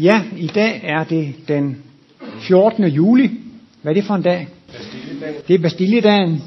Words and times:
Ja, 0.00 0.22
i 0.36 0.46
dag 0.46 0.80
er 0.84 1.04
det 1.04 1.34
den 1.48 1.76
14. 2.40 2.84
juli. 2.84 3.30
Hvad 3.82 3.92
er 3.92 3.94
det 3.94 4.04
for 4.04 4.14
en 4.14 4.22
dag? 4.22 4.48
Det 5.48 5.54
er 5.54 5.58
Bastilledagen. 5.58 6.42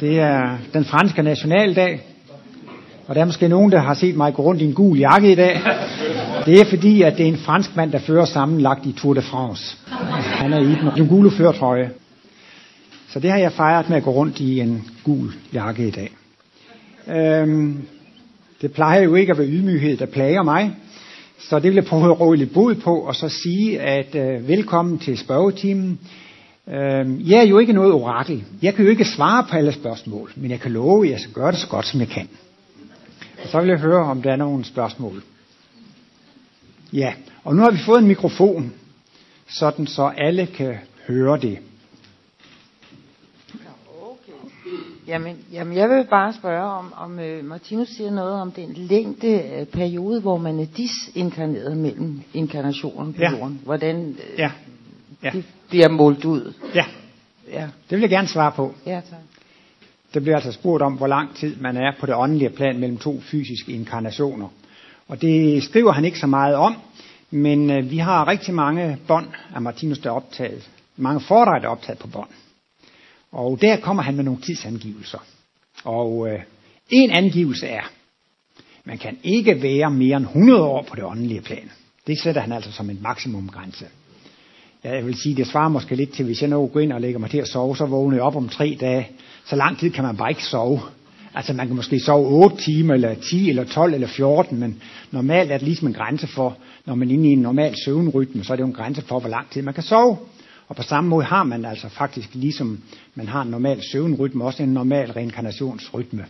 Det 0.00 0.18
er 0.18 0.58
den 0.74 0.84
franske 0.84 1.22
nationaldag. 1.22 2.00
Og 3.06 3.14
der 3.14 3.20
er 3.20 3.24
måske 3.24 3.48
nogen, 3.48 3.72
der 3.72 3.78
har 3.78 3.94
set 3.94 4.16
mig 4.16 4.34
gå 4.34 4.42
rundt 4.42 4.62
i 4.62 4.64
en 4.64 4.74
gul 4.74 4.98
jakke 4.98 5.32
i 5.32 5.34
dag. 5.34 5.60
Det 6.46 6.60
er 6.60 6.64
fordi, 6.64 7.02
at 7.02 7.16
det 7.16 7.24
er 7.24 7.28
en 7.28 7.36
fransk 7.36 7.76
mand, 7.76 7.92
der 7.92 7.98
fører 7.98 8.24
sammenlagt 8.24 8.86
i 8.86 8.92
Tour 8.92 9.14
de 9.14 9.22
France. 9.22 9.76
Han 10.22 10.52
er 10.52 10.60
i 10.60 10.64
den, 10.64 10.90
den 10.96 11.08
gule 11.08 11.30
førtrøje. 11.30 11.90
Så 13.08 13.20
det 13.20 13.30
har 13.30 13.38
jeg 13.38 13.52
fejret 13.52 13.88
med 13.88 13.96
at 13.96 14.02
gå 14.02 14.10
rundt 14.10 14.40
i 14.40 14.60
en 14.60 14.84
gul 15.04 15.32
jakke 15.52 15.88
i 15.88 15.90
dag. 15.90 16.10
Øhm, 17.08 17.82
det 18.62 18.72
plejer 18.72 19.02
jo 19.02 19.14
ikke 19.14 19.32
at 19.32 19.38
være 19.38 19.48
ydmyghed, 19.48 19.96
der 19.96 20.06
plager 20.06 20.42
mig. 20.42 20.76
Så 21.38 21.58
det 21.58 21.64
vil 21.64 21.74
jeg 21.74 21.84
prøve 21.84 22.04
at 22.04 22.20
råde 22.20 22.36
lidt 22.36 22.54
bod 22.54 22.74
på, 22.74 22.96
og 22.96 23.14
så 23.14 23.28
sige, 23.28 23.80
at 23.80 24.14
øh, 24.14 24.48
velkommen 24.48 24.98
til 24.98 25.18
spørgetimen. 25.18 25.98
Øh, 26.68 27.30
jeg 27.30 27.38
er 27.38 27.48
jo 27.48 27.58
ikke 27.58 27.72
noget 27.72 27.92
orakel. 27.92 28.44
Jeg 28.62 28.74
kan 28.74 28.84
jo 28.84 28.90
ikke 28.90 29.04
svare 29.04 29.46
på 29.50 29.56
alle 29.56 29.72
spørgsmål, 29.72 30.32
men 30.36 30.50
jeg 30.50 30.60
kan 30.60 30.72
love, 30.72 31.04
at 31.04 31.10
jeg 31.10 31.20
skal 31.20 31.34
gøre 31.34 31.52
det 31.52 31.58
så 31.58 31.68
godt, 31.68 31.86
som 31.86 32.00
jeg 32.00 32.08
kan. 32.08 32.28
Og 33.42 33.48
så 33.48 33.60
vil 33.60 33.68
jeg 33.68 33.78
høre, 33.78 34.04
om 34.04 34.22
der 34.22 34.32
er 34.32 34.36
nogle 34.36 34.64
spørgsmål. 34.64 35.22
Ja, 36.92 37.12
og 37.44 37.56
nu 37.56 37.62
har 37.62 37.70
vi 37.70 37.78
fået 37.86 37.98
en 37.98 38.08
mikrofon, 38.08 38.72
sådan 39.48 39.86
så 39.86 40.12
alle 40.16 40.46
kan 40.46 40.74
høre 41.06 41.40
det. 41.40 41.58
Jamen, 45.06 45.36
jamen, 45.52 45.76
jeg 45.76 45.88
vil 45.90 46.06
bare 46.10 46.32
spørge 46.32 46.62
om, 46.64 46.92
om 46.96 47.18
uh, 47.18 47.44
Martinus 47.44 47.88
siger 47.88 48.10
noget 48.10 48.32
om 48.40 48.52
den 48.52 48.72
længde 48.74 49.42
uh, 49.60 49.66
periode, 49.68 50.20
hvor 50.20 50.38
man 50.38 50.60
er 50.60 50.66
disinkarneret 50.76 51.76
mellem 51.76 52.20
inkarnationen 52.34 53.12
på 53.12 53.20
Ja. 53.22 53.30
jorden. 53.30 53.60
Hvordan 53.64 53.96
uh, 54.06 54.38
Ja, 54.38 54.50
ja, 55.22 55.30
det 55.30 55.44
bliver 55.68 55.88
målt 55.88 56.24
ud. 56.24 56.52
ja, 56.74 56.84
Ja, 57.52 57.62
det 57.62 57.90
vil 57.90 58.00
jeg 58.00 58.10
gerne 58.10 58.28
svare 58.28 58.52
på. 58.52 58.74
ja 58.86 58.94
tak. 59.10 59.18
Der 60.14 60.20
bliver 60.20 60.36
altså 60.36 60.52
spurgt 60.52 60.82
om, 60.82 60.92
hvor 60.92 61.06
lang 61.06 61.34
tid 61.34 61.56
man 61.56 61.76
er 61.76 61.92
på 62.00 62.06
det 62.06 62.14
åndelige 62.14 62.50
plan 62.50 62.78
mellem 62.80 62.98
to 62.98 63.20
fysiske 63.20 63.72
inkarnationer. 63.72 64.48
Og 65.08 65.22
det 65.22 65.62
skriver 65.62 65.92
han 65.92 66.04
ikke 66.04 66.18
så 66.18 66.26
meget 66.26 66.54
om, 66.56 66.74
men 67.30 67.70
øh, 67.70 67.90
vi 67.90 67.98
har 67.98 68.28
rigtig 68.28 68.54
mange 68.54 68.98
bånd 69.08 69.26
af 69.54 69.62
Martinus, 69.62 69.98
der 69.98 70.10
er 70.10 70.14
optaget. 70.14 70.70
Mange 70.96 71.20
foredrag, 71.20 71.60
der 71.62 71.66
er 71.66 71.70
optaget 71.72 71.98
på 71.98 72.06
bånd. 72.08 72.28
Og 73.34 73.60
der 73.60 73.76
kommer 73.76 74.02
han 74.02 74.16
med 74.16 74.24
nogle 74.24 74.40
tidsangivelser. 74.40 75.18
Og 75.84 76.28
øh, 76.28 76.40
en 76.90 77.10
angivelse 77.10 77.66
er, 77.66 77.82
man 78.84 78.98
kan 78.98 79.18
ikke 79.22 79.62
være 79.62 79.90
mere 79.90 80.16
end 80.16 80.24
100 80.24 80.62
år 80.62 80.82
på 80.82 80.96
det 80.96 81.04
åndelige 81.04 81.40
plan. 81.40 81.70
Det 82.06 82.18
sætter 82.18 82.40
han 82.40 82.52
altså 82.52 82.72
som 82.72 82.90
en 82.90 82.98
maksimumgrænse. 83.02 83.84
Ja, 84.84 84.94
jeg 84.94 85.06
vil 85.06 85.14
sige, 85.14 85.36
det 85.36 85.46
svarer 85.46 85.68
måske 85.68 85.94
lidt 85.94 86.12
til, 86.12 86.24
hvis 86.24 86.40
jeg 86.40 86.50
nu 86.50 86.66
går 86.66 86.80
ind 86.80 86.92
og 86.92 87.00
lægger 87.00 87.18
mig 87.18 87.30
til 87.30 87.38
at 87.38 87.48
sove, 87.48 87.76
så 87.76 87.86
vågner 87.86 88.16
jeg 88.16 88.24
op 88.24 88.36
om 88.36 88.48
tre 88.48 88.76
dage. 88.80 89.08
Så 89.46 89.56
lang 89.56 89.78
tid 89.78 89.90
kan 89.90 90.04
man 90.04 90.16
bare 90.16 90.30
ikke 90.30 90.44
sove. 90.44 90.80
Altså 91.34 91.52
man 91.52 91.66
kan 91.66 91.76
måske 91.76 92.00
sove 92.00 92.26
8 92.26 92.56
timer, 92.56 92.94
eller 92.94 93.14
10, 93.14 93.48
eller 93.48 93.64
12, 93.64 93.94
eller 93.94 94.06
14, 94.06 94.60
men 94.60 94.82
normalt 95.10 95.52
er 95.52 95.58
det 95.58 95.66
ligesom 95.66 95.88
en 95.88 95.94
grænse 95.94 96.26
for, 96.26 96.58
når 96.86 96.94
man 96.94 97.08
er 97.08 97.12
inde 97.12 97.28
i 97.28 97.32
en 97.32 97.38
normal 97.38 97.74
søvnrytme, 97.84 98.44
så 98.44 98.52
er 98.52 98.56
det 98.56 98.62
jo 98.62 98.66
en 98.66 98.72
grænse 98.72 99.02
for, 99.02 99.20
hvor 99.20 99.28
lang 99.28 99.50
tid 99.50 99.62
man 99.62 99.74
kan 99.74 99.82
sove. 99.82 100.16
Og 100.68 100.76
på 100.76 100.82
samme 100.82 101.10
måde 101.10 101.24
har 101.24 101.42
man 101.42 101.64
altså 101.64 101.88
faktisk, 101.88 102.34
ligesom 102.34 102.80
man 103.14 103.28
har 103.28 103.42
en 103.42 103.50
normal 103.50 103.82
søvnrytme, 103.92 104.44
også 104.44 104.62
en 104.62 104.74
normal 104.74 105.12
reinkarnationsrytme. 105.12 106.24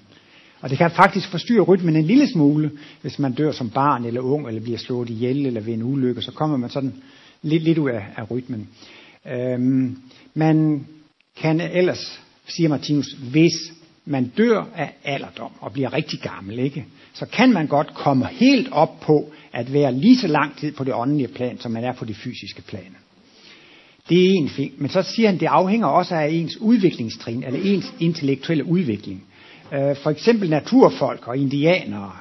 Og 0.60 0.70
det 0.70 0.78
kan 0.78 0.90
faktisk 0.90 1.30
forstyrre 1.30 1.62
rytmen 1.62 1.96
en 1.96 2.04
lille 2.04 2.28
smule, 2.28 2.70
hvis 3.02 3.18
man 3.18 3.32
dør 3.32 3.52
som 3.52 3.70
barn 3.70 4.04
eller 4.04 4.20
ung, 4.20 4.48
eller 4.48 4.60
bliver 4.60 4.78
slået 4.78 5.10
ihjel, 5.10 5.46
eller 5.46 5.60
ved 5.60 5.74
en 5.74 5.82
ulykke, 5.82 6.22
så 6.22 6.32
kommer 6.32 6.56
man 6.56 6.70
sådan 6.70 6.94
lidt, 7.42 7.62
lidt 7.62 7.78
ud 7.78 7.90
af, 7.90 8.06
af 8.16 8.30
rytmen. 8.30 8.68
Øhm, 9.32 9.98
man 10.34 10.86
kan 11.36 11.60
ellers, 11.60 12.20
siger 12.46 12.68
Martinus, 12.68 13.12
hvis 13.30 13.52
man 14.04 14.32
dør 14.36 14.64
af 14.76 14.94
alderdom 15.04 15.52
og 15.60 15.72
bliver 15.72 15.92
rigtig 15.92 16.20
gammel, 16.20 16.58
ikke, 16.58 16.86
så 17.12 17.26
kan 17.26 17.52
man 17.52 17.66
godt 17.66 17.94
komme 17.94 18.26
helt 18.26 18.72
op 18.72 19.00
på 19.00 19.32
at 19.52 19.72
være 19.72 19.92
lige 19.92 20.16
så 20.16 20.26
lang 20.26 20.56
tid 20.56 20.72
på 20.72 20.84
det 20.84 20.94
åndelige 20.94 21.28
plan, 21.28 21.58
som 21.60 21.72
man 21.72 21.84
er 21.84 21.92
på 21.92 22.04
det 22.04 22.16
fysiske 22.16 22.62
plan. 22.62 22.96
Det 24.08 24.24
er 24.24 24.30
en 24.34 24.48
ting. 24.48 24.72
Men 24.78 24.90
så 24.90 25.02
siger 25.02 25.28
han, 25.28 25.40
det 25.40 25.46
afhænger 25.46 25.86
også 25.86 26.14
af 26.14 26.28
ens 26.28 26.56
udviklingstrin, 26.60 27.44
eller 27.44 27.60
ens 27.64 27.94
intellektuelle 28.00 28.64
udvikling. 28.64 29.24
Øh, 29.74 29.96
For 29.96 30.10
eksempel 30.10 30.50
naturfolk 30.50 31.28
og 31.28 31.36
indianere, 31.36 32.12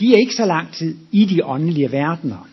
de 0.00 0.14
er 0.14 0.18
ikke 0.18 0.34
så 0.34 0.46
lang 0.46 0.72
tid 0.72 0.96
i 1.12 1.24
de 1.24 1.44
åndelige 1.44 1.92
verdener. 1.92 2.48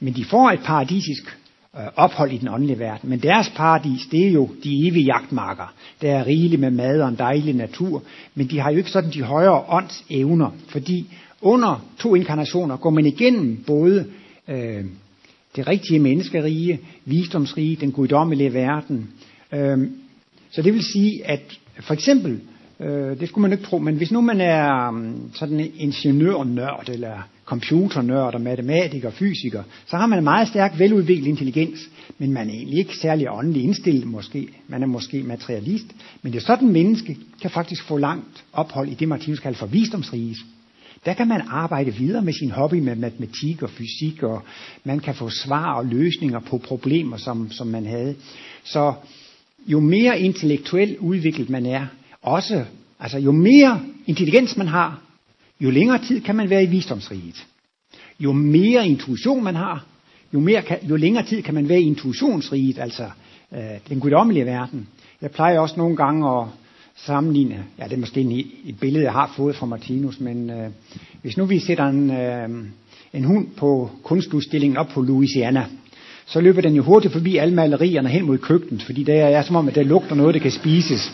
Men 0.00 0.12
de 0.12 0.24
får 0.24 0.50
et 0.50 0.60
paradisisk 0.64 1.38
øh, 1.76 1.82
ophold 1.96 2.32
i 2.32 2.36
den 2.36 2.48
åndelige 2.48 2.78
verden. 2.78 3.10
Men 3.10 3.18
deres 3.18 3.52
paradis, 3.56 4.00
det 4.10 4.26
er 4.26 4.30
jo 4.30 4.48
de 4.64 4.88
evige 4.88 5.04
jagtmarker. 5.04 5.74
Der 6.02 6.12
er 6.12 6.26
rigeligt 6.26 6.60
med 6.60 6.70
mad 6.70 7.00
og 7.00 7.08
en 7.08 7.16
dejlig 7.18 7.54
natur. 7.54 8.02
Men 8.34 8.46
de 8.46 8.60
har 8.60 8.70
jo 8.70 8.78
ikke 8.78 8.90
sådan 8.90 9.10
de 9.10 9.22
højere 9.22 9.64
ånds 9.68 10.04
evner. 10.10 10.50
Fordi 10.68 11.06
under 11.40 11.84
to 11.98 12.14
inkarnationer 12.14 12.76
går 12.76 12.90
man 12.90 13.06
igennem 13.06 13.64
både 13.66 14.06
øh, 14.48 14.84
det 15.56 15.68
rigtige 15.68 15.98
menneskerige, 15.98 16.80
visdomsrige, 17.04 17.76
den 17.76 17.92
guddommelige 17.92 18.54
verden. 18.54 19.10
Øhm, 19.52 19.92
så 20.50 20.62
det 20.62 20.74
vil 20.74 20.82
sige, 20.82 21.26
at 21.26 21.58
for 21.80 21.94
eksempel, 21.94 22.40
øh, 22.80 23.20
det 23.20 23.28
skulle 23.28 23.42
man 23.42 23.52
ikke 23.52 23.64
tro, 23.64 23.78
men 23.78 23.96
hvis 23.96 24.12
nu 24.12 24.20
man 24.20 24.40
er 24.40 24.88
um, 24.88 25.30
sådan 25.34 25.60
en 25.60 25.72
ingeniørnørd, 25.76 26.88
eller 26.88 27.28
computernørd, 27.44 28.34
og 28.34 28.40
matematiker, 28.40 29.10
fysiker, 29.10 29.62
så 29.86 29.96
har 29.96 30.06
man 30.06 30.18
en 30.18 30.24
meget 30.24 30.48
stærk, 30.48 30.78
veludviklet 30.78 31.26
intelligens, 31.26 31.80
men 32.18 32.32
man 32.32 32.48
er 32.48 32.54
egentlig 32.54 32.78
ikke 32.78 32.96
særlig 32.96 33.30
åndelig 33.30 33.62
indstillet 33.62 34.06
måske. 34.06 34.48
Man 34.68 34.82
er 34.82 34.86
måske 34.86 35.22
materialist, 35.22 35.86
men 36.22 36.32
det 36.32 36.38
er 36.38 36.46
sådan 36.46 36.68
menneske 36.68 37.16
kan 37.42 37.50
faktisk 37.50 37.84
få 37.84 37.96
langt 37.96 38.44
ophold 38.52 38.88
i 38.88 38.94
det, 38.94 39.08
Martinus 39.08 39.40
kalder 39.40 39.58
for 39.58 39.66
visdomsriges. 39.66 40.38
Der 41.04 41.14
kan 41.14 41.28
man 41.28 41.42
arbejde 41.48 41.94
videre 41.94 42.22
med 42.22 42.32
sin 42.32 42.50
hobby 42.50 42.74
med 42.74 42.96
matematik 42.96 43.62
og 43.62 43.70
fysik, 43.70 44.22
og 44.22 44.42
man 44.84 45.00
kan 45.00 45.14
få 45.14 45.30
svar 45.30 45.74
og 45.74 45.86
løsninger 45.86 46.40
på 46.40 46.58
problemer, 46.58 47.16
som, 47.16 47.50
som 47.50 47.66
man 47.66 47.86
havde. 47.86 48.14
Så 48.64 48.94
jo 49.66 49.80
mere 49.80 50.20
intellektuelt 50.20 50.98
udviklet 50.98 51.50
man 51.50 51.66
er, 51.66 51.86
også, 52.22 52.64
altså 53.00 53.18
jo 53.18 53.32
mere 53.32 53.80
intelligens 54.06 54.56
man 54.56 54.68
har, 54.68 55.02
jo 55.60 55.70
længere 55.70 55.98
tid 56.04 56.20
kan 56.20 56.36
man 56.36 56.50
være 56.50 56.64
i 56.64 56.66
visdomsriget. 56.66 57.46
Jo 58.20 58.32
mere 58.32 58.88
intuition 58.88 59.44
man 59.44 59.54
har, 59.54 59.86
jo, 60.34 60.40
mere 60.40 60.62
kan, 60.62 60.78
jo 60.82 60.96
længere 60.96 61.26
tid 61.26 61.42
kan 61.42 61.54
man 61.54 61.68
være 61.68 61.80
i 61.80 61.86
intuitionsriget, 61.86 62.78
altså 62.78 63.10
øh, 63.52 63.60
den 63.88 64.00
guddommelige 64.00 64.46
verden. 64.46 64.88
Jeg 65.22 65.30
plejer 65.30 65.58
også 65.58 65.74
nogle 65.76 65.96
gange 65.96 66.40
at 66.40 66.46
sammenligne, 67.06 67.64
ja 67.78 67.84
det 67.84 67.92
er 67.92 67.96
måske 67.96 68.20
en, 68.20 68.32
et 68.64 68.80
billede, 68.80 69.04
jeg 69.04 69.12
har 69.12 69.32
fået 69.36 69.56
fra 69.56 69.66
Martinus, 69.66 70.20
men 70.20 70.50
øh, 70.50 70.70
hvis 71.22 71.36
nu 71.36 71.44
vi 71.44 71.58
sætter 71.58 71.86
en, 71.86 72.10
øh, 72.10 72.48
en 73.12 73.24
hund 73.24 73.46
på 73.56 73.90
kunstudstillingen 74.02 74.76
op 74.76 74.88
på 74.88 75.00
Louisiana, 75.00 75.66
så 76.26 76.40
løber 76.40 76.60
den 76.60 76.74
jo 76.74 76.82
hurtigt 76.82 77.12
forbi 77.12 77.36
alle 77.36 77.54
malerierne 77.54 78.08
hen 78.08 78.26
mod 78.26 78.38
køkkenet, 78.38 78.82
fordi 78.82 79.02
der 79.02 79.14
er 79.14 79.42
som 79.42 79.56
om, 79.56 79.68
at 79.68 79.74
der 79.74 79.82
lugter 79.82 80.14
noget, 80.14 80.34
der 80.34 80.40
kan 80.40 80.50
spises. 80.50 81.12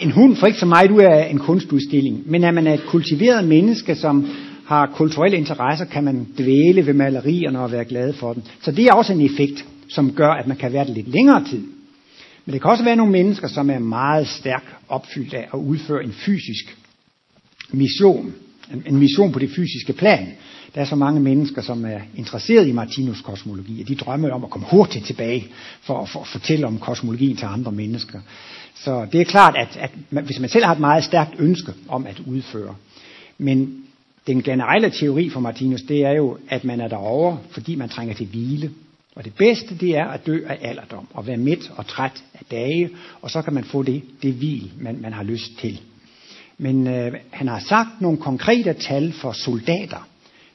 En 0.00 0.10
hund 0.10 0.36
får 0.36 0.46
ikke 0.46 0.58
så 0.58 0.66
meget 0.66 0.90
ud 0.90 1.00
af 1.00 1.28
en 1.30 1.38
kunstudstilling, 1.38 2.22
men 2.26 2.44
er 2.44 2.50
man 2.50 2.66
et 2.66 2.86
kultiveret 2.86 3.48
menneske, 3.48 3.94
som 3.94 4.28
har 4.66 4.86
kulturelle 4.86 5.36
interesser, 5.36 5.84
kan 5.84 6.04
man 6.04 6.26
dvæle 6.38 6.86
ved 6.86 6.94
malerierne 6.94 7.60
og 7.60 7.72
være 7.72 7.84
glad 7.84 8.12
for 8.12 8.32
dem. 8.32 8.42
Så 8.62 8.72
det 8.72 8.84
er 8.84 8.92
også 8.92 9.12
en 9.12 9.20
effekt, 9.20 9.64
som 9.88 10.12
gør, 10.12 10.30
at 10.30 10.46
man 10.46 10.56
kan 10.56 10.72
være 10.72 10.84
det 10.84 10.94
lidt 10.94 11.08
længere 11.08 11.44
tid. 11.44 11.62
Men 12.44 12.52
det 12.52 12.62
kan 12.62 12.70
også 12.70 12.84
være 12.84 12.96
nogle 12.96 13.12
mennesker, 13.12 13.48
som 13.48 13.70
er 13.70 13.78
meget 13.78 14.28
stærkt 14.28 14.76
opfyldt 14.88 15.34
af 15.34 15.48
at 15.54 15.58
udføre 15.58 16.04
en 16.04 16.12
fysisk 16.12 16.76
mission. 17.72 18.34
En, 18.86 18.96
mission 18.96 19.32
på 19.32 19.38
det 19.38 19.50
fysiske 19.50 19.92
plan. 19.92 20.28
Der 20.74 20.80
er 20.80 20.84
så 20.84 20.96
mange 20.96 21.20
mennesker, 21.20 21.62
som 21.62 21.84
er 21.84 22.00
interesseret 22.16 22.68
i 22.68 22.72
Martinus 22.72 23.20
kosmologi, 23.20 23.82
og 23.82 23.88
de 23.88 23.94
drømmer 23.94 24.30
om 24.30 24.44
at 24.44 24.50
komme 24.50 24.66
hurtigt 24.70 25.06
tilbage 25.06 25.46
for 25.82 26.00
at, 26.00 26.08
for 26.08 26.20
at 26.20 26.26
fortælle 26.26 26.66
om 26.66 26.78
kosmologien 26.78 27.36
til 27.36 27.46
andre 27.46 27.72
mennesker. 27.72 28.20
Så 28.74 29.06
det 29.12 29.20
er 29.20 29.24
klart, 29.24 29.56
at, 29.56 29.76
at 29.80 29.90
man, 30.10 30.24
hvis 30.24 30.40
man 30.40 30.48
selv 30.48 30.64
har 30.64 30.72
et 30.72 30.80
meget 30.80 31.04
stærkt 31.04 31.34
ønske 31.38 31.72
om 31.88 32.06
at 32.06 32.20
udføre. 32.26 32.74
Men 33.38 33.84
den 34.26 34.42
generelle 34.42 34.90
teori 34.90 35.30
for 35.30 35.40
Martinus, 35.40 35.82
det 35.82 36.04
er 36.04 36.12
jo, 36.12 36.38
at 36.48 36.64
man 36.64 36.80
er 36.80 36.88
derovre, 36.88 37.38
fordi 37.50 37.74
man 37.74 37.88
trænger 37.88 38.14
til 38.14 38.26
hvile. 38.26 38.70
Og 39.14 39.24
det 39.24 39.34
bedste, 39.34 39.78
det 39.78 39.96
er 39.96 40.04
at 40.04 40.26
dø 40.26 40.40
af 40.46 40.58
alderdom, 40.62 41.08
og 41.14 41.26
være 41.26 41.36
midt 41.36 41.72
og 41.76 41.86
træt 41.86 42.24
af 42.34 42.44
dage, 42.50 42.90
og 43.22 43.30
så 43.30 43.42
kan 43.42 43.54
man 43.54 43.64
få 43.64 43.82
det, 43.82 44.02
det 44.22 44.34
hvil, 44.34 44.72
man, 44.78 45.00
man 45.00 45.12
har 45.12 45.22
lyst 45.22 45.58
til. 45.58 45.80
Men 46.58 46.86
øh, 46.86 47.12
han 47.30 47.48
har 47.48 47.58
sagt 47.58 48.00
nogle 48.00 48.18
konkrete 48.18 48.72
tal 48.72 49.12
for 49.12 49.32
soldater. 49.32 50.08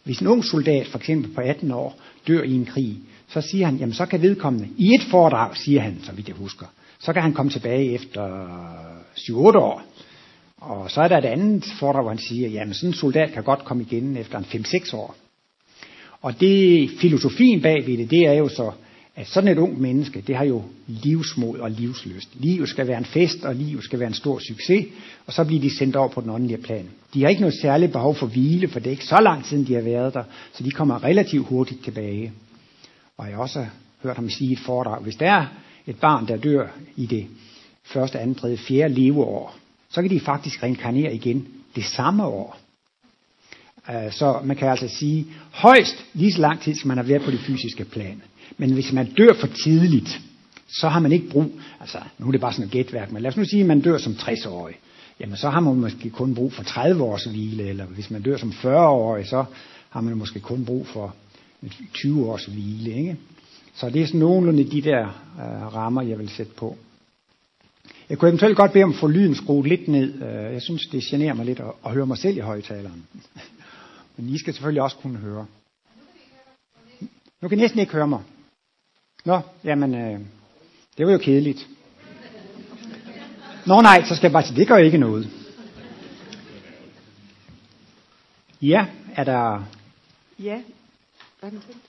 Hvis 0.03 0.19
en 0.19 0.27
ung 0.27 0.45
soldat, 0.45 0.87
for 0.87 0.97
eksempel 0.97 1.31
på 1.31 1.41
18 1.41 1.71
år, 1.71 1.99
dør 2.27 2.43
i 2.43 2.53
en 2.53 2.65
krig, 2.65 2.97
så 3.27 3.41
siger 3.41 3.65
han, 3.65 3.77
jamen 3.77 3.93
så 3.93 4.05
kan 4.05 4.21
vedkommende, 4.21 4.67
i 4.77 4.93
et 4.93 5.03
foredrag, 5.11 5.57
siger 5.57 5.81
han, 5.81 5.99
så 6.03 6.11
vidt 6.11 6.27
jeg 6.27 6.35
husker, 6.35 6.65
så 6.99 7.13
kan 7.13 7.21
han 7.21 7.33
komme 7.33 7.51
tilbage 7.51 7.93
efter 7.93 8.45
7-8 9.17 9.33
år. 9.33 9.81
Og 10.57 10.91
så 10.91 11.01
er 11.01 11.07
der 11.07 11.17
et 11.17 11.25
andet 11.25 11.65
foredrag, 11.79 12.01
hvor 12.01 12.11
han 12.11 12.19
siger, 12.19 12.49
jamen 12.49 12.73
sådan 12.73 12.89
en 12.89 12.93
soldat 12.93 13.31
kan 13.31 13.43
godt 13.43 13.65
komme 13.65 13.83
igen 13.83 14.17
efter 14.17 14.37
en 14.37 14.45
5-6 14.45 14.95
år. 14.95 15.15
Og 16.21 16.39
det 16.39 16.89
filosofien 16.89 17.61
bag 17.61 17.87
ved 17.87 17.97
det, 17.97 18.11
det 18.11 18.27
er 18.27 18.33
jo 18.33 18.47
så, 18.47 18.71
at 19.15 19.27
sådan 19.27 19.47
et 19.49 19.57
ung 19.57 19.81
menneske, 19.81 20.23
det 20.27 20.35
har 20.35 20.45
jo 20.45 20.63
livsmod 20.87 21.59
og 21.59 21.71
livsløst. 21.71 22.29
Livet 22.33 22.69
skal 22.69 22.87
være 22.87 22.97
en 22.97 23.05
fest, 23.05 23.43
og 23.43 23.55
livet 23.55 23.83
skal 23.83 23.99
være 23.99 24.07
en 24.07 24.13
stor 24.13 24.39
succes, 24.47 24.85
og 25.25 25.33
så 25.33 25.43
bliver 25.43 25.61
de 25.61 25.77
sendt 25.77 25.95
over 25.95 26.09
på 26.09 26.21
den 26.21 26.29
åndelige 26.29 26.57
plan. 26.57 26.89
De 27.13 27.21
har 27.21 27.29
ikke 27.29 27.41
noget 27.41 27.59
særligt 27.61 27.91
behov 27.91 28.15
for 28.15 28.27
hvile, 28.27 28.67
for 28.67 28.79
det 28.79 28.87
er 28.87 28.91
ikke 28.91 29.05
så 29.05 29.19
lang 29.21 29.45
tid, 29.45 29.65
de 29.65 29.73
har 29.73 29.81
været 29.81 30.13
der, 30.13 30.23
så 30.53 30.63
de 30.63 30.71
kommer 30.71 31.03
relativt 31.03 31.47
hurtigt 31.47 31.83
tilbage. 31.83 32.31
Og 33.17 33.27
jeg 33.27 33.35
har 33.35 33.41
også 33.41 33.65
hørt 34.03 34.15
ham 34.15 34.29
sige 34.29 34.51
et 34.51 34.59
foredrag, 34.59 35.01
hvis 35.03 35.15
der 35.15 35.31
er 35.31 35.45
et 35.87 35.95
barn, 35.95 36.27
der 36.27 36.37
dør 36.37 36.67
i 36.95 37.05
det 37.05 37.27
første, 37.83 38.19
andet, 38.19 38.37
tredje, 38.37 38.57
fjerde 38.57 38.93
leveår, 38.93 39.55
så 39.89 40.01
kan 40.01 40.11
de 40.11 40.19
faktisk 40.19 40.63
reinkarnere 40.63 41.15
igen 41.15 41.47
det 41.75 41.83
samme 41.83 42.25
år. 42.25 42.58
Øh, 43.89 44.11
så 44.11 44.39
man 44.43 44.55
kan 44.55 44.69
altså 44.69 44.87
sige, 44.87 45.25
højst 45.51 46.05
lige 46.13 46.33
så 46.33 46.41
lang 46.41 46.61
tid 46.61 46.75
skal 46.75 46.87
man 46.87 46.97
have 46.97 47.07
været 47.07 47.21
på 47.21 47.31
det 47.31 47.39
fysiske 47.39 47.85
plan. 47.85 48.21
Men 48.57 48.73
hvis 48.73 48.91
man 48.93 49.05
dør 49.05 49.33
for 49.39 49.47
tidligt, 49.63 50.21
så 50.67 50.89
har 50.89 50.99
man 50.99 51.11
ikke 51.11 51.29
brug, 51.29 51.51
altså 51.79 51.97
nu 52.17 52.27
er 52.27 52.31
det 52.31 52.41
bare 52.41 52.53
sådan 52.53 52.65
et 52.65 52.71
gætværk, 52.71 53.11
men 53.11 53.21
lad 53.21 53.31
os 53.31 53.37
nu 53.37 53.45
sige, 53.45 53.61
at 53.61 53.67
man 53.67 53.81
dør 53.81 53.97
som 53.97 54.13
60-årig. 54.13 54.75
Jamen 55.19 55.37
så 55.37 55.49
har 55.49 55.59
man 55.59 55.75
måske 55.75 56.09
kun 56.09 56.35
brug 56.35 56.53
for 56.53 56.63
30 56.63 57.03
års 57.03 57.23
hvile, 57.23 57.63
eller 57.63 57.85
hvis 57.85 58.11
man 58.11 58.21
dør 58.21 58.37
som 58.37 58.49
40-årig, 58.49 59.27
så 59.27 59.45
har 59.89 60.01
man 60.01 60.17
måske 60.17 60.39
kun 60.39 60.65
brug 60.65 60.87
for 60.87 61.15
20 61.93 62.31
års 62.31 62.45
hvile. 62.45 62.93
Ikke? 62.93 63.17
Så 63.75 63.89
det 63.89 64.01
er 64.01 64.05
sådan 64.05 64.19
nogenlunde 64.19 64.71
de 64.71 64.81
der 64.81 65.01
øh, 65.39 65.75
rammer, 65.75 66.01
jeg 66.01 66.19
vil 66.19 66.29
sætte 66.29 66.51
på. 66.57 66.77
Jeg 68.09 68.17
kunne 68.17 68.29
eventuelt 68.29 68.57
godt 68.57 68.71
bede 68.71 68.83
om 68.83 68.89
at 68.89 68.95
få 68.99 69.07
lyden 69.07 69.35
skruet 69.35 69.67
lidt 69.67 69.87
ned. 69.87 70.13
Øh, 70.13 70.53
jeg 70.53 70.61
synes, 70.61 70.87
det 70.87 71.03
generer 71.03 71.33
mig 71.33 71.45
lidt 71.45 71.59
at, 71.59 71.71
at 71.85 71.91
høre 71.91 72.05
mig 72.05 72.17
selv 72.17 72.37
i 72.37 72.39
højtaleren. 72.39 73.03
Men 74.19 74.29
I 74.29 74.37
skal 74.37 74.53
selvfølgelig 74.53 74.81
også 74.81 74.97
kunne 74.97 75.17
høre. 75.17 75.45
Nu 77.41 77.47
kan 77.47 77.57
I 77.57 77.61
næsten 77.61 77.79
ikke 77.79 77.91
høre 77.91 78.07
mig. 78.07 78.19
Nå, 79.25 79.39
jamen, 79.63 79.95
øh, 79.95 80.19
det 80.97 81.05
var 81.05 81.11
jo 81.11 81.17
kedeligt. 81.17 81.67
Nå 83.65 83.81
nej, 83.81 84.03
så 84.03 84.15
skal 84.15 84.27
jeg 84.27 84.31
bare 84.31 84.43
sige, 84.43 84.59
det 84.59 84.67
gør 84.67 84.77
ikke 84.77 84.97
noget. 84.97 85.29
Ja, 88.61 88.87
er 89.15 89.23
der... 89.23 89.63
Ja, 90.39 90.61
er 91.41 91.49
den 91.49 91.59
tændt? 91.59 91.83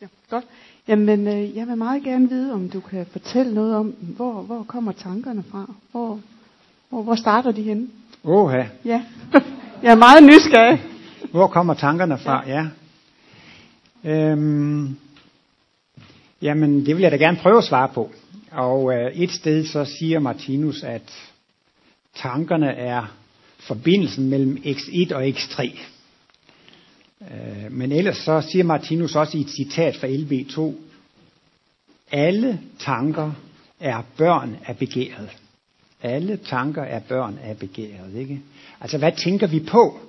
Ja, 0.00 0.06
godt. 0.30 0.44
Jamen, 0.88 1.28
øh, 1.28 1.56
jeg 1.56 1.66
vil 1.66 1.76
meget 1.76 2.02
gerne 2.02 2.28
vide, 2.28 2.52
om 2.52 2.70
du 2.70 2.80
kan 2.80 3.06
fortælle 3.06 3.54
noget 3.54 3.76
om, 3.76 3.86
hvor, 3.86 4.42
hvor 4.42 4.62
kommer 4.62 4.92
tankerne 4.92 5.42
fra? 5.50 5.74
Hvor, 5.90 6.20
hvor, 6.88 7.02
hvor 7.02 7.14
starter 7.14 7.52
de 7.52 7.62
henne? 7.62 7.88
Åh, 8.24 8.52
Ja, 8.84 9.02
jeg 9.82 9.92
er 9.92 9.94
meget 9.94 10.22
nysgerrig. 10.24 10.85
Hvor 11.36 11.46
kommer 11.46 11.74
tankerne 11.74 12.18
fra? 12.18 12.48
Ja. 12.48 12.66
Øhm, 14.04 14.96
jamen, 16.42 16.86
det 16.86 16.96
vil 16.96 17.02
jeg 17.02 17.10
da 17.10 17.16
gerne 17.16 17.38
prøve 17.42 17.58
at 17.58 17.64
svare 17.64 17.88
på. 17.94 18.10
Og 18.50 18.94
øh, 18.94 19.12
et 19.12 19.30
sted 19.30 19.66
så 19.66 19.84
siger 19.84 20.18
Martinus, 20.18 20.82
at 20.82 21.32
tankerne 22.14 22.70
er 22.70 23.16
forbindelsen 23.58 24.28
mellem 24.28 24.62
x1 24.64 25.14
og 25.14 25.28
x3. 25.28 25.78
Øh, 27.20 27.72
men 27.72 27.92
ellers 27.92 28.16
så 28.16 28.40
siger 28.40 28.64
Martinus 28.64 29.16
også 29.16 29.38
i 29.38 29.40
et 29.40 29.50
citat 29.50 29.96
fra 29.96 30.06
LB2, 30.06 30.74
alle 32.12 32.60
tanker 32.78 33.32
er 33.80 34.02
børn 34.16 34.56
af 34.66 34.76
begæret. 34.76 35.30
Alle 36.02 36.36
tanker 36.36 36.82
er 36.82 37.00
børn 37.00 37.38
af 37.42 37.58
begæret, 37.58 38.14
ikke? 38.14 38.40
Altså, 38.80 38.98
hvad 38.98 39.12
tænker 39.12 39.46
vi 39.46 39.60
på? 39.60 40.00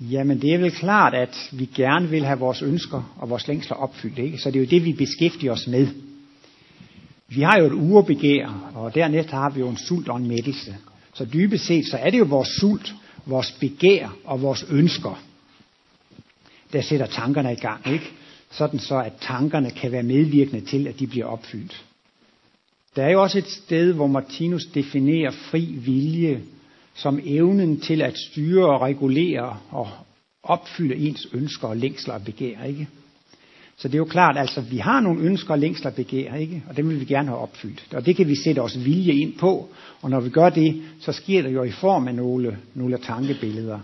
Jamen, 0.00 0.42
det 0.42 0.54
er 0.54 0.58
vel 0.58 0.70
klart, 0.70 1.14
at 1.14 1.50
vi 1.52 1.64
gerne 1.74 2.08
vil 2.08 2.24
have 2.24 2.38
vores 2.38 2.62
ønsker 2.62 3.14
og 3.16 3.30
vores 3.30 3.48
længsler 3.48 3.76
opfyldt, 3.76 4.18
ikke? 4.18 4.38
Så 4.38 4.50
det 4.50 4.56
er 4.56 4.64
jo 4.64 4.70
det, 4.70 4.84
vi 4.84 4.92
beskæftiger 4.92 5.52
os 5.52 5.66
med. 5.66 5.88
Vi 7.28 7.40
har 7.40 7.58
jo 7.58 7.66
et 7.66 7.72
urebegær, 7.72 8.70
og 8.74 8.94
dernæst 8.94 9.30
har 9.30 9.50
vi 9.50 9.60
jo 9.60 9.68
en 9.68 9.76
sult 9.76 10.08
og 10.08 10.16
en 10.16 10.28
mættelse. 10.28 10.76
Så 11.14 11.24
dybest 11.24 11.66
set, 11.66 11.86
så 11.86 11.96
er 11.96 12.10
det 12.10 12.18
jo 12.18 12.24
vores 12.24 12.48
sult, 12.48 12.94
vores 13.26 13.52
begær 13.60 14.16
og 14.24 14.42
vores 14.42 14.66
ønsker, 14.70 15.22
der 16.72 16.82
sætter 16.82 17.06
tankerne 17.06 17.52
i 17.52 17.56
gang, 17.56 17.86
ikke? 17.92 18.10
Sådan 18.50 18.78
så, 18.78 18.98
at 18.98 19.12
tankerne 19.20 19.70
kan 19.70 19.92
være 19.92 20.02
medvirkende 20.02 20.60
til, 20.60 20.86
at 20.86 20.98
de 20.98 21.06
bliver 21.06 21.26
opfyldt. 21.26 21.84
Der 22.96 23.04
er 23.04 23.10
jo 23.10 23.22
også 23.22 23.38
et 23.38 23.48
sted, 23.48 23.92
hvor 23.92 24.06
Martinus 24.06 24.66
definerer 24.66 25.30
fri 25.30 25.64
vilje 25.64 26.42
som 27.02 27.20
evnen 27.24 27.80
til 27.80 28.02
at 28.02 28.18
styre 28.18 28.66
og 28.66 28.80
regulere 28.80 29.58
og 29.70 29.88
opfylde 30.42 30.96
ens 30.96 31.26
ønsker 31.32 31.68
og 31.68 31.76
længsler 31.76 32.14
og 32.14 32.24
begær, 32.24 32.64
ikke? 32.64 32.88
Så 33.76 33.88
det 33.88 33.94
er 33.94 33.98
jo 33.98 34.04
klart, 34.04 34.38
altså 34.38 34.60
vi 34.60 34.76
har 34.76 35.00
nogle 35.00 35.22
ønsker 35.22 35.50
og 35.50 35.58
længsler 35.58 35.90
og 35.90 35.96
begær, 35.96 36.34
ikke? 36.34 36.62
Og 36.68 36.76
dem 36.76 36.88
vil 36.88 37.00
vi 37.00 37.04
gerne 37.04 37.28
have 37.28 37.38
opfyldt. 37.38 37.94
Og 37.94 38.06
det 38.06 38.16
kan 38.16 38.28
vi 38.28 38.34
sætte 38.44 38.62
os 38.62 38.84
vilje 38.84 39.12
ind 39.12 39.38
på, 39.38 39.68
og 40.02 40.10
når 40.10 40.20
vi 40.20 40.30
gør 40.30 40.50
det, 40.50 40.82
så 41.00 41.12
sker 41.12 41.42
det 41.42 41.54
jo 41.54 41.62
i 41.62 41.70
form 41.70 42.08
af 42.08 42.14
nogle, 42.14 42.58
nogle 42.74 42.98
tankebilleder. 42.98 43.80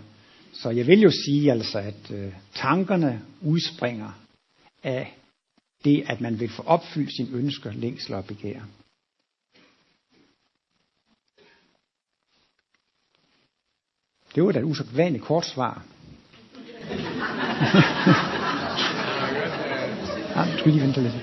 Så 0.53 0.69
jeg 0.69 0.87
vil 0.87 1.01
jo 1.01 1.11
sige 1.25 1.51
altså, 1.51 1.79
at 1.79 2.11
øh, 2.11 2.31
tankerne 2.55 3.21
udspringer 3.41 4.19
af 4.83 5.17
det, 5.83 6.03
at 6.07 6.21
man 6.21 6.39
vil 6.39 6.49
få 6.49 6.63
opfyldt 6.65 7.15
sine 7.15 7.37
ønsker, 7.37 7.71
længsler 7.71 8.17
og 8.17 8.25
begær. 8.25 8.59
Det 14.37 14.45
var 14.45 14.51
da 14.51 14.59
et 14.59 14.65
usædvanligt 14.65 15.23
kort 15.23 15.45
svar. 15.45 15.81
ja, 20.35 20.45
du 20.53 20.57
skal 20.57 20.71
lige 20.71 20.81
vente 20.83 21.01
lidt. 21.01 21.13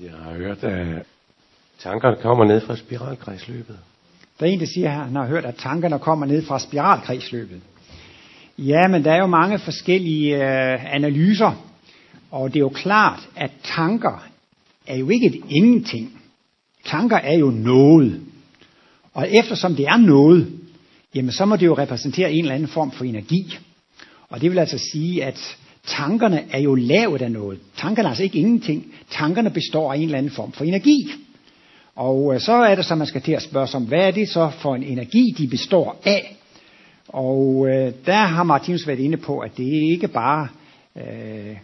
Jeg 0.00 0.12
har 0.12 0.32
hørt, 0.32 0.64
at 0.64 1.06
tankerne 1.78 2.16
kommer 2.22 2.44
ned 2.44 2.60
fra 2.60 2.76
spiralkredsløbet. 2.76 3.78
Der 4.40 4.46
er 4.46 4.50
en, 4.50 4.60
der 4.60 4.66
siger, 4.66 4.90
at 4.90 5.06
han 5.06 5.16
har 5.16 5.26
hørt, 5.26 5.44
at 5.44 5.54
tankerne 5.54 5.98
kommer 5.98 6.26
ned 6.26 6.46
fra 6.46 6.58
spiralkredsløbet. 6.58 7.60
Ja, 8.58 8.88
men 8.88 9.04
der 9.04 9.12
er 9.12 9.18
jo 9.18 9.26
mange 9.26 9.58
forskellige 9.58 10.36
øh, 10.36 10.94
analyser, 10.94 11.52
og 12.30 12.48
det 12.48 12.56
er 12.56 12.60
jo 12.60 12.68
klart, 12.68 13.28
at 13.36 13.50
tanker 13.62 14.33
er 14.86 14.96
jo 14.96 15.08
ikke 15.08 15.26
et 15.26 15.40
ingenting. 15.48 16.20
Tanker 16.86 17.16
er 17.16 17.38
jo 17.38 17.50
noget. 17.50 18.20
Og 19.12 19.30
eftersom 19.30 19.76
det 19.76 19.86
er 19.86 19.96
noget, 19.96 20.52
jamen 21.14 21.32
så 21.32 21.44
må 21.44 21.56
det 21.56 21.66
jo 21.66 21.74
repræsentere 21.74 22.32
en 22.32 22.44
eller 22.44 22.54
anden 22.54 22.68
form 22.68 22.92
for 22.92 23.04
energi. 23.04 23.58
Og 24.28 24.40
det 24.40 24.50
vil 24.50 24.58
altså 24.58 24.78
sige, 24.78 25.24
at 25.24 25.56
tankerne 25.86 26.44
er 26.50 26.58
jo 26.58 26.74
lavet 26.74 27.22
af 27.22 27.32
noget. 27.32 27.58
Tankerne 27.76 28.06
er 28.06 28.10
altså 28.10 28.22
ikke 28.22 28.38
ingenting. 28.38 28.94
Tankerne 29.10 29.50
består 29.50 29.92
af 29.92 29.96
en 29.96 30.02
eller 30.02 30.18
anden 30.18 30.32
form 30.32 30.52
for 30.52 30.64
energi. 30.64 31.12
Og 31.96 32.34
øh, 32.34 32.40
så 32.40 32.52
er 32.52 32.74
det 32.74 32.84
så, 32.84 32.94
man 32.94 33.06
skal 33.06 33.22
til 33.22 33.32
at 33.32 33.42
spørge 33.42 33.66
sig 33.66 33.76
om, 33.76 33.86
hvad 33.86 34.06
er 34.06 34.10
det 34.10 34.28
så 34.28 34.50
for 34.50 34.74
en 34.74 34.82
energi, 34.82 35.34
de 35.38 35.48
består 35.48 36.00
af? 36.04 36.36
Og 37.08 37.66
øh, 37.68 37.92
der 38.06 38.22
har 38.26 38.42
Martinus 38.42 38.86
været 38.86 38.98
inde 38.98 39.16
på, 39.16 39.38
at 39.38 39.56
det 39.56 39.64
ikke 39.64 40.08
bare 40.08 40.48
øh, 40.96 41.56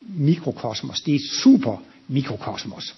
mikrokosmos, 0.00 1.00
det 1.00 1.14
er 1.14 1.18
super 1.42 1.82
mikrokosmos. 2.12 2.94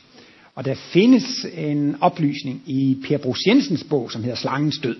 Og 0.54 0.64
der 0.64 0.74
findes 0.74 1.46
en 1.54 1.96
oplysning 2.00 2.62
i 2.66 2.98
Per 3.08 3.18
Brugs 3.18 3.40
Jensens 3.46 3.84
bog, 3.84 4.12
som 4.12 4.22
hedder 4.22 4.36
Slangens 4.36 4.78
død. 4.78 4.96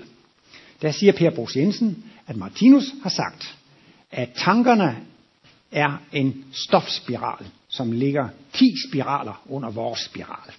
Der 0.82 0.92
siger 0.92 1.12
Per 1.12 1.30
Brugs 1.30 1.56
Jensen, 1.56 2.04
at 2.26 2.36
Martinus 2.36 2.84
har 3.02 3.10
sagt, 3.10 3.56
at 4.12 4.28
tankerne 4.36 4.96
er 5.72 6.02
en 6.12 6.44
stofspiral, 6.52 7.46
som 7.68 7.92
ligger 7.92 8.28
10 8.52 8.64
spiraler 8.88 9.42
under 9.48 9.70
vores 9.70 10.00
spiral. 10.00 10.52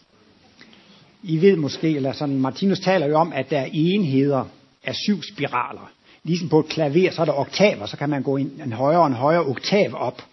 I 1.24 1.42
ved 1.42 1.56
måske, 1.56 1.96
eller 1.96 2.14
sådan, 2.14 2.40
Martinus 2.40 2.80
taler 2.80 3.08
jo 3.08 3.16
om, 3.16 3.34
at 3.34 3.50
der 3.50 3.60
er 3.60 3.70
enheder 3.74 4.46
af 4.84 4.96
syv 4.96 5.24
spiraler. 5.34 5.92
Ligesom 6.24 6.50
på 6.50 6.60
et 6.60 6.68
klaver, 6.68 7.12
så 7.12 7.22
er 7.22 7.26
der 7.26 7.40
oktaver, 7.40 7.86
så 7.86 7.98
kan 7.98 8.10
man 8.10 8.24
gå 8.24 8.38
en, 8.38 8.62
en 8.66 8.74
højere 8.74 9.02
og 9.02 9.08
en 9.08 9.14
højere 9.14 9.46
oktav 9.46 9.94
op. 9.94 10.26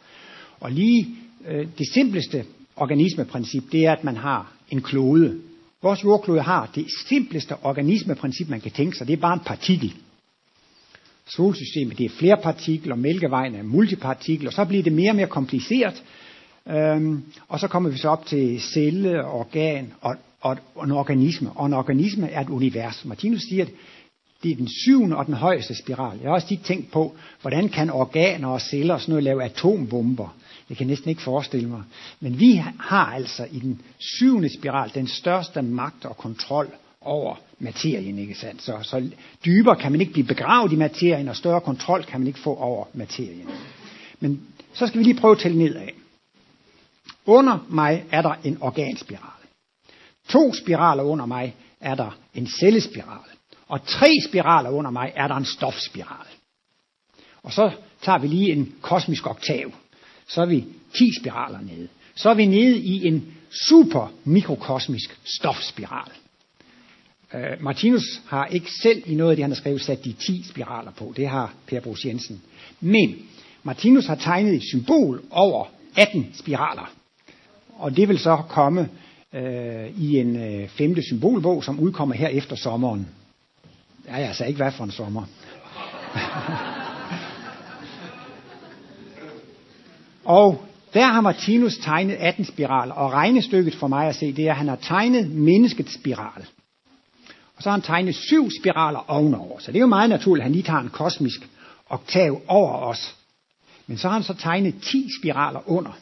Og 0.61 0.71
lige 0.71 1.09
øh, 1.49 1.67
det 1.79 1.87
simpleste 1.95 2.45
organismeprincip, 2.77 3.63
det 3.73 3.87
er, 3.87 3.93
at 3.93 4.05
man 4.05 4.17
har 4.17 4.53
en 4.71 4.83
klode. 4.83 5.41
Vores 5.83 6.05
jordklode 6.05 6.43
har 6.43 6.71
det 6.75 6.87
simpleste 7.09 7.55
organismeprincip, 7.63 8.49
man 8.49 8.61
kan 8.61 8.71
tænke 8.71 8.97
sig. 8.97 9.07
Det 9.07 9.13
er 9.13 9.21
bare 9.21 9.35
en 9.35 9.47
partikel. 9.47 9.95
Solsystemet 11.27 11.99
det 11.99 12.07
er 12.07 12.11
flere 12.19 12.37
partikler, 12.43 12.95
Mælkevejen 12.95 13.55
er 13.55 13.63
multipartikler, 13.63 14.51
og 14.51 14.55
så 14.55 14.65
bliver 14.65 14.83
det 14.83 14.93
mere 14.93 15.11
og 15.11 15.17
mere 15.17 15.27
kompliceret. 15.27 16.03
Øhm, 16.69 17.23
og 17.49 17.61
så 17.61 17.69
kommer 17.69 17.91
vi 17.91 17.99
så 17.99 18.09
op 18.09 18.27
til 18.27 18.61
celle, 18.61 19.27
organ 19.27 19.93
og, 20.01 20.17
og, 20.41 20.57
og 20.75 20.85
en 20.85 20.91
organisme. 20.91 21.51
Og 21.51 21.67
en 21.67 21.73
organisme 21.73 22.31
er 22.31 22.41
et 22.41 22.49
univers. 22.49 23.05
Martinus 23.05 23.43
siger, 23.43 23.65
at 23.65 23.71
det 24.43 24.51
er 24.51 24.57
den 24.57 24.69
syvende 24.69 25.17
og 25.17 25.27
den 25.27 25.35
højeste 25.35 25.75
spiral. 25.75 26.19
Jeg 26.23 26.29
har 26.29 26.35
også 26.35 26.49
tit 26.49 26.61
tænkt 26.61 26.91
på, 26.91 27.15
hvordan 27.41 27.69
kan 27.69 27.91
organer 27.91 28.49
og 28.49 28.61
celler 28.61 28.95
og 28.95 29.01
sådan 29.01 29.13
noget 29.13 29.25
lave 29.25 29.45
atombomber? 29.45 30.37
Jeg 30.69 30.77
kan 30.77 30.87
næsten 30.87 31.11
ikke 31.11 31.23
forestille 31.23 31.69
mig. 31.69 31.83
Men 32.21 32.41
vi 32.41 32.63
har 32.81 33.07
altså 33.07 33.47
i 33.51 33.59
den 33.59 33.83
syvende 33.99 34.59
spiral 34.59 34.91
den 34.95 35.07
største 35.07 35.63
magt 35.63 36.05
og 36.05 36.17
kontrol 36.17 36.69
over 37.01 37.37
materien, 37.59 38.19
ikke 38.19 38.35
sandt? 38.35 38.63
Så, 38.63 38.79
så 38.83 39.11
dybere 39.45 39.77
kan 39.77 39.93
man 39.93 40.01
ikke 40.01 40.13
blive 40.13 40.27
begravet 40.27 40.73
i 40.73 40.77
materien, 40.77 41.29
og 41.29 41.37
større 41.37 41.61
kontrol 41.61 42.05
kan 42.05 42.21
man 42.21 42.27
ikke 42.27 42.39
få 42.39 42.57
over 42.57 42.87
materien. 42.95 43.49
Men 44.21 44.47
så 44.75 44.87
skal 44.87 44.99
vi 44.99 45.05
lige 45.05 45.21
prøve 45.21 45.33
at 45.33 45.39
tælle 45.39 45.59
nedad. 45.59 45.89
Under 47.27 47.67
mig 47.69 48.05
er 48.11 48.23
der 48.23 48.35
en 48.45 48.59
organspiral. 48.61 49.43
To 50.29 50.55
spiraler 50.55 51.03
under 51.03 51.27
mig 51.27 51.55
er 51.81 51.95
der 51.95 52.19
en 52.35 52.47
cellespiral. 52.47 53.31
Og 53.69 53.87
tre 53.87 54.11
spiraler 54.29 54.71
under 54.71 54.91
mig 54.91 55.13
er 55.17 55.29
der 55.29 55.35
en 55.35 55.45
stofspiral. 55.45 56.27
Og 57.43 57.53
så 57.53 57.71
tager 58.03 58.19
vi 58.19 58.27
lige 58.27 58.53
en 58.53 58.75
kosmisk 58.81 59.27
oktav. 59.27 59.71
Så 60.29 60.43
er 60.43 60.47
vi 60.47 60.65
10 60.95 61.11
spiraler 61.21 61.61
nede. 61.61 61.89
Så 62.15 62.31
er 62.31 62.35
vi 62.35 62.47
nede 62.47 62.79
i 62.79 63.07
en 63.07 63.35
super 63.69 64.13
mikrokosmisk 64.25 65.19
stofspiral. 65.39 66.11
Uh, 67.35 67.65
Martinus 67.65 68.21
har 68.27 68.47
ikke 68.47 68.71
selv 68.83 69.03
i 69.07 69.15
noget 69.15 69.31
af 69.31 69.37
det, 69.37 69.43
han 69.45 69.51
har 69.51 69.57
skrevet, 69.57 69.81
sat 69.81 70.05
de 70.05 70.13
10 70.13 70.45
spiraler 70.49 70.91
på. 70.91 71.13
Det 71.17 71.29
har 71.29 71.55
Per 71.67 71.81
Brugs 71.81 72.05
Jensen. 72.05 72.43
Men 72.81 73.17
Martinus 73.63 74.07
har 74.07 74.15
tegnet 74.15 74.55
et 74.55 74.63
symbol 74.63 75.23
over 75.31 75.67
18 75.97 76.31
spiraler. 76.35 76.93
Og 77.75 77.97
det 77.97 78.09
vil 78.09 78.19
så 78.19 78.37
komme 78.49 78.89
øh, 79.35 80.01
i 80.01 80.19
en 80.19 80.37
øh, 80.37 80.69
femte 80.69 81.03
symbolbog, 81.03 81.65
som 81.65 81.81
udkommer 81.81 82.15
her 82.15 82.29
efter 82.29 82.57
sommeren. 82.57 83.09
Ja, 84.07 84.17
jeg 84.17 84.35
sagde 84.35 84.51
ikke 84.51 84.63
hvad 84.63 84.73
for 84.73 84.85
en 84.85 84.91
sommer. 84.91 85.25
og 90.25 90.65
der 90.95 91.07
har 91.07 91.21
Martinus 91.21 91.77
tegnet 91.83 92.15
18 92.15 92.45
spiraler, 92.45 92.95
og 92.95 93.13
regnestykket 93.13 93.75
for 93.75 93.87
mig 93.87 94.09
at 94.09 94.17
se, 94.17 94.33
det 94.33 94.47
er, 94.47 94.51
at 94.51 94.57
han 94.57 94.69
har 94.69 94.77
tegnet 94.77 95.31
menneskets 95.31 95.95
spiral. 95.95 96.47
Og 97.57 97.63
så 97.63 97.69
har 97.71 97.77
han 97.77 97.83
tegnet 97.83 98.15
syv 98.15 98.51
spiraler 98.61 99.11
ovenover. 99.11 99.59
Så 99.59 99.73
det 99.73 99.79
er 99.79 99.81
jo 99.81 99.87
meget 99.87 100.11
naturligt, 100.11 100.43
at 100.43 100.45
han 100.45 100.53
lige 100.53 100.63
tager 100.63 100.81
en 100.81 100.89
kosmisk 100.89 101.49
oktav 101.91 102.41
over 102.49 102.73
os. 102.73 103.17
Men 103.87 103.99
så 103.99 104.09
har 104.09 104.15
han 104.15 104.23
så 104.23 104.35
tegnet 104.35 104.75
10 104.83 105.09
spiraler 105.21 105.71
under. 105.71 105.99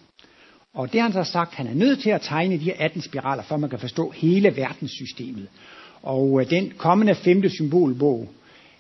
Og 0.75 0.93
det 0.93 1.01
har 1.01 1.09
han 1.09 1.25
så 1.25 1.33
sagt, 1.33 1.51
at 1.51 1.57
han 1.57 1.67
er 1.67 1.75
nødt 1.75 2.03
til 2.03 2.11
at 2.11 2.21
tegne 2.21 2.55
de 2.55 2.65
her 2.65 2.75
18 2.79 3.03
spiraler, 3.03 3.43
for 3.43 3.57
man 3.57 3.71
kan 3.71 3.79
forstå 3.79 4.11
hele 4.11 4.57
verdenssystemet. 4.57 5.49
Og 6.03 6.41
øh, 6.41 6.51
den 6.51 6.73
kommende 6.77 7.15
femte 7.15 7.51
symbolbog 7.51 8.29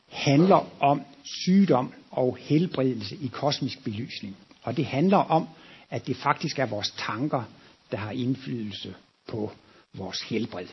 handler 0.08 0.66
om 0.80 1.02
sygdom 1.44 1.92
og 2.10 2.38
helbredelse 2.40 3.16
i 3.16 3.30
kosmisk 3.32 3.84
belysning. 3.84 4.36
Og 4.62 4.76
det 4.76 4.86
handler 4.86 5.16
om, 5.16 5.48
at 5.90 6.06
det 6.06 6.16
faktisk 6.16 6.58
er 6.58 6.66
vores 6.66 6.90
tanker, 6.90 7.42
der 7.90 7.96
har 7.96 8.10
indflydelse 8.10 8.94
på 9.28 9.52
vores 9.94 10.20
helbred. 10.20 10.66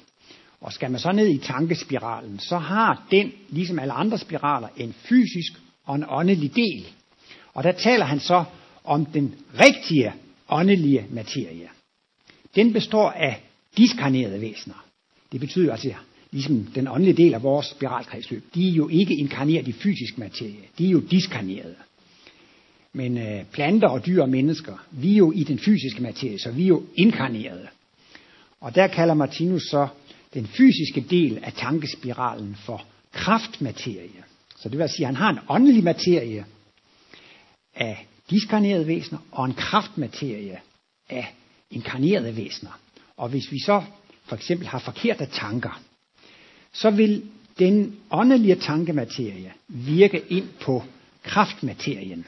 Og 0.62 0.74
skal 0.74 0.92
man 0.92 1.00
så 1.00 1.12
ned 1.12 1.28
i 1.28 1.38
tankespiralen, 1.38 2.40
så 2.40 2.58
har 2.58 3.08
den, 3.12 3.32
ligesom 3.50 3.80
alle 3.80 3.94
andre 3.94 4.18
spiraler, 4.18 4.68
en 4.78 4.94
fysisk 4.94 5.54
og 5.86 5.96
en 5.96 6.06
åndelig 6.08 6.56
del. 6.56 6.88
Og 7.54 7.64
der 7.64 7.72
taler 7.72 8.06
han 8.06 8.20
så 8.20 8.44
om 8.84 9.06
den 9.06 9.36
rigtige 9.60 10.14
åndelige 10.50 11.06
materie. 11.10 11.70
Den 12.56 12.74
består 12.74 13.10
af 13.10 13.42
diskarnerede 13.78 14.42
væsener. 14.42 14.86
Det 15.32 15.40
betyder 15.40 15.72
altså, 15.72 15.94
ligesom 16.32 16.66
den 16.66 16.88
åndelige 16.88 17.18
del 17.18 17.34
af 17.34 17.44
vores 17.44 17.66
spiralkredsløb, 17.66 18.44
de 18.56 18.70
er 18.70 18.74
jo 18.74 18.88
ikke 18.88 19.16
inkarneret 19.16 19.68
i 19.68 19.72
fysisk 19.72 20.18
materie. 20.18 20.64
De 20.78 20.86
er 20.86 20.90
jo 20.90 21.00
diskarnerede. 21.00 21.76
Men 22.98 23.18
øh, 23.18 23.46
planter 23.46 23.88
og 23.88 24.06
dyr 24.06 24.22
og 24.22 24.30
mennesker, 24.30 24.86
vi 24.92 25.14
er 25.14 25.18
jo 25.18 25.32
i 25.32 25.44
den 25.44 25.60
fysiske 25.60 26.02
materie, 26.04 26.40
så 26.40 26.52
vi 26.52 26.64
er 26.64 26.68
jo 26.68 26.84
inkarnerede. 26.96 27.68
Og 28.62 28.76
der 28.76 28.88
kalder 28.88 29.14
Martinus 29.14 29.62
så 29.62 29.88
den 30.34 30.48
fysiske 30.48 31.06
del 31.10 31.40
af 31.44 31.54
tankespiralen 31.54 32.56
for 32.56 32.86
kraftmaterie. 33.12 34.24
Så 34.58 34.70
det 34.70 34.78
vil 34.78 34.82
altså 34.82 34.96
sige, 34.96 35.08
at 35.08 35.16
han 35.16 35.16
har 35.16 35.30
en 35.30 35.40
åndelig 35.50 35.84
materie 35.84 36.46
af 37.76 38.08
diskarnerede 38.30 38.88
væsener 38.88 39.20
og 39.32 39.46
en 39.46 39.54
kraftmaterie 39.54 40.60
af 41.10 41.34
inkarnerede 41.72 42.38
væsener. 42.38 42.80
Og 43.18 43.30
hvis 43.30 43.52
vi 43.52 43.60
så 43.60 43.84
for 44.26 44.36
eksempel 44.36 44.68
har 44.68 44.80
forkerte 44.80 45.26
tanker, 45.26 45.82
så 46.74 46.90
vil 46.90 47.24
den 47.60 47.96
åndelige 48.12 48.56
tankematerie 48.56 49.54
virke 49.68 50.24
ind 50.30 50.48
på 50.62 50.84
kraftmaterien, 51.24 52.26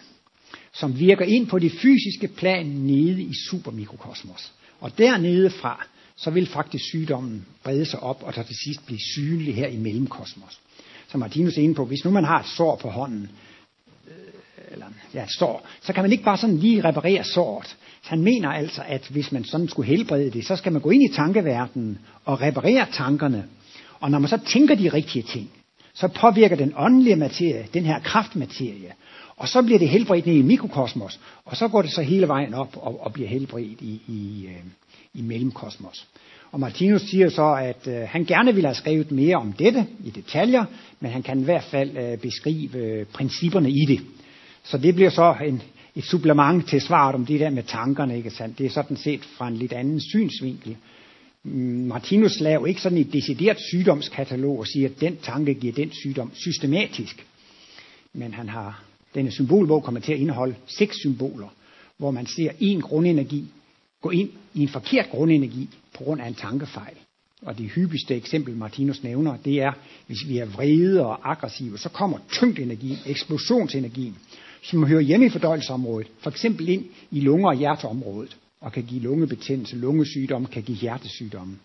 som 0.74 1.00
virker 1.00 1.26
ind 1.26 1.48
på 1.48 1.60
det 1.60 1.72
fysiske 1.72 2.28
plan 2.28 2.66
nede 2.66 3.22
i 3.22 3.34
supermikrokosmos. 3.50 4.52
Og 4.80 4.98
dernede 4.98 5.50
fra, 5.50 5.86
så 6.16 6.30
vil 6.30 6.48
faktisk 6.48 6.86
sygdommen 6.86 7.46
brede 7.64 7.86
sig 7.86 8.00
op 8.00 8.24
og 8.24 8.34
til 8.34 8.56
sidst 8.64 8.86
blive 8.86 9.00
synlig 9.16 9.56
her 9.56 9.68
i 9.68 9.78
mellemkosmos. 9.78 10.60
Som 11.08 11.20
Martinus 11.20 11.58
er 11.58 11.62
inde 11.62 11.76
på, 11.76 11.86
hvis 11.86 12.06
nu 12.06 12.12
man 12.12 12.24
har 12.24 12.40
et 12.40 12.46
sår 12.58 12.76
på 12.76 12.90
hånden, 12.90 13.30
øh, 14.08 14.14
eller 14.72 14.86
ja, 15.14 15.24
et 15.24 15.32
sår, 15.32 15.68
så 15.82 15.94
kan 15.94 16.04
man 16.04 16.12
ikke 16.12 16.24
bare 16.24 16.38
sådan 16.38 16.58
lige 16.58 16.84
reparere 16.84 17.24
såret. 17.24 17.68
Så 18.04 18.10
han 18.10 18.22
mener 18.22 18.50
altså, 18.50 18.84
at 18.88 19.08
hvis 19.08 19.32
man 19.32 19.44
sådan 19.44 19.68
skulle 19.68 19.88
helbrede 19.88 20.32
det, 20.32 20.46
så 20.46 20.56
skal 20.56 20.72
man 20.72 20.82
gå 20.82 20.90
ind 20.90 21.04
i 21.04 21.16
tankeverdenen 21.16 21.98
og 22.26 22.42
reparere 22.42 22.88
tankerne. 22.92 23.46
Og 24.00 24.12
når 24.12 24.20
man 24.20 24.30
så 24.30 24.40
tænker 24.48 24.76
de 24.76 24.90
rigtige 24.90 25.24
ting, 25.24 25.50
så 26.00 26.08
påvirker 26.08 26.56
den 26.56 26.74
åndelige 26.78 27.16
materie, 27.16 27.68
den 27.74 27.86
her 27.86 28.00
kraftmaterie, 28.00 28.94
og 29.38 29.48
så 29.48 29.62
bliver 29.62 29.80
det 29.80 29.90
helbredt 29.90 30.26
ned 30.26 30.36
i 30.36 30.42
mikrokosmos, 30.42 31.20
og 31.46 31.58
så 31.58 31.68
går 31.68 31.82
det 31.82 31.92
så 31.92 32.02
hele 32.02 32.28
vejen 32.28 32.54
op 32.54 32.78
og, 32.78 33.04
og 33.04 33.14
bliver 33.14 33.30
helbredt 33.30 33.82
i, 33.82 34.02
i, 34.08 34.48
øh, 34.48 34.64
i 35.14 35.22
mellemkosmos. 35.22 36.08
Og 36.52 36.60
Martinus 36.60 37.02
siger 37.02 37.30
så, 37.30 37.54
at 37.54 37.88
øh, 37.88 38.08
han 38.08 38.26
gerne 38.26 38.54
ville 38.54 38.68
have 38.68 38.76
skrevet 38.76 39.12
mere 39.12 39.36
om 39.36 39.54
dette 39.54 39.86
i 40.06 40.10
detaljer, 40.10 40.66
men 41.00 41.12
han 41.12 41.24
kan 41.24 41.40
i 41.40 41.44
hvert 41.44 41.64
fald 41.64 41.98
øh, 41.98 42.18
beskrive 42.18 42.78
øh, 42.78 43.06
principperne 43.06 43.70
i 43.70 43.86
det. 43.88 44.00
Så 44.64 44.78
det 44.78 44.96
bliver 44.96 45.10
så 45.10 45.36
en, 45.46 45.62
et 45.96 46.04
supplement 46.04 46.68
til 46.68 46.82
svaret 46.82 47.16
om 47.16 47.26
det 47.26 47.40
der 47.40 47.50
med 47.50 47.64
tankerne, 47.64 48.18
ikke 48.18 48.30
sandt? 48.30 48.58
Det 48.58 48.66
er 48.66 48.70
sådan 48.70 48.98
set 48.98 49.22
fra 49.38 49.48
en 49.48 49.56
lidt 49.56 49.74
anden 49.74 50.02
synsvinkel. 50.02 50.76
Martinus 51.44 52.40
laver 52.40 52.68
ikke 52.68 52.82
sådan 52.82 52.98
et 52.98 53.14
decideret 53.14 53.58
sygdomskatalog 53.60 54.60
og 54.60 54.68
siger, 54.68 54.90
at 54.90 55.02
den 55.02 55.18
tanke 55.18 55.54
giver 55.54 55.74
den 55.74 55.92
sygdom 55.92 56.32
systematisk. 56.34 57.26
Men 58.14 58.34
han 58.34 58.50
har, 58.50 58.84
denne 59.16 59.32
symbolbog 59.32 59.84
kommer 59.84 60.02
til 60.02 60.14
at 60.14 60.20
indeholde 60.20 60.56
seks 60.68 60.96
symboler, 60.96 61.48
hvor 61.98 62.12
man 62.12 62.26
ser 62.26 62.52
en 62.60 62.82
grundenergi 62.82 63.46
gå 64.02 64.10
ind 64.10 64.30
i 64.54 64.62
en 64.62 64.70
forkert 64.70 65.10
grundenergi 65.10 65.70
på 65.98 66.04
grund 66.04 66.22
af 66.22 66.28
en 66.28 66.34
tankefejl. 66.34 66.96
Og 67.42 67.58
det 67.58 67.70
hyppigste 67.70 68.16
eksempel, 68.16 68.56
Martinus 68.56 69.04
nævner, 69.04 69.38
det 69.38 69.62
er, 69.62 69.72
hvis 70.08 70.28
vi 70.28 70.38
er 70.38 70.46
vrede 70.46 71.06
og 71.06 71.32
aggressive, 71.32 71.78
så 71.78 71.90
kommer 71.90 72.18
tyngdenergien, 72.32 72.98
eksplosionsenergien, 73.06 74.18
som 74.64 74.86
hører 74.86 75.02
hjemme 75.02 75.26
i 75.26 75.30
fordøjelsesområdet, 75.30 76.08
for 76.20 76.30
eksempel 76.30 76.70
ind 76.70 76.86
i 77.12 77.20
lunger- 77.20 77.50
og 77.50 77.56
hjerteområdet, 77.56 78.38
og 78.62 78.72
kan 78.72 78.84
give 78.84 79.02
lungebetændelse, 79.02 79.76
lungesygdomme, 79.76 80.48
kan 80.48 80.64
give 80.64 80.78
hjertesygdomme. 80.78 81.58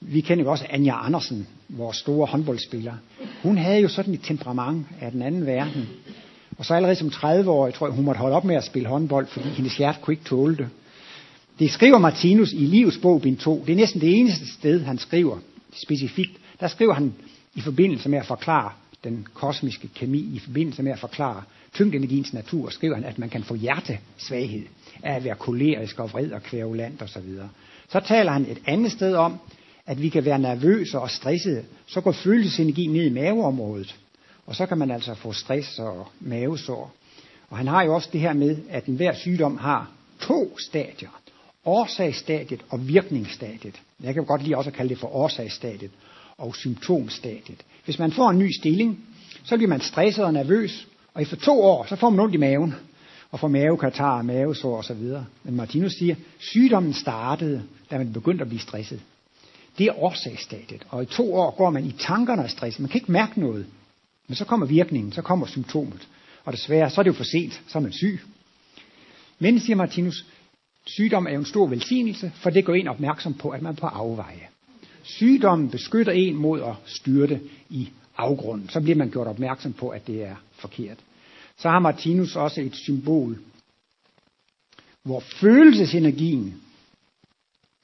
Vi 0.00 0.20
kender 0.20 0.44
jo 0.44 0.50
også 0.50 0.66
Anja 0.70 1.06
Andersen, 1.06 1.46
vores 1.68 1.96
store 1.96 2.26
håndboldspiller. 2.26 2.94
Hun 3.42 3.58
havde 3.58 3.80
jo 3.80 3.88
sådan 3.88 4.14
et 4.14 4.20
temperament 4.22 4.86
af 5.00 5.10
den 5.12 5.22
anden 5.22 5.46
verden. 5.46 5.88
Og 6.58 6.64
så 6.64 6.74
allerede 6.74 6.96
som 6.96 7.08
30-årig, 7.08 7.74
tror 7.74 7.86
jeg, 7.86 7.94
hun 7.96 8.04
måtte 8.04 8.18
holde 8.18 8.36
op 8.36 8.44
med 8.44 8.56
at 8.56 8.64
spille 8.64 8.88
håndbold, 8.88 9.26
fordi 9.26 9.48
hendes 9.48 9.76
hjerte 9.76 9.98
kunne 10.02 10.14
ikke 10.14 10.24
tåle 10.24 10.56
det. 10.56 10.68
Det 11.58 11.70
skriver 11.70 11.98
Martinus 11.98 12.52
i 12.52 12.66
Livets 12.66 12.98
bog, 12.98 13.22
bind 13.22 13.36
2. 13.36 13.64
Det 13.66 13.72
er 13.72 13.76
næsten 13.76 14.00
det 14.00 14.18
eneste 14.18 14.52
sted, 14.52 14.84
han 14.84 14.98
skriver 14.98 15.38
specifikt. 15.72 16.32
Der 16.60 16.68
skriver 16.68 16.94
han 16.94 17.14
i 17.54 17.60
forbindelse 17.60 18.08
med 18.08 18.18
at 18.18 18.26
forklare 18.26 18.72
den 19.04 19.26
kosmiske 19.34 19.88
kemi, 19.94 20.18
i 20.18 20.38
forbindelse 20.38 20.82
med 20.82 20.92
at 20.92 20.98
forklare 20.98 21.42
tyngdenergiens 21.74 22.32
natur, 22.32 22.70
skriver 22.70 22.94
han, 22.94 23.04
at 23.04 23.18
man 23.18 23.28
kan 23.28 23.42
få 23.42 23.54
hjertesvaghed 23.54 24.64
af 25.02 25.16
at 25.16 25.24
være 25.24 25.34
kolerisk 25.34 25.98
og 25.98 26.12
vred 26.12 26.32
og 26.32 26.42
kværulant 26.42 27.02
osv. 27.02 27.22
Så, 27.88 28.00
taler 28.00 28.32
han 28.32 28.46
et 28.50 28.58
andet 28.66 28.92
sted 28.92 29.14
om, 29.14 29.38
at 29.86 30.02
vi 30.02 30.08
kan 30.08 30.24
være 30.24 30.38
nervøse 30.38 30.98
og 30.98 31.10
stressede, 31.10 31.64
så 31.86 32.00
går 32.00 32.12
følelsesenergi 32.12 32.86
ned 32.86 33.04
i 33.04 33.12
maveområdet. 33.12 33.96
Og 34.46 34.56
så 34.56 34.66
kan 34.66 34.78
man 34.78 34.90
altså 34.90 35.14
få 35.14 35.32
stress 35.32 35.78
og 35.78 36.06
mavesår. 36.20 36.92
Og 37.50 37.56
han 37.56 37.66
har 37.66 37.84
jo 37.84 37.94
også 37.94 38.08
det 38.12 38.20
her 38.20 38.32
med, 38.32 38.56
at 38.70 38.86
enhver 38.86 39.14
sygdom 39.14 39.56
har 39.56 39.90
to 40.20 40.58
stadier 40.58 41.08
årsagsstadiet 41.66 42.60
og 42.70 42.88
virkningsstadiet. 42.88 43.82
Jeg 44.02 44.14
kan 44.14 44.24
godt 44.24 44.42
lide 44.42 44.56
også 44.56 44.70
at 44.70 44.76
kalde 44.76 44.88
det 44.88 44.98
for 44.98 45.16
årsagsstadiet 45.16 45.90
og 46.38 46.56
symptomstadiet. 46.56 47.64
Hvis 47.84 47.98
man 47.98 48.12
får 48.12 48.30
en 48.30 48.38
ny 48.38 48.50
stilling, 48.60 48.98
så 49.44 49.56
bliver 49.56 49.68
man 49.68 49.80
stresset 49.80 50.24
og 50.24 50.32
nervøs, 50.32 50.88
og 51.14 51.22
efter 51.22 51.36
to 51.36 51.62
år, 51.62 51.86
så 51.88 51.96
får 51.96 52.10
man 52.10 52.20
ondt 52.20 52.34
i 52.34 52.38
maven, 52.38 52.74
og 53.30 53.40
får 53.40 53.48
mavekatar, 53.48 54.22
mavesår 54.22 54.78
osv. 54.78 55.02
Men 55.44 55.56
Martinus 55.56 55.92
siger, 55.92 56.14
sygdommen 56.38 56.92
startede, 56.92 57.62
da 57.90 57.98
man 57.98 58.12
begyndte 58.12 58.42
at 58.42 58.48
blive 58.48 58.60
stresset. 58.60 59.00
Det 59.78 59.86
er 59.86 60.02
årsagsstadiet, 60.02 60.86
og 60.88 61.02
i 61.02 61.06
to 61.06 61.34
år 61.34 61.56
går 61.56 61.70
man 61.70 61.84
i 61.84 61.92
tankerne 61.92 62.42
af 62.44 62.50
stress. 62.50 62.78
Man 62.78 62.88
kan 62.88 62.98
ikke 62.98 63.12
mærke 63.12 63.40
noget, 63.40 63.66
men 64.28 64.36
så 64.36 64.44
kommer 64.44 64.66
virkningen, 64.66 65.12
så 65.12 65.22
kommer 65.22 65.46
symptomet. 65.46 66.08
Og 66.44 66.52
desværre, 66.52 66.90
så 66.90 67.00
er 67.00 67.02
det 67.02 67.10
jo 67.10 67.14
for 67.14 67.24
sent, 67.24 67.62
så 67.68 67.78
er 67.78 67.82
man 67.82 67.92
syg. 67.92 68.20
Men, 69.38 69.60
siger 69.60 69.76
Martinus, 69.76 70.24
Sygdom 70.86 71.26
er 71.26 71.30
jo 71.30 71.38
en 71.38 71.44
stor 71.44 71.66
velsignelse, 71.66 72.32
for 72.34 72.50
det 72.50 72.64
går 72.64 72.74
en 72.74 72.88
opmærksom 72.88 73.34
på, 73.34 73.48
at 73.48 73.62
man 73.62 73.72
er 73.72 73.76
på 73.76 73.86
afveje. 73.86 74.48
Sygdommen 75.02 75.70
beskytter 75.70 76.12
en 76.12 76.36
mod 76.36 76.60
at 76.62 76.74
styrte 76.84 77.40
i 77.70 77.88
afgrunden. 78.16 78.68
Så 78.68 78.80
bliver 78.80 78.96
man 78.96 79.10
gjort 79.10 79.26
opmærksom 79.26 79.72
på, 79.72 79.88
at 79.88 80.06
det 80.06 80.24
er 80.24 80.34
forkert. 80.52 80.98
Så 81.58 81.68
har 81.68 81.78
Martinus 81.78 82.36
også 82.36 82.60
et 82.60 82.76
symbol, 82.76 83.38
hvor 85.02 85.20
følelsesenergien 85.20 86.54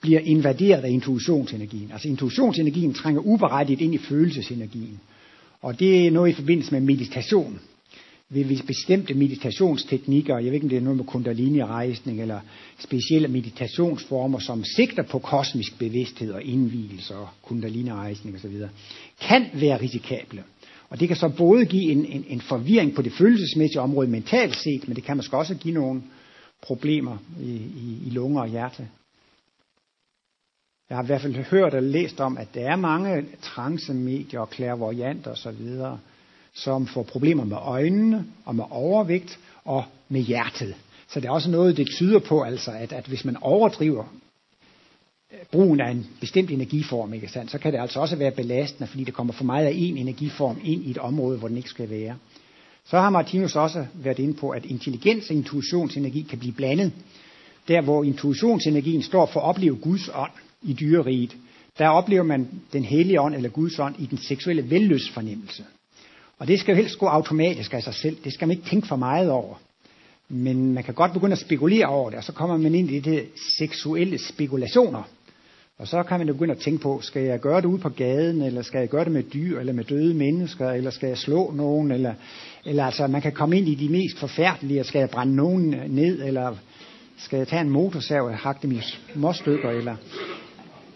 bliver 0.00 0.20
invaderet 0.20 0.84
af 0.84 0.90
intuitionsenergien. 0.90 1.92
Altså 1.92 2.08
intuitionsenergien 2.08 2.94
trænger 2.94 3.20
uberettiget 3.20 3.80
ind 3.80 3.94
i 3.94 3.98
følelsesenergien. 3.98 5.00
Og 5.60 5.78
det 5.78 6.06
er 6.06 6.10
noget 6.10 6.30
i 6.30 6.34
forbindelse 6.34 6.72
med 6.72 6.80
meditation. 6.80 7.60
Ved 8.28 8.66
bestemte 8.66 9.14
meditationsteknikker, 9.14 10.38
jeg 10.38 10.44
ved 10.44 10.52
ikke 10.52 10.64
om 10.64 10.68
det 10.68 10.78
er 10.78 10.82
noget 10.82 10.96
med 10.96 11.04
kundalini-rejsning 11.04 12.20
eller 12.20 12.40
specielle 12.78 13.28
meditationsformer, 13.28 14.38
som 14.38 14.64
sigter 14.64 15.02
på 15.02 15.18
kosmisk 15.18 15.78
bevidsthed 15.78 16.32
og 16.32 16.42
indvielse 16.42 17.16
og 17.16 17.28
kundalini-rejsning 17.42 18.36
osv., 18.36 18.60
kan 19.20 19.46
være 19.54 19.80
risikable. 19.80 20.44
Og 20.92 21.00
det 21.00 21.08
kan 21.08 21.16
så 21.16 21.28
både 21.28 21.64
give 21.64 21.92
en, 21.92 22.04
en, 22.04 22.24
en 22.28 22.40
forvirring 22.40 22.94
på 22.94 23.02
det 23.02 23.12
følelsesmæssige 23.12 23.80
område 23.80 24.10
mentalt 24.10 24.56
set, 24.56 24.88
men 24.88 24.96
det 24.96 25.04
kan 25.04 25.16
måske 25.16 25.36
også 25.36 25.54
give 25.54 25.74
nogle 25.74 26.02
problemer 26.62 27.18
i, 27.40 27.52
i, 27.52 28.02
i 28.06 28.10
lunger 28.10 28.40
og 28.40 28.48
hjerte. 28.48 28.88
Jeg 30.90 30.96
har 30.96 31.02
i 31.02 31.06
hvert 31.06 31.20
fald 31.20 31.34
hørt 31.34 31.74
og 31.74 31.82
læst 31.82 32.20
om, 32.20 32.38
at 32.38 32.54
der 32.54 32.70
er 32.70 32.76
mange 32.76 33.26
trancemedier 33.42 34.40
og 34.40 34.50
klærvarianter 34.50 35.30
osv., 35.30 35.66
som 36.54 36.86
får 36.86 37.02
problemer 37.02 37.44
med 37.44 37.56
øjnene 37.56 38.26
og 38.44 38.54
med 38.54 38.64
overvægt 38.70 39.38
og 39.64 39.84
med 40.08 40.20
hjertet. 40.20 40.74
Så 41.08 41.20
det 41.20 41.28
er 41.28 41.32
også 41.32 41.50
noget, 41.50 41.76
det 41.76 41.88
tyder 41.96 42.18
på, 42.18 42.42
altså, 42.42 42.70
at, 42.70 42.92
at 42.92 43.06
hvis 43.06 43.24
man 43.24 43.36
overdriver 43.40 44.04
brugen 45.50 45.80
af 45.80 45.90
en 45.90 46.06
bestemt 46.20 46.50
energiform, 46.50 47.14
ikke 47.14 47.28
sandt, 47.28 47.50
så 47.50 47.58
kan 47.58 47.72
det 47.72 47.78
altså 47.78 48.00
også 48.00 48.16
være 48.16 48.30
belastende, 48.30 48.86
fordi 48.86 49.04
der 49.04 49.12
kommer 49.12 49.32
for 49.32 49.44
meget 49.44 49.66
af 49.66 49.72
en 49.74 49.96
energiform 49.96 50.60
ind 50.64 50.84
i 50.84 50.90
et 50.90 50.98
område, 50.98 51.38
hvor 51.38 51.48
den 51.48 51.56
ikke 51.56 51.68
skal 51.68 51.90
være. 51.90 52.16
Så 52.84 52.98
har 52.98 53.10
Martinus 53.10 53.56
også 53.56 53.86
været 53.94 54.18
inde 54.18 54.34
på, 54.34 54.50
at 54.50 54.64
intelligens 54.64 55.30
og 55.30 55.36
intuitionsenergi 55.36 56.26
kan 56.30 56.38
blive 56.38 56.52
blandet. 56.52 56.92
Der 57.68 57.80
hvor 57.80 58.04
intuitionsenergien 58.04 59.02
står 59.02 59.26
for 59.26 59.40
at 59.40 59.46
opleve 59.46 59.76
Guds 59.76 60.10
ånd 60.14 60.32
i 60.62 60.72
dyreriget, 60.72 61.36
der 61.78 61.88
oplever 61.88 62.22
man 62.22 62.48
den 62.72 62.84
hellige 62.84 63.20
ånd 63.20 63.34
eller 63.34 63.48
Guds 63.48 63.78
ånd 63.78 63.94
i 63.98 64.06
den 64.06 64.18
seksuelle 64.18 64.70
vellystfornemmelse. 64.70 65.64
Og 66.38 66.48
det 66.48 66.60
skal 66.60 66.72
jo 66.72 66.76
helst 66.76 66.98
gå 66.98 67.06
automatisk 67.06 67.74
af 67.74 67.82
sig 67.82 67.94
selv. 67.94 68.16
Det 68.24 68.32
skal 68.32 68.48
man 68.48 68.56
ikke 68.56 68.70
tænke 68.70 68.88
for 68.88 68.96
meget 68.96 69.30
over. 69.30 69.54
Men 70.28 70.74
man 70.74 70.84
kan 70.84 70.94
godt 70.94 71.12
begynde 71.12 71.32
at 71.32 71.38
spekulere 71.38 71.86
over 71.86 72.10
det, 72.10 72.18
og 72.18 72.24
så 72.24 72.32
kommer 72.32 72.56
man 72.56 72.74
ind 72.74 72.90
i 72.90 73.00
det 73.00 73.28
seksuelle 73.58 74.18
spekulationer. 74.18 75.02
Og 75.82 75.88
så 75.88 76.02
kan 76.02 76.18
man 76.18 76.28
jo 76.28 76.34
begynde 76.34 76.54
at 76.54 76.58
tænke 76.58 76.82
på, 76.82 77.00
skal 77.00 77.22
jeg 77.22 77.40
gøre 77.40 77.60
det 77.60 77.66
ude 77.66 77.78
på 77.78 77.88
gaden, 77.88 78.42
eller 78.42 78.62
skal 78.62 78.78
jeg 78.78 78.88
gøre 78.88 79.04
det 79.04 79.12
med 79.12 79.22
dyr, 79.22 79.60
eller 79.60 79.72
med 79.72 79.84
døde 79.84 80.14
mennesker, 80.14 80.70
eller 80.70 80.90
skal 80.90 81.06
jeg 81.06 81.18
slå 81.18 81.52
nogen, 81.56 81.90
eller, 81.90 82.14
eller 82.64 82.84
altså 82.84 83.06
man 83.06 83.22
kan 83.22 83.32
komme 83.32 83.58
ind 83.58 83.68
i 83.68 83.74
de 83.74 83.88
mest 83.88 84.18
forfærdelige, 84.18 84.84
skal 84.84 84.98
jeg 84.98 85.10
brænde 85.10 85.36
nogen 85.36 85.74
ned, 85.88 86.22
eller 86.22 86.54
skal 87.16 87.36
jeg 87.36 87.48
tage 87.48 87.62
en 87.62 87.70
motorsav 87.70 88.22
og 88.22 88.36
hakke 88.36 88.62
dem 88.62 88.72
i 88.72 88.80
småstykker, 89.14 89.70
eller... 89.70 89.96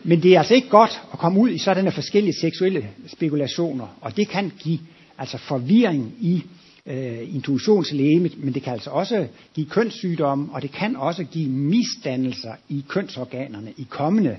Men 0.02 0.22
det 0.22 0.34
er 0.34 0.38
altså 0.38 0.54
ikke 0.54 0.68
godt 0.68 1.02
at 1.12 1.18
komme 1.18 1.40
ud 1.40 1.50
i 1.50 1.58
sådanne 1.58 1.92
forskellige 1.92 2.34
seksuelle 2.40 2.88
spekulationer, 3.06 3.96
og 4.00 4.16
det 4.16 4.28
kan 4.28 4.52
give 4.58 4.78
altså 5.18 5.38
forvirring 5.38 6.14
i 6.20 6.44
øh, 6.86 7.34
intuitionslægemet, 7.34 8.44
men 8.44 8.54
det 8.54 8.62
kan 8.62 8.72
altså 8.72 8.90
også 8.90 9.26
give 9.54 9.66
kønssygdomme, 9.66 10.48
og 10.52 10.62
det 10.62 10.72
kan 10.72 10.96
også 10.96 11.24
give 11.24 11.50
misdannelser 11.50 12.52
i 12.68 12.84
kønsorganerne 12.88 13.72
i 13.76 13.86
kommende 13.90 14.36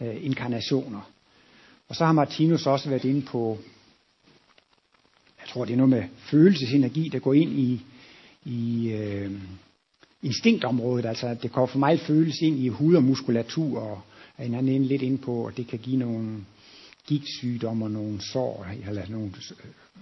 øh, 0.00 0.24
inkarnationer. 0.24 1.10
Og 1.88 1.96
så 1.96 2.04
har 2.04 2.12
Martinus 2.12 2.66
også 2.66 2.88
været 2.88 3.04
inde 3.04 3.22
på, 3.22 3.58
jeg 5.40 5.48
tror 5.48 5.64
det 5.64 5.72
er 5.72 5.76
noget 5.76 5.90
med 5.90 6.04
følelsesenergi, 6.18 7.08
der 7.08 7.18
går 7.18 7.34
ind 7.34 7.52
i, 7.52 7.82
i 8.44 8.90
øh, 8.92 9.30
instinktområdet, 10.22 11.06
altså 11.06 11.26
at 11.26 11.42
det 11.42 11.52
kommer 11.52 11.66
for 11.66 11.78
meget 11.78 12.00
følelse 12.00 12.44
ind 12.44 12.58
i 12.58 12.68
hud 12.68 12.94
og 12.94 13.04
muskulatur, 13.04 13.80
og 13.80 14.00
en 14.38 14.54
anden 14.54 14.84
lidt 14.84 15.02
ind 15.02 15.18
på, 15.18 15.46
at 15.46 15.56
det 15.56 15.66
kan 15.66 15.78
give 15.78 15.96
nogle 15.96 16.44
gigtsygdomme 17.06 17.84
og 17.84 17.90
nogle 17.90 18.20
sår, 18.20 18.66
eller 18.88 19.02
nogle 19.08 19.32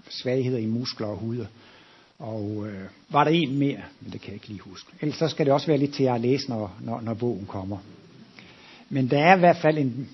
svagheder 0.09 0.59
i 0.59 0.66
muskler 0.66 1.07
og 1.07 1.16
hud. 1.16 1.47
Og 2.18 2.66
øh, 2.68 2.83
var 3.11 3.25
der 3.25 3.31
en 3.31 3.59
mere, 3.59 3.83
men 4.01 4.12
det 4.12 4.21
kan 4.21 4.29
jeg 4.29 4.35
ikke 4.35 4.49
lige 4.49 4.61
huske. 4.61 4.90
Ellers 5.01 5.18
så 5.18 5.29
skal 5.29 5.47
det 5.47 5.55
også 5.55 5.66
være 5.66 5.79
lidt 5.79 5.94
til 5.94 6.05
at 6.05 6.21
læse, 6.21 6.49
når, 6.49 6.77
når, 6.81 7.01
når 7.01 7.14
bogen 7.14 7.47
kommer. 7.47 7.79
Men 8.90 9.11
der 9.11 9.18
er 9.18 9.37
i 9.37 9.38
hvert 9.38 9.57
fald 9.57 9.79
en... 9.79 10.09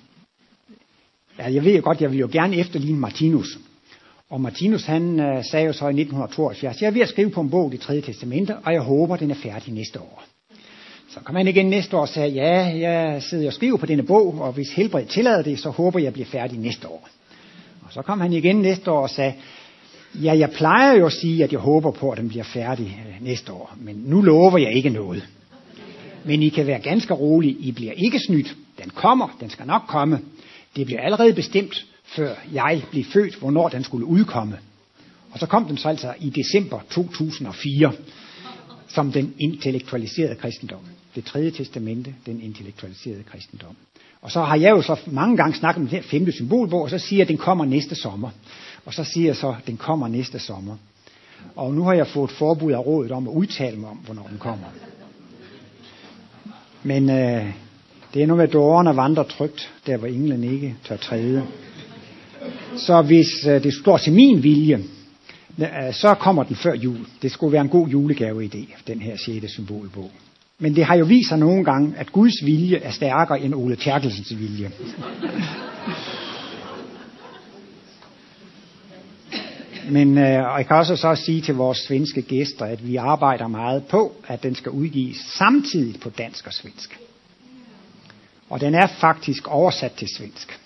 Ja, 1.39 1.53
jeg 1.53 1.65
ved 1.65 1.75
jo 1.75 1.81
godt, 1.85 2.01
jeg 2.01 2.11
vil 2.11 2.19
jo 2.19 2.29
gerne 2.33 2.57
efterligne 2.57 3.01
Martinus. 3.01 3.59
Og 4.31 4.41
Martinus 4.41 4.85
han 4.85 5.21
øh, 5.21 5.45
sagde 5.45 5.67
jo 5.67 5.73
så 5.73 5.85
i 5.85 6.01
1972, 6.01 6.83
jeg 6.83 6.89
er 6.89 6.93
ved 6.93 7.01
at 7.01 7.09
skrive 7.09 7.31
på 7.31 7.41
en 7.41 7.51
bog, 7.51 7.73
det 7.73 7.81
tredje 7.81 8.01
testamente, 8.01 8.57
og 8.57 8.73
jeg 8.73 8.81
håber, 8.81 9.17
den 9.17 9.31
er 9.31 9.35
færdig 9.35 9.75
næste 9.75 10.01
år. 10.01 10.25
Så 11.09 11.21
kom 11.21 11.37
han 11.37 11.49
igen 11.49 11.67
næste 11.67 11.97
år 11.97 12.01
og 12.01 12.09
sagde, 12.09 12.29
ja, 12.29 12.79
jeg 12.89 13.23
sidder 13.23 13.47
og 13.47 13.53
skriver 13.53 13.77
på 13.77 13.87
denne 13.87 14.03
bog, 14.03 14.41
og 14.41 14.53
hvis 14.53 14.73
helbred 14.73 15.07
tillader 15.07 15.43
det, 15.43 15.59
så 15.59 15.71
håber 15.71 16.01
jeg, 16.01 16.13
bliver 16.13 16.27
færdig 16.27 16.59
næste 16.59 16.89
år. 16.89 17.09
Og 17.83 17.93
så 17.93 18.03
kom 18.03 18.21
han 18.21 18.33
igen 18.33 18.57
næste 18.57 18.91
år 18.91 19.03
og 19.03 19.11
sagde, 19.11 19.35
ja, 20.15 20.39
jeg 20.39 20.51
plejer 20.51 20.99
jo 20.99 21.07
at 21.07 21.13
sige, 21.13 21.45
at 21.45 21.53
jeg 21.53 21.61
håber 21.61 21.91
på, 21.91 22.11
at 22.11 22.19
den 22.19 22.29
bliver 22.29 22.45
færdig 22.45 23.05
øh, 23.09 23.27
næste 23.27 23.53
år, 23.53 23.77
men 23.81 23.97
nu 23.97 24.23
lover 24.23 24.59
jeg 24.59 24.73
ikke 24.73 24.91
noget. 24.91 25.29
Men 26.25 26.43
I 26.43 26.49
kan 26.49 26.67
være 26.67 26.81
ganske 26.81 27.15
rolige, 27.15 27.57
I 27.59 27.73
bliver 27.73 27.93
ikke 27.93 28.19
snydt. 28.27 28.57
Den 28.79 28.91
kommer, 28.91 29.37
den 29.41 29.51
skal 29.51 29.67
nok 29.67 29.83
komme. 29.89 30.21
Det 30.77 30.87
blev 30.87 30.99
allerede 31.01 31.35
bestemt, 31.35 31.87
før 32.05 32.35
jeg 32.53 32.83
blev 32.91 33.05
født, 33.05 33.35
hvornår 33.35 33.69
den 33.69 33.85
skulle 33.85 34.07
udkomme. 34.07 34.59
Og 35.31 35.39
så 35.39 35.47
kom 35.47 35.65
den 35.65 35.77
så 35.77 35.89
altså 35.89 36.15
i 36.21 36.31
december 36.31 36.81
2004, 36.91 37.93
som 38.89 39.13
den 39.13 39.35
intellektualiserede 39.39 40.35
kristendom. 40.35 40.81
Det 41.15 41.25
tredje 41.25 41.51
testamente, 41.51 42.15
den 42.27 42.41
intellektualiserede 42.41 43.23
kristendom. 43.23 43.77
Og 44.23 44.31
så 44.31 44.43
har 44.43 44.57
jeg 44.57 44.71
jo 44.71 44.83
så 44.83 45.01
mange 45.07 45.37
gange 45.37 45.55
snakket 45.55 45.83
om 45.83 45.89
den 45.89 45.97
her 45.97 46.03
femte 46.03 46.33
symbolbog, 46.33 46.83
og 46.83 46.91
så 46.91 46.99
siger 46.99 47.19
jeg, 47.19 47.25
at 47.25 47.29
den 47.29 47.37
kommer 47.37 47.65
næste 47.65 47.95
sommer. 47.95 48.31
Og 48.85 48.95
så 48.95 49.05
siger 49.05 49.27
jeg 49.27 49.37
så, 49.37 49.49
at 49.49 49.67
den 49.67 49.77
kommer 49.77 50.09
næste 50.09 50.39
sommer. 50.39 50.77
Og 51.57 51.75
nu 51.75 51.85
har 51.85 51.93
jeg 51.93 52.07
fået 52.07 52.31
forbud 52.31 52.73
af 52.73 52.87
rådet 52.87 53.13
om 53.13 53.29
at 53.29 53.33
udtale 53.33 53.77
mig 53.77 53.91
om, 53.91 53.97
hvornår 53.97 54.27
den 54.31 54.39
kommer. 54.39 54.67
Men 56.83 57.11
øh, 57.11 57.53
det 58.15 58.23
er 58.23 58.27
nu 58.27 58.37
med, 58.37 58.49
dårerne 58.49 58.97
vandrer 58.97 59.23
trygt, 59.23 59.73
der 59.87 59.97
hvor 59.97 60.07
englen 60.07 60.45
ikke 60.45 60.77
tør 60.85 60.97
træde. 60.97 61.43
Så 62.77 63.03
hvis 63.03 63.47
øh, 63.47 63.63
det 63.63 63.75
står 63.75 63.99
til 63.99 64.13
min 64.13 64.43
vilje, 64.43 64.79
øh, 65.59 65.93
så 65.93 66.15
kommer 66.15 66.43
den 66.43 66.57
før 66.57 66.75
jul. 66.75 66.99
Det 67.23 67.33
skulle 67.33 67.53
være 67.53 67.63
en 67.63 67.69
god 67.69 67.89
julegave 67.89 68.45
idé, 68.45 68.83
den 68.87 69.01
her 69.01 69.17
6. 69.17 69.53
symbolbog. 69.53 70.11
Men 70.59 70.77
det 70.77 70.85
har 70.85 70.95
jo 70.95 71.05
vist 71.05 71.29
sig 71.29 71.39
nogle 71.39 71.65
gange, 71.65 71.95
at 71.97 72.13
Guds 72.13 72.45
vilje 72.45 72.77
er 72.77 72.91
stærkere 72.91 73.41
end 73.41 73.55
Ole 73.55 73.77
Terkelsens 73.77 74.39
vilje. 74.39 74.71
Men 79.91 80.19
øh, 80.19 80.53
og 80.53 80.59
jeg 80.59 80.67
kan 80.67 80.77
også 80.77 80.97
så 80.97 81.15
sige 81.15 81.41
til 81.41 81.55
vores 81.55 81.79
svenske 81.79 82.23
gæster, 82.23 82.65
at 82.65 82.87
vi 82.87 82.97
arbejder 82.97 83.49
meget 83.49 83.85
på, 83.85 84.13
at 84.27 84.43
den 84.43 84.55
skal 84.55 84.71
udgives 84.71 85.17
samtidig 85.39 86.01
på 86.01 86.11
dansk 86.11 86.47
og 86.47 86.53
svensk. 86.53 87.02
Og 88.53 88.61
den 88.61 88.75
er 88.75 88.87
faktisk 88.87 89.49
oversat 89.49 89.93
til 89.93 90.09
svensk. 90.17 90.61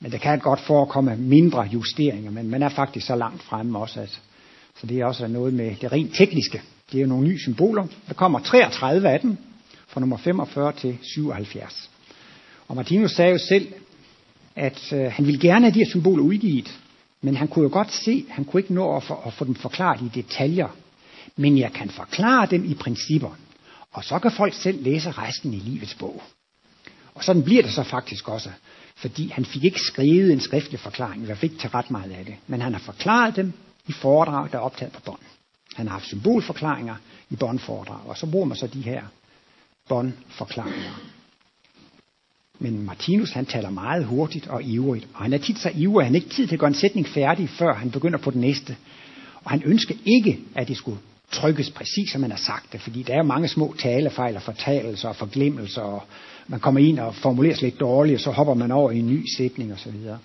Men 0.00 0.12
der 0.12 0.18
kan 0.18 0.38
godt 0.38 0.60
forekomme 0.60 1.16
mindre 1.16 1.62
justeringer, 1.62 2.30
men 2.30 2.50
man 2.50 2.62
er 2.62 2.68
faktisk 2.68 3.06
så 3.06 3.16
langt 3.16 3.42
fremme 3.42 3.78
også, 3.78 4.00
at, 4.00 4.20
så 4.80 4.86
det 4.86 5.00
er 5.00 5.06
også 5.06 5.26
noget 5.26 5.54
med 5.54 5.76
det 5.80 5.92
rent 5.92 6.14
tekniske. 6.14 6.62
Det 6.92 7.02
er 7.02 7.06
nogle 7.06 7.28
nye 7.28 7.38
symboler. 7.38 7.86
Der 8.08 8.14
kommer 8.14 8.40
33 8.40 9.08
af 9.08 9.20
dem, 9.20 9.36
fra 9.88 10.00
nummer 10.00 10.16
45 10.16 10.72
til 10.72 10.98
77. 11.02 11.90
Og 12.68 12.76
Martinus 12.76 13.10
sagde 13.10 13.32
jo 13.32 13.38
selv, 13.38 13.72
at 14.56 14.92
øh, 14.92 15.12
han 15.12 15.26
ville 15.26 15.40
gerne 15.40 15.64
have 15.64 15.74
de 15.74 15.78
her 15.78 15.90
symboler 15.90 16.22
udgivet, 16.22 16.78
men 17.22 17.36
han 17.36 17.48
kunne 17.48 17.62
jo 17.62 17.70
godt 17.72 17.92
se, 17.92 18.24
han 18.28 18.44
kunne 18.44 18.60
ikke 18.60 18.74
nå 18.74 18.96
at, 18.96 19.02
for, 19.02 19.22
at 19.26 19.32
få 19.32 19.44
dem 19.44 19.54
forklaret 19.54 20.00
i 20.02 20.20
detaljer. 20.20 20.68
Men 21.36 21.58
jeg 21.58 21.72
kan 21.72 21.90
forklare 21.90 22.46
dem 22.50 22.64
i 22.64 22.74
principper. 22.74 23.38
Og 23.92 24.04
så 24.04 24.18
kan 24.18 24.30
folk 24.30 24.54
selv 24.54 24.82
læse 24.82 25.10
resten 25.10 25.54
i 25.54 25.58
livets 25.58 25.94
bog. 25.94 26.22
Og 27.14 27.24
sådan 27.24 27.42
bliver 27.42 27.62
det 27.62 27.72
så 27.72 27.82
faktisk 27.82 28.28
også. 28.28 28.50
Fordi 28.96 29.28
han 29.28 29.44
fik 29.44 29.64
ikke 29.64 29.80
skrevet 29.80 30.32
en 30.32 30.40
skriftlig 30.40 30.80
forklaring, 30.80 31.24
hvert 31.24 31.38
fik 31.38 31.58
til 31.58 31.70
ret 31.70 31.90
meget 31.90 32.12
af 32.12 32.24
det. 32.24 32.34
Men 32.46 32.60
han 32.60 32.72
har 32.72 32.80
forklaret 32.80 33.36
dem 33.36 33.52
i 33.88 33.92
foredrag, 33.92 34.48
der 34.52 34.58
er 34.58 34.62
optaget 34.62 34.92
på 34.92 35.00
bånd. 35.04 35.20
Han 35.74 35.86
har 35.86 35.92
haft 35.92 36.06
symbolforklaringer 36.06 36.94
i 37.30 37.36
båndforedrag, 37.36 38.06
og 38.06 38.16
så 38.16 38.26
bruger 38.26 38.46
man 38.46 38.56
så 38.56 38.66
de 38.66 38.80
her 38.80 39.02
båndforklaringer. 39.88 41.00
Men 42.58 42.82
Martinus 42.86 43.30
han 43.32 43.46
taler 43.46 43.70
meget 43.70 44.04
hurtigt 44.04 44.46
og 44.46 44.62
ivrigt, 44.62 45.08
og 45.14 45.22
han 45.22 45.32
er 45.32 45.38
tit 45.38 45.58
så 45.58 45.70
ivrig, 45.74 46.02
at 46.02 46.06
han 46.06 46.14
ikke 46.14 46.28
tid 46.28 46.46
til 46.46 46.54
at 46.54 46.60
gøre 46.60 46.68
en 46.68 46.74
sætning 46.74 47.08
færdig, 47.08 47.48
før 47.48 47.74
han 47.74 47.90
begynder 47.90 48.18
på 48.18 48.30
den 48.30 48.40
næste. 48.40 48.76
Og 49.44 49.50
han 49.50 49.62
ønsker 49.64 49.94
ikke, 50.04 50.40
at 50.54 50.68
det 50.68 50.76
skulle 50.76 50.98
trykkes 51.32 51.70
præcis, 51.70 52.12
som 52.12 52.22
han 52.22 52.30
har 52.30 52.38
sagt 52.38 52.72
det, 52.72 52.80
fordi 52.80 53.02
der 53.02 53.14
er 53.14 53.22
mange 53.22 53.48
små 53.48 53.74
talefejl 53.78 54.36
og 54.36 54.42
fortalelser 54.42 55.08
og 55.08 55.16
forglemmelser 55.16 55.82
og, 55.82 56.02
man 56.46 56.60
kommer 56.60 56.80
ind 56.80 56.98
og 56.98 57.14
formulerer 57.14 57.54
sig 57.54 57.64
lidt 57.64 57.80
dårligt, 57.80 58.14
og 58.14 58.20
så 58.20 58.30
hopper 58.30 58.54
man 58.54 58.70
over 58.70 58.90
i 58.90 58.98
en 58.98 59.06
ny 59.06 59.24
sætning 59.36 59.72
osv. 59.72 59.78
Så, 59.78 59.90
videre. 59.90 60.18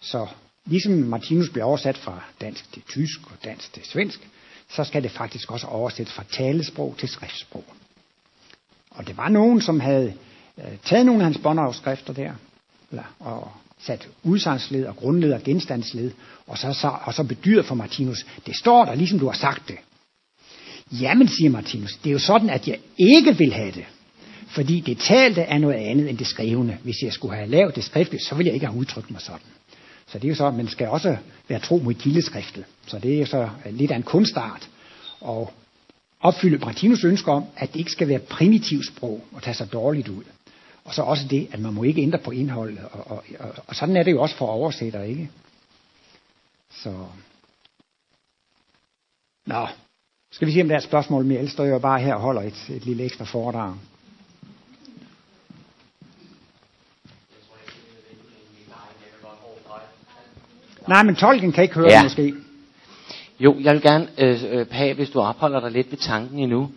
så 0.00 0.26
ligesom 0.66 0.92
Martinus 0.92 1.50
bliver 1.50 1.64
oversat 1.64 1.98
fra 1.98 2.22
dansk 2.40 2.72
til 2.72 2.82
tysk 2.82 3.20
og 3.24 3.44
dansk 3.44 3.72
til 3.72 3.84
svensk, 3.84 4.28
så 4.70 4.84
skal 4.84 5.02
det 5.02 5.10
faktisk 5.10 5.52
også 5.52 5.66
oversættes 5.66 6.14
fra 6.14 6.24
talesprog 6.32 6.94
til 6.98 7.08
skriftsprog. 7.08 7.64
Og 8.90 9.06
det 9.06 9.16
var 9.16 9.28
nogen, 9.28 9.60
som 9.60 9.80
havde 9.80 10.14
øh, 10.58 10.78
taget 10.84 11.06
nogle 11.06 11.20
af 11.20 11.24
hans 11.24 11.38
båndafskrifter 11.38 12.12
der, 12.12 12.32
eller, 12.90 13.14
og 13.18 13.52
sat 13.80 14.08
udsagnsled 14.22 14.86
og 14.86 14.96
grundled 14.96 15.32
og 15.32 15.42
genstandsled, 15.42 16.10
og 16.46 16.58
så, 16.58 16.72
så, 16.72 16.96
og 17.04 17.14
så 17.14 17.24
bedyret 17.24 17.66
for 17.66 17.74
Martinus, 17.74 18.26
det 18.46 18.56
står 18.56 18.84
der, 18.84 18.94
ligesom 18.94 19.18
du 19.18 19.26
har 19.26 19.38
sagt 19.38 19.68
det. 19.68 19.76
Jamen, 21.00 21.28
siger 21.28 21.50
Martinus, 21.50 21.96
det 21.96 22.10
er 22.10 22.12
jo 22.12 22.18
sådan, 22.18 22.50
at 22.50 22.68
jeg 22.68 22.78
ikke 22.98 23.38
vil 23.38 23.52
have 23.52 23.70
det. 23.70 23.84
Fordi 24.54 24.80
det 24.80 24.98
talte 24.98 25.40
er 25.40 25.58
noget 25.58 25.74
andet 25.74 26.10
end 26.10 26.18
det 26.18 26.26
skrivende. 26.26 26.78
Hvis 26.82 27.02
jeg 27.02 27.12
skulle 27.12 27.36
have 27.36 27.48
lavet 27.48 27.76
det 27.76 27.84
skriftligt, 27.84 28.24
så 28.24 28.34
ville 28.34 28.46
jeg 28.46 28.54
ikke 28.54 28.66
have 28.66 28.78
udtrykt 28.78 29.10
mig 29.10 29.20
sådan. 29.20 29.46
Så 30.06 30.18
det 30.18 30.24
er 30.24 30.28
jo 30.28 30.34
så, 30.34 30.46
at 30.46 30.54
man 30.54 30.68
skal 30.68 30.88
også 30.88 31.16
være 31.48 31.60
tro 31.60 31.78
mod 31.78 31.94
kildeskriftet. 31.94 32.64
Så 32.86 32.98
det 32.98 33.14
er 33.14 33.18
jo 33.18 33.26
så 33.26 33.48
lidt 33.70 33.90
af 33.90 33.96
en 33.96 34.02
kunstart. 34.02 34.68
Og 35.20 35.52
opfylde 36.20 36.58
Martinus 36.58 37.04
ønske 37.04 37.30
om, 37.32 37.44
at 37.56 37.72
det 37.72 37.78
ikke 37.78 37.90
skal 37.90 38.08
være 38.08 38.18
primitivt 38.18 38.86
sprog 38.86 39.24
og 39.32 39.42
tage 39.42 39.54
sig 39.54 39.72
dårligt 39.72 40.08
ud. 40.08 40.22
Og 40.84 40.94
så 40.94 41.02
også 41.02 41.24
det, 41.30 41.48
at 41.52 41.60
man 41.60 41.72
må 41.72 41.82
ikke 41.82 42.02
ændre 42.02 42.18
på 42.18 42.30
indholdet. 42.30 42.78
Og, 42.92 43.10
og, 43.10 43.24
og, 43.38 43.54
og 43.66 43.76
sådan 43.76 43.96
er 43.96 44.02
det 44.02 44.12
jo 44.12 44.22
også 44.22 44.36
for 44.36 44.46
oversættere, 44.46 45.08
ikke? 45.08 45.30
Så. 46.70 47.06
Nå, 49.46 49.66
skal 50.32 50.48
vi 50.48 50.52
se, 50.52 50.60
om 50.60 50.68
der 50.68 50.74
er 50.74 50.78
et 50.78 50.84
spørgsmål 50.84 51.24
mere? 51.24 51.38
Ellers 51.38 51.52
står 51.52 51.64
jeg 51.64 51.80
bare 51.80 52.00
her 52.00 52.14
og 52.14 52.20
holder 52.20 52.42
et, 52.42 52.70
et 52.70 52.86
lille 52.86 53.04
ekstra 53.04 53.24
foredrag. 53.24 53.74
Nej, 60.88 61.02
men 61.02 61.16
tolken 61.16 61.52
kan 61.52 61.62
ikke 61.62 61.74
høre 61.74 61.90
ja. 61.90 61.96
det 61.96 62.04
måske. 62.04 62.34
Jo, 63.40 63.56
jeg 63.60 63.74
vil 63.74 63.82
gerne 63.82 64.08
øh, 64.18 64.44
øh, 64.50 64.66
have, 64.70 64.94
hvis 64.94 65.10
du 65.10 65.20
opholder 65.20 65.60
dig 65.60 65.70
lidt 65.70 65.90
ved 65.90 65.98
tanken 65.98 66.38
endnu. 66.38 66.70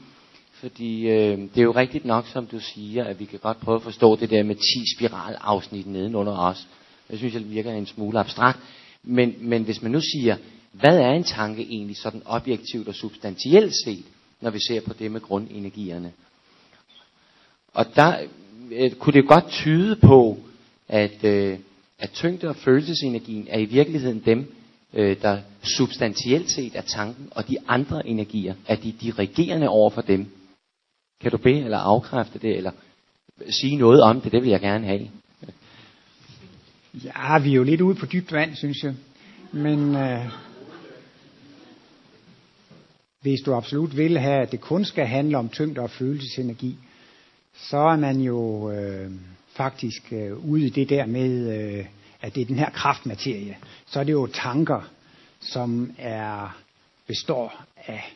Fordi 0.54 1.08
øh, 1.08 1.38
det 1.38 1.58
er 1.58 1.62
jo 1.62 1.72
rigtigt 1.72 2.06
nok, 2.06 2.28
som 2.28 2.46
du 2.46 2.60
siger, 2.60 3.04
at 3.04 3.20
vi 3.20 3.26
kan 3.26 3.40
godt 3.40 3.60
prøve 3.60 3.76
at 3.76 3.82
forstå 3.82 4.16
det 4.16 4.30
der 4.30 4.44
med 4.44 4.56
10 4.56 4.62
spiralafsnit 4.98 5.88
nedenunder 5.88 6.38
os. 6.38 6.68
Det 7.12 7.18
synes 7.18 7.34
jeg 7.34 7.50
virker 7.50 7.72
en 7.72 7.86
smule 7.86 8.20
abstrakt. 8.20 8.60
Men, 9.04 9.36
men 9.40 9.64
hvis 9.64 9.82
man 9.82 9.92
nu 9.92 10.00
siger, 10.02 10.36
hvad 10.72 10.98
er 10.98 11.12
en 11.12 11.24
tanke 11.24 11.62
egentlig 11.62 11.98
sådan 11.98 12.22
objektivt 12.26 12.88
og 12.88 12.96
substantielt 12.96 13.74
set, 13.86 14.06
når 14.42 14.50
vi 14.50 14.60
ser 14.68 14.82
på 14.82 14.94
det 15.00 15.12
med 15.12 15.22
grundenergierne? 15.22 16.12
Og 17.74 17.86
der 17.96 18.18
øh, 18.72 18.92
kunne 18.92 19.14
det 19.14 19.28
godt 19.28 19.50
tyde 19.50 19.96
på, 19.96 20.38
at, 20.88 21.24
øh, 21.24 21.60
at 22.00 22.12
tyngde- 22.12 22.50
og 22.50 22.56
følelsesenergien 22.56 23.48
er 23.50 23.60
i 23.60 23.66
virkeligheden 23.66 24.22
dem, 24.26 24.54
øh, 24.94 25.22
der 25.22 25.40
substantielt 25.64 26.52
set 26.52 26.76
er 26.76 26.82
tanken, 26.82 27.28
og 27.32 27.48
de 27.48 27.58
andre 27.68 28.08
energier 28.08 28.56
er 28.68 28.76
de 28.76 28.92
dirigerende 28.92 29.70
over 29.70 29.90
for 29.90 30.02
dem. 30.02 30.26
Kan 31.22 31.32
du 31.32 31.38
bede 31.38 31.64
eller 31.64 31.78
afkræfte 31.78 32.40
det, 32.40 32.58
eller 32.58 32.72
sige 33.50 33.76
noget 33.76 34.02
om 34.02 34.22
det? 34.22 34.32
Det 34.32 34.42
vil 34.42 34.50
jeg 34.50 34.62
gerne 34.62 34.86
have. 34.86 35.10
Ja, 36.94 37.40
vi 37.40 37.52
er 37.52 37.56
jo 37.56 37.64
lidt 37.64 37.82
ude 37.82 37.96
på 37.96 38.06
dybt 38.06 38.32
vand, 38.32 38.56
synes 38.56 38.84
jeg. 38.84 38.94
Men 39.52 39.96
øh, 39.96 40.26
hvis 43.22 43.40
du 43.46 43.54
absolut 43.54 43.98
vil 43.98 44.18
have, 44.18 44.42
at 44.42 44.52
det 44.52 44.62
kun 44.62 44.86
skal 44.86 45.06
handle 45.06 45.38
om 45.38 45.50
tyngde 45.50 45.82
og 45.82 45.90
følelsesenergi, 45.90 46.78
så 47.70 47.78
er 47.78 47.96
man 47.96 48.20
jo 48.22 48.72
øh, 48.72 49.12
faktisk 49.58 50.14
øh, 50.14 50.50
ude 50.50 50.66
i 50.68 50.70
det 50.70 50.90
der 50.90 51.06
med, 51.06 51.60
øh, 51.60 51.86
at 52.22 52.36
det 52.36 52.42
er 52.42 52.46
den 52.46 52.60
her 52.60 52.70
kraftmaterie. 52.70 53.58
Så 53.88 54.00
er 54.00 54.04
det 54.04 54.12
jo 54.12 54.28
tanker, 54.28 54.92
som 55.40 55.92
er 55.98 56.58
består 57.08 57.66
af 57.88 58.14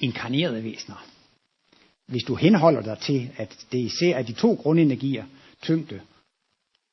inkarnerede 0.00 0.64
væsener. 0.64 1.06
Hvis 2.06 2.22
du 2.22 2.34
henholder 2.34 2.82
dig 2.82 2.98
til, 2.98 3.30
at 3.36 3.56
det 3.72 3.78
især 3.78 4.16
er 4.16 4.22
de 4.22 4.32
to 4.32 4.54
grundenergier, 4.54 5.24
tyngde 5.62 6.00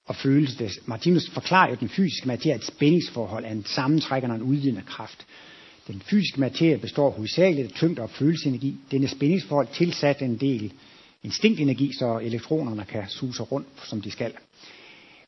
og 0.06 0.16
følelse. 0.16 0.70
Martinus 0.86 1.30
forklarer 1.30 1.70
jo 1.70 1.78
den 1.80 1.90
fysiske 1.90 2.28
materie 2.28 2.56
et 2.56 2.66
spændingsforhold 2.66 3.46
af 3.46 3.52
en 3.52 3.66
sammentrækkende 3.66 4.34
og 4.34 4.38
en 4.38 4.44
udvidende 4.44 4.82
kraft. 4.82 5.26
Den 5.88 6.02
fysiske 6.02 6.40
materie 6.40 6.78
består 6.78 7.10
hovedsageligt 7.10 7.68
af 7.68 7.74
tyngde 7.74 8.02
og 8.02 8.10
følelsesenergi. 8.10 8.78
Denne 8.92 9.08
spændingsforhold 9.08 9.68
tilsat 9.74 10.22
en 10.22 10.38
del 10.38 10.74
instinktenergi, 11.26 11.92
så 12.00 12.20
elektronerne 12.24 12.86
kan 12.86 13.04
suse 13.10 13.44
rundt, 13.44 13.68
som 13.84 14.02
de 14.02 14.12
skal. 14.12 14.32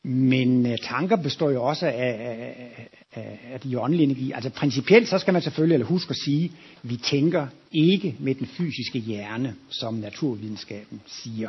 Men 0.02 0.66
øh, 0.66 0.78
tanker 0.82 1.16
består 1.16 1.50
jo 1.50 1.64
også 1.64 1.86
af, 1.86 1.92
af, 1.92 2.90
af, 3.14 3.38
af 3.52 3.60
de 3.60 3.80
åndelige 3.80 4.04
energi. 4.04 4.32
Altså 4.32 4.50
principielt 4.50 5.08
så 5.08 5.18
skal 5.18 5.32
man 5.32 5.42
selvfølgelig 5.42 5.74
eller 5.74 5.86
huske 5.86 6.10
at 6.10 6.16
sige, 6.16 6.44
at 6.44 6.90
vi 6.90 6.96
tænker 6.96 7.46
ikke 7.72 8.16
med 8.18 8.34
den 8.34 8.46
fysiske 8.46 8.98
hjerne, 8.98 9.54
som 9.70 9.94
naturvidenskaben 9.94 11.00
siger. 11.06 11.48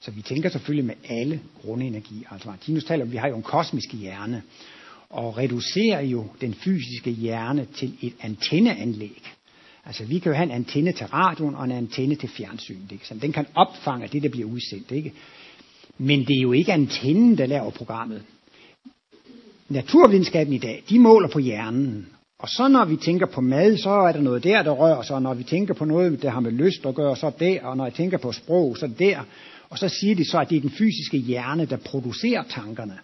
Så 0.00 0.10
vi 0.10 0.22
tænker 0.22 0.48
selvfølgelig 0.48 0.84
med 0.84 0.94
alle 1.08 1.40
grundenergi. 1.62 2.24
Altså 2.30 2.48
Martinus 2.48 2.84
taler 2.84 3.04
om, 3.04 3.12
vi 3.12 3.16
har 3.16 3.28
jo 3.28 3.36
en 3.36 3.42
kosmisk 3.42 3.94
hjerne, 3.94 4.42
og 5.10 5.38
reducerer 5.38 6.00
jo 6.00 6.26
den 6.40 6.54
fysiske 6.54 7.10
hjerne 7.10 7.66
til 7.76 7.96
et 8.02 8.14
antenneanlæg. 8.20 9.22
Altså 9.86 10.04
vi 10.04 10.18
kan 10.18 10.32
jo 10.32 10.36
have 10.36 10.44
en 10.44 10.50
antenne 10.50 10.92
til 10.92 11.06
radioen 11.06 11.54
og 11.54 11.64
en 11.64 11.72
antenne 11.72 12.14
til 12.14 12.28
fjernsynet. 12.28 12.92
Ikke? 12.92 13.06
Så 13.06 13.14
den 13.14 13.32
kan 13.32 13.46
opfange 13.54 14.08
det, 14.12 14.22
der 14.22 14.28
bliver 14.28 14.48
udsendt. 14.48 14.90
Ikke? 14.90 15.12
Men 15.98 16.20
det 16.20 16.36
er 16.38 16.42
jo 16.42 16.52
ikke 16.52 16.72
antennen, 16.72 17.38
der 17.38 17.46
laver 17.46 17.70
programmet. 17.70 18.22
Naturvidenskaben 19.68 20.52
i 20.52 20.58
dag, 20.58 20.82
de 20.88 20.98
måler 20.98 21.28
på 21.28 21.38
hjernen. 21.38 22.06
Og 22.38 22.48
så 22.48 22.68
når 22.68 22.84
vi 22.84 22.96
tænker 22.96 23.26
på 23.26 23.40
mad, 23.40 23.76
så 23.76 23.90
er 23.90 24.12
der 24.12 24.20
noget 24.20 24.44
der, 24.44 24.62
der 24.62 24.70
rører 24.70 25.02
sig. 25.02 25.16
Og 25.16 25.22
når 25.22 25.34
vi 25.34 25.42
tænker 25.42 25.74
på 25.74 25.84
noget, 25.84 26.22
der 26.22 26.30
har 26.30 26.40
med 26.40 26.52
lyst 26.52 26.86
at 26.86 26.94
gøre, 26.94 27.16
så 27.16 27.26
er 27.26 27.30
der. 27.30 27.62
Og 27.62 27.76
når 27.76 27.84
jeg 27.84 27.94
tænker 27.94 28.18
på 28.18 28.32
sprog, 28.32 28.76
så 28.76 28.86
er 28.86 28.90
der. 28.90 29.20
Og 29.70 29.78
så 29.78 29.88
siger 29.88 30.14
de 30.14 30.24
så, 30.24 30.38
at 30.38 30.50
det 30.50 30.56
er 30.56 30.60
den 30.60 30.70
fysiske 30.70 31.18
hjerne, 31.18 31.66
der 31.66 31.76
producerer 31.76 32.42
tankerne. 32.42 32.98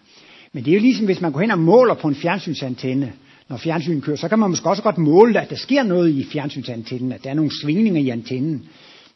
Men 0.53 0.65
det 0.65 0.71
er 0.71 0.75
jo 0.75 0.81
ligesom, 0.81 1.05
hvis 1.05 1.21
man 1.21 1.31
går 1.31 1.39
hen 1.39 1.51
og 1.51 1.59
måler 1.59 1.93
på 1.93 2.07
en 2.07 2.15
fjernsynsantenne, 2.15 3.13
når 3.49 3.57
fjernsynet 3.57 4.03
kører, 4.03 4.17
så 4.17 4.27
kan 4.27 4.39
man 4.39 4.49
måske 4.49 4.69
også 4.69 4.83
godt 4.83 4.97
måle, 4.97 5.41
at 5.41 5.49
der 5.49 5.55
sker 5.55 5.83
noget 5.83 6.09
i 6.09 6.25
fjernsynsantennen, 6.31 7.11
at 7.11 7.23
der 7.23 7.29
er 7.29 7.33
nogle 7.33 7.51
svingninger 7.61 8.01
i 8.01 8.09
antennen. 8.09 8.69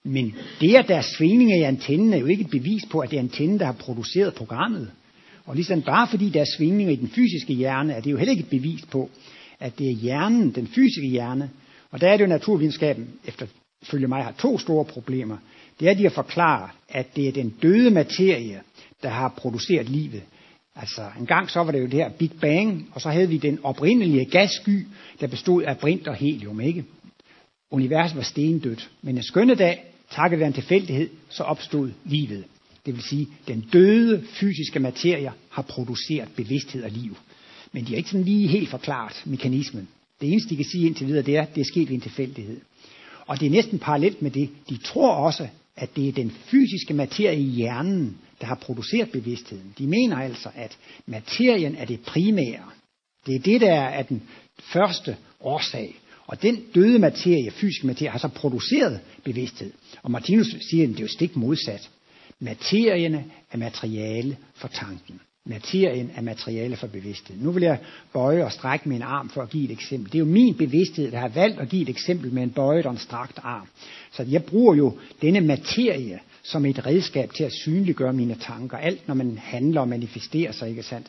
Men 0.03 0.35
det, 0.61 0.75
at 0.75 0.87
der 0.87 0.95
er 0.95 1.01
svingninger 1.17 1.57
i 1.57 1.61
antennen, 1.61 2.13
er 2.13 2.17
jo 2.17 2.25
ikke 2.25 2.43
et 2.43 2.49
bevis 2.49 2.85
på, 2.91 2.99
at 2.99 3.11
det 3.11 3.17
er 3.17 3.21
antennen, 3.21 3.59
der 3.59 3.65
har 3.65 3.73
produceret 3.73 4.33
programmet. 4.33 4.91
Og 5.45 5.55
ligesom 5.55 5.81
bare 5.81 6.07
fordi 6.07 6.29
der 6.29 6.41
er 6.41 6.45
svingninger 6.57 6.93
i 6.93 6.95
den 6.95 7.07
fysiske 7.07 7.53
hjerne, 7.53 7.93
er 7.93 8.01
det 8.01 8.11
jo 8.11 8.17
heller 8.17 8.31
ikke 8.31 8.43
et 8.43 8.49
bevis 8.49 8.85
på, 8.91 9.09
at 9.59 9.79
det 9.79 9.87
er 9.87 9.95
hjernen, 9.95 10.51
den 10.51 10.67
fysiske 10.67 11.07
hjerne. 11.07 11.49
Og 11.91 12.01
der 12.01 12.07
er 12.07 12.17
det 12.17 12.23
jo 12.23 12.29
naturvidenskaben, 12.29 13.09
efter 13.25 13.45
følge 13.83 14.07
mig, 14.07 14.23
har 14.23 14.31
to 14.31 14.59
store 14.59 14.85
problemer. 14.85 15.37
Det 15.79 15.87
er, 15.87 15.91
at 15.91 15.97
de 15.97 16.03
har 16.03 16.09
forklaret, 16.09 16.69
at 16.89 17.15
det 17.15 17.27
er 17.27 17.31
den 17.31 17.49
døde 17.61 17.91
materie, 17.91 18.61
der 19.03 19.09
har 19.09 19.33
produceret 19.37 19.89
livet. 19.89 20.21
Altså 20.75 21.01
en 21.19 21.25
gang 21.25 21.49
så 21.49 21.63
var 21.63 21.71
det 21.71 21.79
jo 21.79 21.85
det 21.85 21.93
her 21.93 22.09
Big 22.09 22.31
Bang, 22.41 22.89
og 22.91 23.01
så 23.01 23.09
havde 23.09 23.29
vi 23.29 23.37
den 23.37 23.59
oprindelige 23.63 24.25
gassky, 24.25 24.87
der 25.19 25.27
bestod 25.27 25.63
af 25.63 25.77
brint 25.77 26.07
og 26.07 26.15
helium, 26.15 26.61
ikke? 26.61 26.85
Universet 27.71 28.17
var 28.17 28.23
stendødt, 28.23 28.89
men 29.01 29.17
en 29.17 29.23
skønne 29.23 29.55
dag, 29.55 29.83
takket 30.11 30.39
være 30.39 30.47
en 30.47 30.53
tilfældighed, 30.53 31.09
så 31.29 31.43
opstod 31.43 31.91
livet. 32.05 32.43
Det 32.85 32.93
vil 32.93 33.03
sige, 33.03 33.27
den 33.47 33.65
døde 33.73 34.23
fysiske 34.27 34.79
materie 34.79 35.31
har 35.49 35.61
produceret 35.61 36.29
bevidsthed 36.35 36.83
og 36.83 36.91
liv. 36.91 37.17
Men 37.71 37.83
de 37.83 37.89
har 37.89 37.97
ikke 37.97 38.09
sådan 38.09 38.25
lige 38.25 38.47
helt 38.47 38.69
forklaret 38.69 39.23
mekanismen. 39.25 39.87
Det 40.21 40.31
eneste, 40.31 40.49
de 40.49 40.55
kan 40.55 40.65
sige 40.65 40.85
indtil 40.85 41.07
videre, 41.07 41.21
det 41.21 41.37
er, 41.37 41.41
at 41.41 41.55
det 41.55 41.61
er 41.61 41.65
sket 41.65 41.89
ved 41.89 41.95
en 41.95 42.01
tilfældighed. 42.01 42.59
Og 43.27 43.39
det 43.39 43.45
er 43.45 43.49
næsten 43.49 43.79
parallelt 43.79 44.21
med 44.21 44.31
det. 44.31 44.49
De 44.69 44.77
tror 44.77 45.11
også, 45.11 45.47
at 45.75 45.95
det 45.95 46.07
er 46.07 46.11
den 46.11 46.31
fysiske 46.31 46.93
materie 46.93 47.39
i 47.39 47.49
hjernen, 47.49 48.17
der 48.41 48.47
har 48.47 48.55
produceret 48.55 49.11
bevidstheden. 49.11 49.73
De 49.77 49.87
mener 49.87 50.17
altså, 50.17 50.49
at 50.55 50.77
materien 51.05 51.75
er 51.75 51.85
det 51.85 51.99
primære. 51.99 52.63
Det 53.25 53.35
er 53.35 53.39
det, 53.39 53.61
der 53.61 53.73
er 53.73 54.03
den 54.03 54.23
første 54.59 55.17
årsag. 55.39 55.95
Og 56.27 56.41
den 56.41 56.63
døde 56.75 56.99
materie, 56.99 57.51
fysisk 57.51 57.83
materie, 57.83 58.11
har 58.11 58.19
så 58.19 58.27
produceret 58.27 58.99
bevidsthed. 59.23 59.71
Og 60.03 60.11
Martinus 60.11 60.55
siger, 60.69 60.83
at 60.83 60.89
det 60.89 60.97
er 60.97 61.01
jo 61.01 61.07
stik 61.07 61.35
modsat. 61.35 61.89
Materierne 62.39 63.25
er 63.51 63.57
materiale 63.57 64.37
for 64.55 64.67
tanken. 64.67 65.19
Materien 65.45 66.11
er 66.15 66.21
materiale 66.21 66.75
for 66.75 66.87
bevidsthed. 66.87 67.37
Nu 67.39 67.51
vil 67.51 67.63
jeg 67.63 67.79
bøje 68.13 68.45
og 68.45 68.51
strække 68.51 68.89
min 68.89 69.01
arm 69.01 69.29
for 69.29 69.41
at 69.41 69.49
give 69.49 69.63
et 69.63 69.71
eksempel. 69.71 70.11
Det 70.11 70.17
er 70.17 70.19
jo 70.19 70.25
min 70.25 70.55
bevidsthed, 70.57 71.11
der 71.11 71.19
har 71.19 71.27
valgt 71.27 71.59
at 71.59 71.69
give 71.69 71.81
et 71.81 71.89
eksempel 71.89 72.33
med 72.33 72.43
en 72.43 72.49
bøjet 72.49 72.85
og 72.85 72.91
en 72.91 72.97
strakt 72.97 73.39
arm. 73.43 73.67
Så 74.11 74.23
jeg 74.23 74.43
bruger 74.43 74.75
jo 74.75 74.97
denne 75.21 75.41
materie 75.41 76.19
som 76.43 76.65
et 76.65 76.85
redskab 76.85 77.33
til 77.33 77.43
at 77.43 77.51
synliggøre 77.53 78.13
mine 78.13 78.35
tanker. 78.35 78.77
Alt, 78.77 79.07
når 79.07 79.15
man 79.15 79.37
handler 79.37 79.81
og 79.81 79.87
manifesterer 79.87 80.51
sig, 80.51 80.69
ikke 80.69 80.83
sandt? 80.83 81.07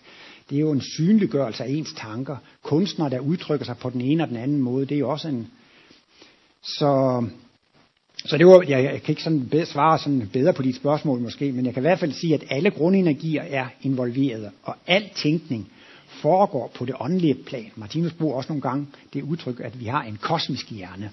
Det 0.50 0.56
er 0.56 0.60
jo 0.60 0.72
en 0.72 0.82
synliggørelse 0.96 1.64
af 1.64 1.68
ens 1.68 1.92
tanker. 1.96 2.36
Kunstnere, 2.62 3.10
der 3.10 3.20
udtrykker 3.20 3.66
sig 3.66 3.76
på 3.76 3.90
den 3.90 4.00
ene 4.00 4.22
og 4.22 4.28
den 4.28 4.36
anden 4.36 4.62
måde, 4.62 4.86
det 4.86 4.94
er 4.94 4.98
jo 4.98 5.10
også 5.10 5.28
en... 5.28 5.48
Så 6.62 7.22
så 8.24 8.38
det 8.38 8.46
var, 8.46 8.64
jeg, 8.68 8.84
jeg 8.84 9.02
kan 9.02 9.12
ikke 9.12 9.22
sådan 9.22 9.48
bedre, 9.48 9.66
svare 9.66 9.98
sådan 9.98 10.30
bedre 10.32 10.52
på 10.52 10.62
dit 10.62 10.76
spørgsmål 10.76 11.20
måske, 11.20 11.52
men 11.52 11.66
jeg 11.66 11.74
kan 11.74 11.80
i 11.80 11.86
hvert 11.86 11.98
fald 11.98 12.12
sige, 12.12 12.34
at 12.34 12.44
alle 12.50 12.70
grundenergier 12.70 13.42
er 13.42 13.66
involveret, 13.82 14.50
og 14.62 14.76
al 14.86 15.10
tænkning 15.16 15.68
foregår 16.06 16.70
på 16.74 16.84
det 16.84 16.94
åndelige 17.00 17.34
plan. 17.34 17.70
Martinus 17.76 18.12
bruger 18.12 18.36
også 18.36 18.52
nogle 18.52 18.62
gange 18.62 18.86
det 19.12 19.22
udtryk, 19.22 19.60
at 19.60 19.80
vi 19.80 19.84
har 19.84 20.02
en 20.02 20.16
kosmisk 20.16 20.70
hjerne. 20.70 21.10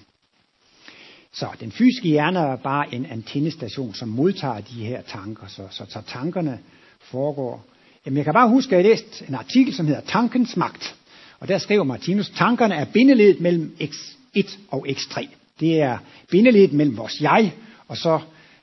Så 1.32 1.46
den 1.60 1.72
fysiske 1.72 2.08
hjerne 2.08 2.38
er 2.38 2.56
bare 2.56 2.94
en 2.94 3.06
antennestation, 3.06 3.94
som 3.94 4.08
modtager 4.08 4.60
de 4.60 4.84
her 4.84 5.02
tanker. 5.02 5.46
Så, 5.46 5.62
så, 5.70 5.84
så 5.88 6.02
tankerne 6.06 6.58
foregår. 7.00 7.64
Jamen, 8.06 8.16
jeg 8.16 8.24
kan 8.24 8.34
bare 8.34 8.48
huske, 8.48 8.76
at 8.76 8.84
jeg 8.84 8.90
læste 8.90 9.24
en 9.28 9.34
artikel, 9.34 9.74
som 9.74 9.86
hedder 9.86 10.00
Tankens 10.00 10.56
Magt. 10.56 10.94
Og 11.40 11.48
der 11.48 11.58
skriver 11.58 11.84
Martinus, 11.84 12.30
tankerne 12.30 12.74
er 12.74 12.84
bindeledet 12.84 13.40
mellem 13.40 13.76
x1 13.80 14.58
og 14.70 14.86
x3. 14.88 15.28
Det 15.60 15.82
er 15.82 15.98
bindeledet 16.30 16.72
mellem 16.72 16.96
vores 16.96 17.20
jeg 17.20 17.52
og 17.88 17.96
så 17.96 18.20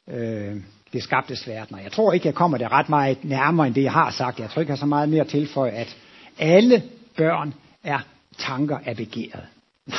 øh, 0.08 0.56
det 0.94 1.04
skabte 1.04 1.38
verden. 1.48 1.76
Og 1.76 1.84
jeg 1.84 1.92
tror 1.92 2.14
ikke, 2.14 2.28
jeg 2.28 2.36
kommer 2.36 2.58
det 2.58 2.72
ret 2.72 2.90
meget 2.90 3.24
nærmere, 3.24 3.68
end 3.68 3.76
det 3.76 3.84
jeg 3.84 3.92
har 3.92 4.12
sagt. 4.12 4.40
Jeg 4.40 4.50
tror 4.50 4.60
ikke, 4.60 4.70
jeg 4.70 4.78
har 4.78 4.80
så 4.80 4.86
meget 4.86 5.10
mere 5.10 5.22
at 5.22 5.28
tilføje, 5.28 5.72
at 5.72 5.98
alle 6.40 6.84
børn 7.18 7.54
er 7.84 8.00
tanker 8.38 8.78
af 8.86 8.96
begæret. 8.96 9.44
Nej. 9.86 9.98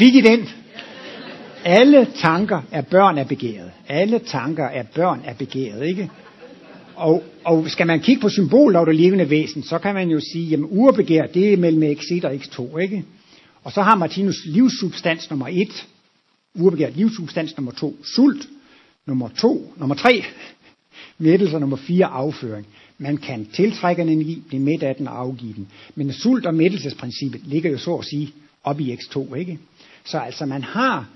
Fik 0.00 0.14
I 0.14 0.20
den? 0.20 0.48
Alle 1.64 2.06
tanker 2.16 2.62
er 2.70 2.82
børn 2.82 3.18
af 3.18 3.28
begæret. 3.28 3.70
Alle 3.88 4.18
tanker 4.18 4.64
er 4.64 4.82
børn 4.94 5.20
af 5.24 5.36
begæret, 5.36 5.86
ikke? 5.86 6.10
Og, 6.96 7.24
og 7.44 7.70
skal 7.70 7.86
man 7.86 8.00
kigge 8.00 8.20
på 8.20 8.28
symboler 8.28 8.80
af 8.80 8.86
det 8.86 8.96
levende 8.96 9.30
væsen, 9.30 9.62
så 9.62 9.78
kan 9.78 9.94
man 9.94 10.08
jo 10.08 10.20
sige, 10.32 10.54
at 10.54 10.60
urbegær, 10.60 11.26
det 11.26 11.52
er 11.52 11.56
mellem 11.56 11.82
x1 11.82 12.24
og 12.24 12.34
x2, 12.34 12.78
ikke? 12.78 13.04
Og 13.64 13.72
så 13.72 13.82
har 13.82 13.96
Martinus 13.96 14.36
livssubstans 14.46 15.30
nummer 15.30 15.48
1, 15.48 15.86
urbegær 16.54 16.90
livssubstans 16.90 17.56
nummer 17.56 17.72
2, 17.72 17.96
sult, 18.04 18.48
nummer 19.06 19.28
2, 19.28 19.74
nummer 19.76 19.94
3, 19.94 20.24
mættelse, 21.18 21.58
nummer 21.58 21.76
4, 21.76 22.06
afføring. 22.06 22.66
Man 22.98 23.16
kan 23.16 23.46
tiltrække 23.54 24.02
en 24.02 24.08
energi, 24.08 24.42
blive 24.48 24.62
midt 24.62 24.82
af 24.82 24.94
den 24.94 25.08
og 25.08 25.18
afgive 25.18 25.52
den. 25.52 25.68
Men 25.94 26.12
sult- 26.12 26.46
og 26.46 26.54
mættelsesprincippet 26.54 27.40
ligger 27.44 27.70
jo 27.70 27.78
så 27.78 27.94
at 27.94 28.04
sige 28.04 28.32
op 28.64 28.80
i 28.80 28.94
x2, 28.94 29.34
ikke? 29.34 29.58
Så 30.10 30.18
altså 30.18 30.46
man 30.46 30.62
har 30.62 31.08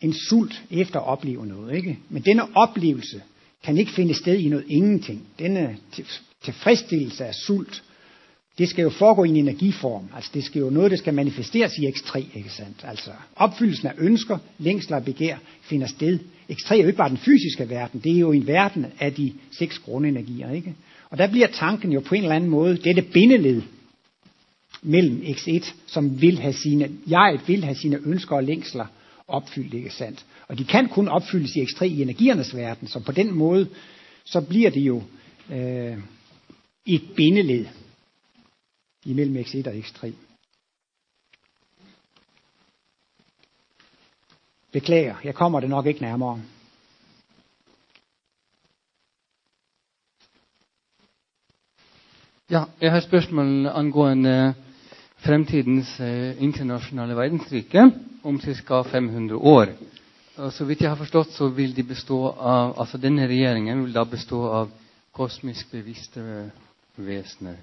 en 0.00 0.14
sult 0.28 0.62
efter 0.70 1.00
at 1.00 1.06
opleve 1.06 1.46
noget, 1.46 1.76
ikke? 1.76 1.98
Men 2.08 2.22
denne 2.22 2.56
oplevelse 2.56 3.22
kan 3.64 3.78
ikke 3.78 3.92
finde 3.92 4.14
sted 4.14 4.38
i 4.38 4.48
noget 4.48 4.64
ingenting. 4.68 5.22
Denne 5.38 5.76
tilfredsstillelse 6.42 7.24
af 7.24 7.34
sult, 7.34 7.82
det 8.58 8.68
skal 8.68 8.82
jo 8.82 8.90
foregå 8.90 9.24
i 9.24 9.28
en 9.28 9.36
energiform. 9.36 10.08
Altså 10.14 10.30
det 10.34 10.44
skal 10.44 10.60
jo 10.60 10.70
noget, 10.70 10.90
der 10.90 10.96
skal 10.96 11.14
manifesteres 11.14 11.72
i 11.78 11.86
X3, 11.86 12.18
ikke 12.36 12.50
sandt? 12.50 12.84
Altså 12.84 13.10
opfyldelsen 13.36 13.88
af 13.88 13.94
ønsker, 13.98 14.38
længsler 14.58 14.96
og 14.96 15.04
begær 15.04 15.36
finder 15.62 15.86
sted. 15.86 16.18
X3 16.50 16.74
er 16.74 16.80
jo 16.80 16.86
ikke 16.86 16.96
bare 16.96 17.08
den 17.08 17.18
fysiske 17.18 17.68
verden, 17.68 18.00
det 18.00 18.12
er 18.12 18.18
jo 18.18 18.32
en 18.32 18.46
verden 18.46 18.86
af 19.00 19.14
de 19.14 19.32
seks 19.58 19.78
grundenergier, 19.78 20.50
ikke? 20.50 20.74
Og 21.10 21.18
der 21.18 21.26
bliver 21.26 21.46
tanken 21.46 21.92
jo 21.92 22.00
på 22.00 22.14
en 22.14 22.22
eller 22.22 22.36
anden 22.36 22.50
måde 22.50 22.76
dette 22.76 23.02
bindeled 23.02 23.62
mellem 24.82 25.22
X1, 25.22 25.72
som 25.86 26.20
vil 26.20 26.38
have 26.38 26.52
sine, 26.52 26.90
jeg 27.06 27.40
vil 27.46 27.64
have 27.64 27.74
sine 27.76 27.98
ønsker 28.04 28.36
og 28.36 28.44
længsler 28.44 28.86
opfyldt, 29.28 29.74
ikke 29.74 29.90
sandt? 29.90 30.26
Og 30.48 30.58
de 30.58 30.64
kan 30.64 30.88
kun 30.88 31.08
opfyldes 31.08 31.56
i 31.56 31.62
X3 31.62 31.84
i 31.84 32.02
energiernes 32.02 32.56
verden, 32.56 32.88
så 32.88 33.00
på 33.00 33.12
den 33.12 33.34
måde, 33.34 33.68
så 34.24 34.40
bliver 34.40 34.70
det 34.70 34.80
jo 34.80 35.02
øh, 35.52 35.98
et 36.86 37.02
bindeled 37.16 37.66
imellem 39.04 39.36
X1 39.36 39.66
og 39.68 39.74
X3. 39.74 40.10
Beklager, 44.72 45.16
jeg 45.24 45.34
kommer 45.34 45.60
det 45.60 45.68
nok 45.70 45.86
ikke 45.86 46.02
nærmere. 46.02 46.42
Ja, 52.50 52.62
jeg 52.80 52.92
har 52.92 53.00
spørgsmål 53.00 53.66
angående 53.66 54.54
fremtidens 55.22 55.94
eh, 56.00 56.42
internasjonale 56.42 57.16
verdensrike 57.16 57.90
om 58.22 58.38
ca. 58.40 58.82
500 58.82 59.36
år. 59.36 59.74
Og 60.36 60.52
så 60.52 60.64
vidt 60.64 60.80
jeg 60.80 60.90
har 60.90 60.96
forstått, 60.96 61.34
så 61.36 61.48
vil 61.52 61.74
de 61.76 61.82
bestå 61.84 62.22
av 62.38 62.72
Altså 62.80 62.98
denne 62.98 63.26
regjeringen 63.28 63.84
vil 63.84 63.92
da 63.94 64.04
bestå 64.04 64.40
av 64.48 64.70
kosmisk 65.12 65.70
bevisste 65.72 66.22
vesener. 66.96 67.60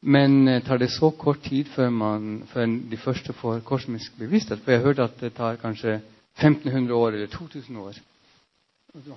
Men 0.00 0.48
eh, 0.48 0.62
tar 0.62 0.78
det 0.78 0.90
så 0.94 1.10
kort 1.10 1.42
tid 1.42 1.66
før, 1.74 1.90
man, 1.90 2.42
før 2.52 2.66
de 2.90 2.96
første 2.96 3.32
får 3.32 3.64
kosmisk 3.66 4.18
bevissthet? 4.18 4.60
For 4.64 4.72
jeg 4.72 4.84
hørte 4.84 5.08
at 5.08 5.20
det 5.20 5.32
tar 5.34 5.56
kanskje 5.56 6.00
1500 6.38 6.94
år 6.94 7.08
eller 7.16 7.26
2000 7.26 7.76
år. 7.76 7.98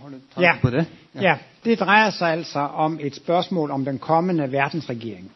Har 0.02 0.42
Ja. 0.42 0.58
på 0.62 0.70
det? 0.70 0.86
Ja, 1.14 1.38
det 1.64 1.80
drejer 1.80 2.10
sig 2.12 2.32
altså 2.32 2.60
om 2.60 3.00
et 3.02 3.16
spørgsmål 3.16 3.72
om 3.72 3.86
den 3.86 4.00
kommende 4.00 4.52
verdensregering. 4.52 5.32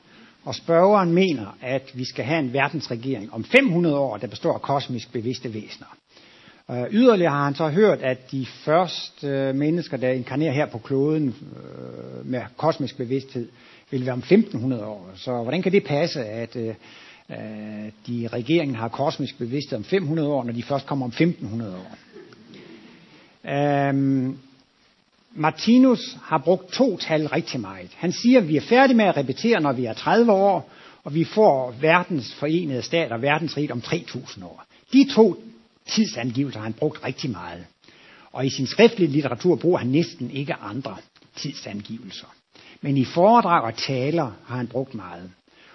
Og 0.45 0.55
spørgeren 0.55 1.13
mener, 1.13 1.57
at 1.61 1.91
vi 1.93 2.05
skal 2.05 2.25
have 2.25 2.39
en 2.39 2.53
verdensregering 2.53 3.33
om 3.33 3.43
500 3.43 3.97
år, 3.97 4.17
der 4.17 4.27
består 4.27 4.53
af 4.53 4.61
kosmisk 4.61 5.13
bevidste 5.13 5.53
væsener. 5.53 5.87
Øh, 6.71 6.85
yderligere 6.91 7.31
har 7.31 7.43
han 7.45 7.55
så 7.55 7.67
hørt, 7.67 8.01
at 8.01 8.31
de 8.31 8.45
første 8.45 9.27
øh, 9.27 9.55
mennesker, 9.55 9.97
der 9.97 10.09
inkarnerer 10.09 10.53
her 10.53 10.65
på 10.65 10.77
kloden 10.77 11.27
øh, 11.27 12.25
med 12.25 12.41
kosmisk 12.57 12.97
bevidsthed, 12.97 13.49
vil 13.91 14.05
være 14.05 14.13
om 14.13 14.19
1500 14.19 14.85
år. 14.85 15.09
Så 15.15 15.43
hvordan 15.43 15.61
kan 15.61 15.71
det 15.71 15.83
passe, 15.83 16.25
at 16.25 16.55
øh, 16.55 16.73
de 18.07 18.27
regeringen 18.33 18.75
har 18.75 18.87
kosmisk 18.87 19.37
bevidsthed 19.37 19.77
om 19.77 19.83
500 19.83 20.29
år, 20.29 20.43
når 20.43 20.53
de 20.53 20.63
først 20.63 20.85
kommer 20.85 21.05
om 21.05 21.09
1500 21.09 21.75
år? 21.75 21.95
Øhm, 23.51 24.37
Martinus 25.35 26.17
har 26.23 26.37
brugt 26.37 26.73
to 26.73 26.97
tal 26.97 27.27
rigtig 27.27 27.59
meget. 27.59 27.89
Han 27.95 28.11
siger, 28.11 28.39
at 28.39 28.47
vi 28.47 28.57
er 28.57 28.61
færdige 28.61 28.97
med 28.97 29.05
at 29.05 29.17
repetere, 29.17 29.61
når 29.61 29.73
vi 29.73 29.85
er 29.85 29.93
30 29.93 30.31
år, 30.31 30.71
og 31.03 31.13
vi 31.13 31.23
får 31.23 31.75
verdens 31.81 32.35
forenede 32.35 32.81
stater, 32.81 33.17
verdensrigt 33.17 33.71
om 33.71 33.81
3000 33.81 34.45
år. 34.45 34.65
De 34.93 35.09
to 35.13 35.43
tidsangivelser 35.87 36.59
har 36.59 36.63
han 36.63 36.73
brugt 36.73 37.05
rigtig 37.05 37.29
meget. 37.29 37.65
Og 38.31 38.45
i 38.45 38.49
sin 38.49 38.67
skriftlige 38.67 39.11
litteratur 39.11 39.55
bruger 39.55 39.77
han 39.77 39.87
næsten 39.87 40.31
ikke 40.31 40.53
andre 40.53 40.97
tidsangivelser. 41.35 42.27
Men 42.81 42.97
i 42.97 43.05
foredrag 43.05 43.63
og 43.63 43.77
taler 43.77 44.31
har 44.45 44.57
han 44.57 44.67
brugt 44.67 44.93
meget. 44.93 45.31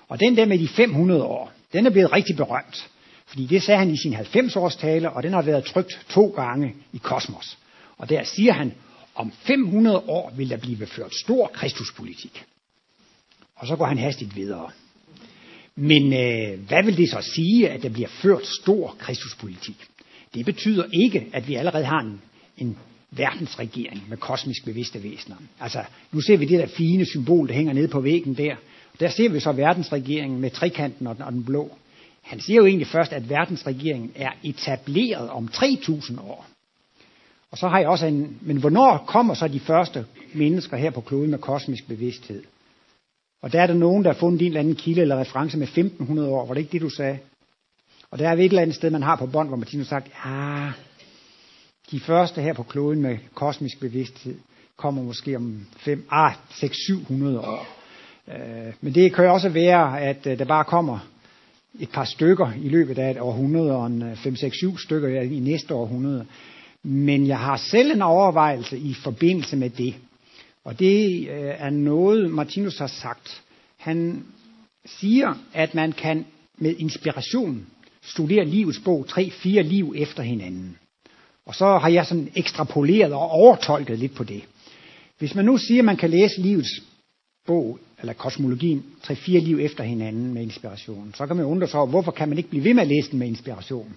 Og 0.09 0.21
den 0.21 0.37
der 0.37 0.47
med 0.47 0.59
de 0.59 0.69
500 0.69 1.23
år, 1.23 1.53
den 1.73 1.87
er 1.87 1.91
blevet 1.91 2.13
rigtig 2.13 2.37
berømt. 2.37 2.91
Fordi 3.27 3.47
det 3.47 3.63
sagde 3.63 3.79
han 3.79 3.91
i 3.91 3.97
sin 3.97 4.15
90-års 4.15 4.77
tale, 4.77 5.11
og 5.11 5.23
den 5.23 5.33
har 5.33 5.43
været 5.43 5.65
trykt 5.65 6.07
to 6.09 6.27
gange 6.27 6.75
i 6.93 6.99
Kosmos. 6.99 7.59
Og 7.99 8.09
der 8.09 8.25
siger 8.25 8.53
han, 8.53 8.75
om 9.21 9.33
500 9.33 9.97
år 9.97 10.33
vil 10.37 10.51
der 10.51 10.57
blive 10.57 10.87
ført 10.87 11.15
stor 11.15 11.51
kristuspolitik. 11.55 12.45
Og 13.57 13.67
så 13.67 13.77
går 13.77 13.87
han 13.87 13.99
hastigt 13.99 14.37
videre. 14.37 14.71
Men 15.77 16.03
øh, 16.13 16.67
hvad 16.69 16.85
vil 16.85 16.97
det 16.97 17.11
så 17.11 17.31
sige, 17.35 17.69
at 17.69 17.83
der 17.83 17.89
bliver 17.89 18.09
ført 18.09 18.47
stor 18.47 18.97
kristuspolitik? 18.99 19.77
Det 20.35 20.45
betyder 20.45 20.85
ikke, 20.93 21.27
at 21.33 21.49
vi 21.49 21.55
allerede 21.55 21.85
har 21.85 22.01
en, 22.01 22.21
en 22.59 22.77
verdensregering 23.11 24.03
med 24.09 24.17
kosmisk 24.17 24.65
bevidste 24.65 25.03
væsener. 25.03 25.37
Altså, 25.61 25.85
nu 26.13 26.21
ser 26.21 26.37
vi 26.37 26.45
det 26.45 26.59
der 26.59 26.67
fine 26.67 27.07
symbol, 27.07 27.49
der 27.49 27.55
hænger 27.55 27.73
nede 27.73 27.89
på 27.89 28.01
væggen 28.01 28.35
der. 28.35 28.55
Der 29.01 29.11
ser 29.11 29.29
vi 29.29 29.41
så 29.41 29.53
verdensregeringen 29.53 30.41
med 30.41 30.51
trekanten 30.51 31.07
og 31.07 31.17
den, 31.17 31.25
og 31.25 31.33
den 31.33 31.45
blå. 31.45 31.77
Han 32.23 32.41
siger 32.41 32.57
jo 32.57 32.67
egentlig 32.67 32.87
først, 32.87 33.13
at 33.13 33.29
verdensregeringen 33.29 34.13
er 34.15 34.31
etableret 34.43 35.31
om 35.31 35.49
3000 35.49 36.19
år. 36.19 36.47
Og 37.51 37.59
så 37.59 37.69
har 37.69 37.79
jeg 37.79 37.89
også 37.89 38.07
en, 38.07 38.39
men 38.41 38.57
hvornår 38.57 39.05
kommer 39.07 39.35
så 39.35 39.49
de 39.49 39.61
første 39.61 40.07
mennesker 40.35 40.77
her 40.77 40.91
på 40.91 41.01
kloden 41.01 41.31
med 41.31 41.39
kosmisk 41.39 41.89
bevidsthed? 41.89 42.43
Og 43.43 43.53
der 43.53 43.63
er 43.63 43.67
der 43.67 43.75
nogen, 43.75 44.05
der 44.05 44.13
har 44.13 44.19
fundet 44.19 44.41
en 44.41 44.47
eller 44.47 44.61
anden 44.61 44.77
kilde 44.77 45.01
eller 45.01 45.21
reference 45.21 45.59
med 45.59 45.67
1500 45.67 46.29
år. 46.29 46.47
Var 46.47 46.55
det 46.55 46.61
ikke 46.61 46.73
det, 46.73 46.81
du 46.81 46.91
sagde? 46.91 47.19
Og 48.11 48.19
der 48.19 48.29
er 48.29 48.33
et 48.33 48.45
eller 48.45 48.63
andet 48.63 48.77
sted, 48.77 48.91
man 48.91 49.03
har 49.03 49.17
på 49.17 49.27
bånd, 49.27 49.49
hvor 49.49 49.57
Martinus 49.57 49.89
har 49.89 50.01
sagt, 50.01 50.13
ja, 50.25 50.73
de 51.91 52.01
første 52.01 52.43
her 52.43 52.53
på 52.53 52.63
kloden 52.63 53.03
med 53.03 53.19
kosmisk 53.35 53.81
bevidsthed 53.81 54.39
kommer 54.77 55.03
måske 55.03 55.37
om 55.37 55.67
5, 55.77 56.07
ah, 56.11 56.33
600-700 56.51 57.25
år. 57.25 57.67
Øh, 58.29 58.73
men 58.81 58.95
det 58.95 59.15
kan 59.15 59.25
jo 59.25 59.33
også 59.33 59.49
være, 59.49 60.01
at 60.01 60.27
øh, 60.27 60.39
der 60.39 60.45
bare 60.45 60.65
kommer 60.65 60.99
et 61.81 61.91
par 61.91 62.05
stykker 62.05 62.53
i 62.63 62.69
løbet 62.69 62.99
af 62.99 63.11
et 63.11 63.21
århundrede, 63.21 63.77
og 63.77 63.87
en 63.87 64.13
5-6-7 64.13 64.85
stykker 64.85 65.21
i 65.21 65.39
næste 65.39 65.75
århundrede. 65.75 66.27
Men 66.85 67.27
jeg 67.27 67.39
har 67.39 67.57
selv 67.57 67.91
en 67.91 68.03
overvejelse 68.03 68.79
i 68.79 68.95
forbindelse 68.95 69.57
med 69.57 69.71
det. 69.71 69.95
Og 70.65 70.79
det 70.79 71.29
øh, 71.29 71.55
er 71.59 71.71
noget, 71.71 72.31
Martinus 72.31 72.79
har 72.79 72.87
sagt. 72.87 73.43
Han 73.77 74.25
siger, 74.87 75.35
at 75.53 75.75
man 75.75 75.93
kan 75.93 76.27
med 76.59 76.75
inspiration 76.79 77.67
studere 78.03 78.45
livets 78.45 78.81
bog 78.85 79.07
tre-fire 79.09 79.63
liv 79.63 79.95
efter 79.97 80.23
hinanden. 80.23 80.77
Og 81.47 81.55
så 81.55 81.79
har 81.79 81.89
jeg 81.89 82.07
sådan 82.07 82.31
ekstrapoleret 82.35 83.13
og 83.13 83.31
overtolket 83.31 83.99
lidt 83.99 84.15
på 84.15 84.25
det. 84.25 84.43
Hvis 85.19 85.35
man 85.35 85.45
nu 85.45 85.59
siger, 85.59 85.81
at 85.81 85.85
man 85.85 85.97
kan 85.97 86.11
læse 86.11 86.41
livets 86.41 86.83
bog, 87.47 87.79
eller 88.01 88.13
kosmologien, 88.13 88.85
tre-fire 89.03 89.41
liv 89.41 89.59
efter 89.61 89.85
hinanden 89.85 90.35
med 90.35 90.43
inspiration, 90.43 91.15
så 91.17 91.27
kan 91.27 91.37
man 91.37 91.45
undre 91.45 91.69
sig 91.69 91.81
over, 91.81 91.89
hvorfor 91.89 92.11
kan 92.11 92.29
man 92.29 92.39
ikke 92.39 92.51
blive 92.51 92.65
ved 92.65 92.75
med 92.75 92.83
at 92.83 92.89
læse 92.89 93.11
den 93.11 93.19
med 93.19 93.27
inspiration? 93.27 93.97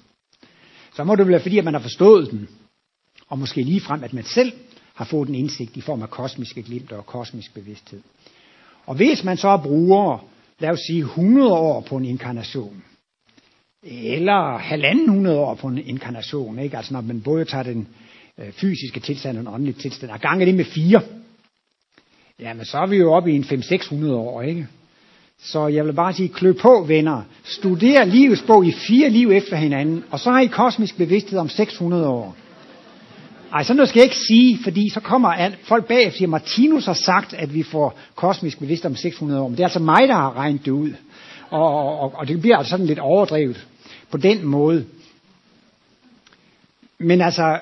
så 0.96 1.04
må 1.04 1.15
det 1.15 1.28
være 1.28 1.39
fordi, 1.39 1.58
at 1.58 1.65
man 1.65 1.74
har 1.74 1.82
forstået 1.82 2.32
den. 2.32 2.50
Og 3.34 3.39
måske 3.39 3.63
lige 3.63 3.82
frem, 3.82 4.04
at 4.04 4.13
man 4.13 4.24
selv 4.24 4.52
har 4.93 5.06
fået 5.06 5.30
en 5.30 5.36
indsigt 5.36 5.78
i 5.78 5.82
form 5.82 6.02
af 6.02 6.10
kosmiske 6.10 6.63
glimt 6.63 6.91
og 6.91 7.06
kosmisk 7.06 7.54
bevidsthed. 7.54 8.02
Og 8.86 8.96
hvis 8.96 9.24
man 9.24 9.38
så 9.38 9.58
bruger, 9.63 10.26
lad 10.60 10.69
os 10.69 10.80
sige, 10.88 11.00
100 11.00 11.52
år 11.52 11.82
på 11.82 11.98
en 11.98 12.06
inkarnation, 12.06 12.84
eller 13.84 14.58
halvanden 14.58 15.10
hundrede 15.10 15.38
år 15.38 15.56
på 15.56 15.67
en 15.67 15.78
inkarnation, 15.78 16.60
ikke? 16.60 16.78
altså 16.78 16.93
når 16.93 17.02
man 17.02 17.22
både 17.22 17.46
tager 17.46 17.63
den 17.63 17.88
øh, 18.39 18.52
fysiske 18.52 19.00
tilstand 19.00 19.38
og 19.38 19.43
den 19.43 19.54
åndelige 19.54 19.80
tilstand, 19.80 20.12
og 20.12 20.19
ganger 20.19 20.46
det 20.46 20.56
med 20.56 20.65
fire, 20.65 21.02
jamen 22.39 22.65
så 22.65 22.78
er 22.78 22.88
vi 22.88 22.98
jo 22.98 23.13
oppe 23.13 23.32
i 23.32 23.36
en 23.36 23.43
5-600 23.43 24.12
år, 24.12 24.41
ikke? 24.41 24.67
Så 25.39 25.67
jeg 25.67 25.86
vil 25.86 25.93
bare 25.93 26.13
sige, 26.13 26.30
klø 26.30 26.54
på 26.62 26.86
venner, 26.88 27.22
studer 27.43 28.04
livets 28.04 28.43
bog 28.48 28.65
i 28.65 28.72
fire 28.72 29.10
liv 29.10 29.32
efter 29.32 29.56
hinanden, 29.56 30.04
og 30.12 30.19
så 30.19 30.32
har 30.32 30.39
I 30.39 30.48
kosmisk 30.48 30.98
bevidsthed 30.98 31.39
om 31.39 31.50
600 31.50 32.08
år. 32.08 32.36
Ej, 33.54 33.63
sådan 33.63 33.76
noget 33.76 33.89
skal 33.89 34.00
jeg 34.00 34.06
ikke 34.06 34.26
sige, 34.28 34.60
fordi 34.63 34.89
så 34.89 35.00
kommer 35.00 35.52
folk 35.63 35.88
bagefter 35.88 36.10
og 36.12 36.18
siger, 36.18 36.28
Martinus 36.28 36.86
har 36.86 36.94
sagt, 36.94 37.34
at 37.34 37.54
vi 37.54 37.63
får 37.63 38.00
kosmisk 38.16 38.60
bevidsthed 38.60 38.92
om 38.92 38.96
600 38.96 39.42
år. 39.42 39.48
Men 39.48 39.58
det 39.58 39.63
er 39.63 39.68
altså 39.68 39.80
mig, 39.80 40.08
der 40.08 40.13
har 40.13 40.38
regnet 40.38 40.66
det 40.66 40.72
ud. 40.72 40.94
Og, 41.50 42.00
og, 42.00 42.13
og 42.16 42.28
det 42.28 42.42
bliver 42.42 42.58
altså 42.58 42.70
sådan 42.70 42.86
lidt 42.86 43.00
overdrevet 43.00 43.68
på 44.12 44.18
den 44.18 44.46
måde. 44.46 44.86
Men 47.00 47.22
altså, 47.22 47.60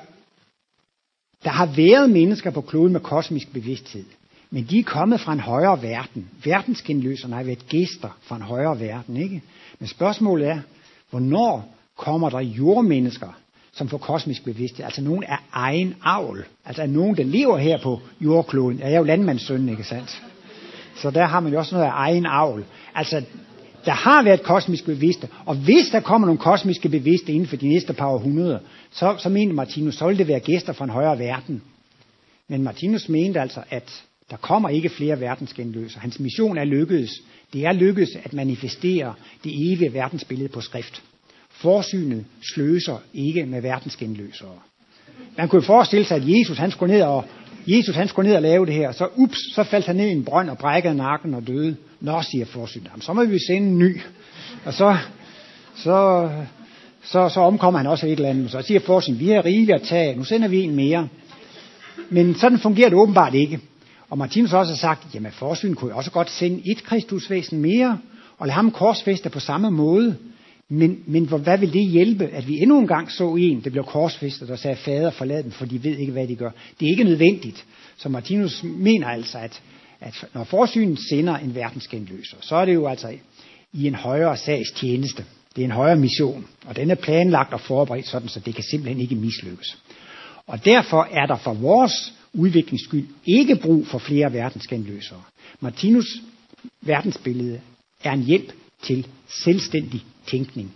der 1.43 1.49
har 1.49 1.65
været 1.65 2.09
mennesker 2.09 2.51
på 2.51 2.61
kloden 2.61 2.93
med 2.93 3.01
kosmisk 3.01 3.53
bevidsthed. 3.53 4.05
Men 4.49 4.67
de 4.69 4.79
er 4.79 4.83
kommet 4.83 5.19
fra 5.19 5.33
en 5.33 5.39
højere 5.39 5.81
verden. 5.81 6.29
Verdensgenløserne 6.43 7.35
har 7.35 7.43
været 7.43 7.67
gæster 7.67 8.17
fra 8.21 8.35
en 8.35 8.41
højere 8.41 8.79
verden, 8.79 9.17
ikke? 9.17 9.41
Men 9.79 9.87
spørgsmålet 9.87 10.47
er, 10.47 10.59
hvornår 11.09 11.75
kommer 11.97 12.29
der 12.29 12.39
jordmennesker, 12.39 13.37
som 13.73 13.89
får 13.89 13.97
kosmisk 13.97 14.43
bevidsthed? 14.43 14.85
Altså 14.85 15.01
nogen 15.01 15.23
af 15.23 15.37
egen 15.51 15.95
avl. 16.03 16.45
Altså 16.65 16.85
nogen, 16.85 17.17
der 17.17 17.23
lever 17.23 17.57
her 17.57 17.77
på 17.77 17.99
jordkloden. 18.21 18.79
Jeg 18.79 18.93
er 18.93 18.97
jo 18.97 19.03
landmandssøn, 19.03 19.69
ikke 19.69 19.83
sandt? 19.83 20.21
Så 20.95 21.11
der 21.11 21.25
har 21.25 21.39
man 21.39 21.53
jo 21.53 21.59
også 21.59 21.75
noget 21.75 21.87
af 21.87 21.93
egen 21.93 22.25
avl. 22.25 22.65
Altså, 22.95 23.23
der 23.85 23.91
har 23.91 24.23
været 24.23 24.43
kosmisk 24.43 24.85
bevidste, 24.85 25.27
og 25.45 25.55
hvis 25.55 25.89
der 25.91 25.99
kommer 25.99 26.27
nogle 26.27 26.39
kosmiske 26.39 26.89
bevidste 26.89 27.33
inden 27.33 27.47
for 27.47 27.55
de 27.55 27.67
næste 27.67 27.93
par 27.93 28.07
århundreder, 28.07 28.59
så, 28.91 29.15
så 29.17 29.29
mener 29.29 29.53
Martinus, 29.53 29.95
så 29.95 30.07
vil 30.07 30.17
det 30.17 30.27
være 30.27 30.39
gæster 30.39 30.73
fra 30.73 30.85
en 30.85 30.91
højere 30.91 31.19
verden. 31.19 31.61
Men 32.47 32.63
Martinus 32.63 33.09
mente 33.09 33.41
altså, 33.41 33.63
at 33.69 34.03
der 34.29 34.37
kommer 34.37 34.69
ikke 34.69 34.89
flere 34.89 35.19
verdensgenløser. 35.19 35.99
Hans 35.99 36.19
mission 36.19 36.57
er 36.57 36.63
lykkedes. 36.63 37.11
Det 37.53 37.65
er 37.65 37.71
lykkedes 37.71 38.09
at 38.23 38.33
manifestere 38.33 39.13
det 39.43 39.71
evige 39.73 39.93
verdensbillede 39.93 40.49
på 40.49 40.61
skrift. 40.61 41.03
Forsynet 41.61 42.25
sløser 42.53 42.97
ikke 43.13 43.45
med 43.45 43.61
verdensgenløsere. 43.61 44.59
Man 45.37 45.47
kunne 45.47 45.61
forestille 45.61 46.05
sig, 46.05 46.17
at 46.17 46.23
Jesus 46.25 46.57
han 46.57 46.71
skulle 46.71 46.93
ned 46.93 47.01
og, 47.01 47.25
Jesus 47.67 47.95
han 47.95 48.07
skulle 48.07 48.29
ned 48.29 48.35
og 48.35 48.41
lave 48.41 48.65
det 48.65 48.73
her, 48.73 48.91
så 48.91 49.07
ups, 49.15 49.37
så 49.55 49.63
faldt 49.63 49.85
han 49.85 49.95
ned 49.95 50.07
i 50.07 50.11
en 50.11 50.25
brønd 50.25 50.49
og 50.49 50.57
brækkede 50.57 50.95
nakken 50.95 51.33
og 51.33 51.47
døde. 51.47 51.75
Nå, 51.99 52.21
siger 52.21 52.45
forsynet, 52.45 52.87
ham, 52.87 53.01
så 53.01 53.13
må 53.13 53.25
vi 53.25 53.39
sende 53.47 53.67
en 53.67 53.77
ny. 53.77 54.01
Og 54.65 54.73
så, 54.73 54.97
så, 55.75 56.29
så, 57.03 57.29
så 57.29 57.39
omkommer 57.39 57.77
han 57.77 57.87
også 57.87 58.05
et 58.05 58.11
eller 58.11 58.29
andet. 58.29 58.51
Så 58.51 58.61
siger 58.61 58.79
forsynet, 58.79 59.19
vi 59.19 59.29
har 59.29 59.45
rigeligt 59.45 59.75
at 59.75 59.81
tage, 59.81 60.15
nu 60.15 60.23
sender 60.23 60.47
vi 60.47 60.61
en 60.61 60.75
mere. 60.75 61.07
Men 62.09 62.35
sådan 62.35 62.59
fungerer 62.59 62.89
det 62.89 62.97
åbenbart 62.97 63.33
ikke. 63.33 63.59
Og 64.09 64.17
Martinus 64.17 64.53
også 64.53 64.73
har 64.73 64.77
sagt, 64.77 65.07
jamen 65.13 65.31
forsynet 65.31 65.77
kunne 65.77 65.95
også 65.95 66.11
godt 66.11 66.29
sende 66.31 66.71
et 66.71 66.83
kristusvæsen 66.83 67.61
mere, 67.61 67.97
og 68.37 68.47
lade 68.47 68.55
ham 68.55 68.71
korsfeste 68.71 69.29
på 69.29 69.39
samme 69.39 69.71
måde. 69.71 70.17
Men, 70.73 71.03
men 71.05 71.25
hvad 71.25 71.57
vil 71.57 71.73
det 71.73 71.89
hjælpe, 71.89 72.25
at 72.27 72.47
vi 72.47 72.59
endnu 72.61 72.79
en 72.79 72.87
gang 72.87 73.11
så 73.11 73.35
en, 73.35 73.61
der 73.63 73.69
blev 73.69 73.83
korsfæstet 73.83 74.49
og 74.49 74.59
sagde, 74.59 74.75
fader 74.75 75.11
forlad 75.11 75.43
dem, 75.43 75.51
for 75.51 75.65
de 75.65 75.83
ved 75.83 75.97
ikke, 75.97 76.11
hvad 76.11 76.27
de 76.27 76.35
gør. 76.35 76.51
Det 76.79 76.85
er 76.85 76.89
ikke 76.89 77.03
nødvendigt. 77.03 77.65
Så 77.97 78.09
Martinus 78.09 78.63
mener 78.63 79.07
altså, 79.07 79.37
at, 79.37 79.61
at 79.99 80.25
når 80.33 80.43
forsynet 80.43 80.99
sender 81.09 81.37
en 81.37 81.55
verdensgenløser, 81.55 82.37
så 82.41 82.55
er 82.55 82.65
det 82.65 82.73
jo 82.73 82.87
altså 82.87 83.13
i 83.73 83.87
en 83.87 83.95
højere 83.95 84.37
sags 84.37 84.71
tjeneste. 84.71 85.25
Det 85.55 85.61
er 85.61 85.65
en 85.65 85.71
højere 85.71 85.95
mission, 85.95 86.45
og 86.65 86.75
den 86.75 86.91
er 86.91 86.95
planlagt 86.95 87.53
og 87.53 87.61
forberedt 87.61 88.07
sådan, 88.07 88.29
så 88.29 88.39
det 88.39 88.55
kan 88.55 88.63
simpelthen 88.71 89.01
ikke 89.01 89.15
mislykkes. 89.15 89.77
Og 90.47 90.65
derfor 90.65 91.07
er 91.11 91.25
der 91.25 91.37
for 91.37 91.53
vores 91.53 92.13
udviklingsskyld 92.33 93.07
ikke 93.25 93.55
brug 93.55 93.87
for 93.87 93.97
flere 93.97 94.33
verdensgenløsere. 94.33 95.21
Martinus 95.59 96.07
verdensbillede 96.81 97.61
er 98.03 98.11
en 98.11 98.23
hjælp 98.23 98.53
til 98.83 99.07
selvstændig 99.43 100.05
tænkning. 100.27 100.71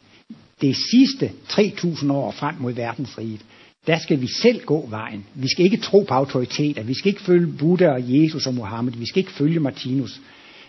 Det 0.61 0.75
sidste 0.91 1.31
3000 1.47 2.11
år 2.11 2.31
frem 2.31 2.55
mod 2.59 2.73
verdensriget, 2.73 3.41
der 3.87 3.99
skal 3.99 4.21
vi 4.21 4.27
selv 4.41 4.65
gå 4.65 4.87
vejen. 4.89 5.25
Vi 5.33 5.47
skal 5.47 5.65
ikke 5.65 5.77
tro 5.77 6.05
på 6.07 6.13
autoriteter. 6.13 6.83
Vi 6.83 6.93
skal 6.93 7.09
ikke 7.09 7.21
følge 7.21 7.57
Buddha 7.57 7.87
og 7.87 8.01
Jesus 8.05 8.47
og 8.47 8.53
Mohammed. 8.53 8.93
Vi 8.93 9.05
skal 9.05 9.19
ikke 9.19 9.31
følge 9.31 9.59
Martinus. 9.59 10.21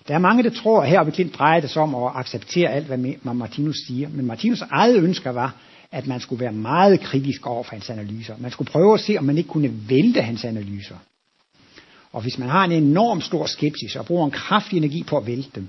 Der 0.08 0.14
er 0.14 0.18
mange, 0.18 0.42
der 0.42 0.50
tror, 0.50 0.82
at 0.82 0.88
her 0.88 1.04
ved 1.04 1.12
Klint 1.12 1.34
drejer 1.34 1.60
det 1.60 1.70
sig 1.70 1.82
om 1.82 1.94
at 1.94 2.12
acceptere 2.14 2.68
alt, 2.68 2.86
hvad 2.86 3.34
Martinus 3.34 3.76
siger. 3.86 4.08
Men 4.08 4.26
Martinus 4.26 4.60
eget 4.60 5.02
ønsker 5.02 5.30
var, 5.30 5.54
at 5.92 6.06
man 6.06 6.20
skulle 6.20 6.40
være 6.40 6.52
meget 6.52 7.00
kritisk 7.00 7.46
over 7.46 7.62
for 7.62 7.70
hans 7.70 7.90
analyser. 7.90 8.34
Man 8.38 8.50
skulle 8.50 8.70
prøve 8.70 8.94
at 8.94 9.00
se, 9.00 9.16
om 9.18 9.24
man 9.24 9.38
ikke 9.38 9.48
kunne 9.48 9.72
vælte 9.88 10.22
hans 10.22 10.44
analyser. 10.44 10.96
Og 12.12 12.22
hvis 12.22 12.38
man 12.38 12.48
har 12.48 12.64
en 12.64 12.72
enorm 12.72 13.20
stor 13.20 13.46
skepsis 13.46 13.96
og 13.96 14.06
bruger 14.06 14.24
en 14.24 14.30
kraftig 14.30 14.76
energi 14.76 15.02
på 15.02 15.16
at 15.16 15.26
vælte 15.26 15.50
dem, 15.54 15.68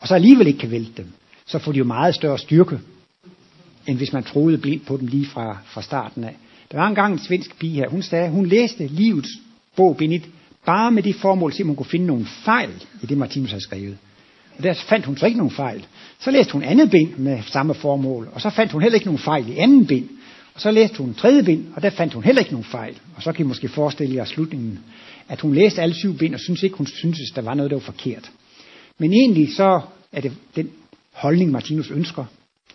og 0.00 0.08
så 0.08 0.14
alligevel 0.14 0.46
ikke 0.46 0.58
kan 0.58 0.70
vælte 0.70 0.92
dem, 0.96 1.06
så 1.46 1.58
får 1.58 1.72
de 1.72 1.78
jo 1.78 1.84
meget 1.84 2.14
større 2.14 2.38
styrke, 2.38 2.78
end 3.86 3.96
hvis 3.96 4.12
man 4.12 4.22
troede 4.22 4.58
blindt 4.58 4.86
på 4.86 4.96
dem 4.96 5.06
lige 5.06 5.26
fra, 5.26 5.58
fra 5.66 5.82
starten 5.82 6.24
af. 6.24 6.36
Der 6.72 6.78
var 6.78 6.88
engang 6.88 7.12
en 7.12 7.18
svensk 7.18 7.58
pige 7.58 7.74
her, 7.74 7.88
hun 7.88 8.02
sagde, 8.02 8.30
hun 8.30 8.46
læste 8.46 8.86
livets 8.86 9.30
bog 9.76 9.96
Benit, 9.96 10.28
bare 10.66 10.90
med 10.90 11.02
det 11.02 11.14
formål, 11.14 11.52
at 11.58 11.66
hun 11.66 11.76
kunne 11.76 11.86
finde 11.86 12.06
nogle 12.06 12.26
fejl 12.44 12.70
i 13.02 13.06
det, 13.06 13.18
Martinus 13.18 13.52
har 13.52 13.58
skrevet. 13.58 13.98
Og 14.58 14.62
der 14.62 14.74
fandt 14.74 15.06
hun 15.06 15.16
så 15.16 15.26
ikke 15.26 15.38
nogen 15.38 15.54
fejl. 15.54 15.86
Så 16.20 16.30
læste 16.30 16.52
hun 16.52 16.62
andet 16.62 16.90
bind 16.90 17.16
med 17.16 17.42
samme 17.46 17.74
formål, 17.74 18.28
og 18.32 18.40
så 18.40 18.50
fandt 18.50 18.72
hun 18.72 18.82
heller 18.82 18.94
ikke 18.94 19.06
nogen 19.06 19.18
fejl 19.18 19.48
i 19.48 19.56
anden 19.56 19.86
bind. 19.86 20.08
Og 20.54 20.60
så 20.60 20.70
læste 20.70 20.98
hun 20.98 21.14
tredje 21.14 21.42
bind, 21.42 21.66
og 21.76 21.82
der 21.82 21.90
fandt 21.90 22.14
hun 22.14 22.24
heller 22.24 22.40
ikke 22.40 22.52
nogen 22.52 22.64
fejl. 22.64 22.94
Og 23.16 23.22
så 23.22 23.32
kan 23.32 23.44
I 23.44 23.48
måske 23.48 23.68
forestille 23.68 24.14
jer 24.14 24.24
slutningen, 24.24 24.78
at 25.28 25.40
hun 25.40 25.54
læste 25.54 25.82
alle 25.82 25.94
syv 25.94 26.18
bind, 26.18 26.34
og 26.34 26.40
synes 26.40 26.62
ikke, 26.62 26.76
hun 26.76 26.86
syntes, 26.86 27.30
der 27.34 27.42
var 27.42 27.54
noget, 27.54 27.70
der 27.70 27.76
var 27.76 27.82
forkert. 27.82 28.30
Men 28.98 29.12
egentlig 29.12 29.54
så 29.56 29.80
er 30.12 30.20
det 30.20 30.32
den 30.56 30.70
holdning, 31.12 31.50
Martinus 31.50 31.90
ønsker, 31.90 32.24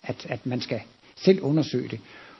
at, 0.04 0.26
at 0.30 0.46
man 0.46 0.62
skal 0.62 0.80
selv 1.16 1.42
undersøge 1.42 1.88
det. 1.88 2.00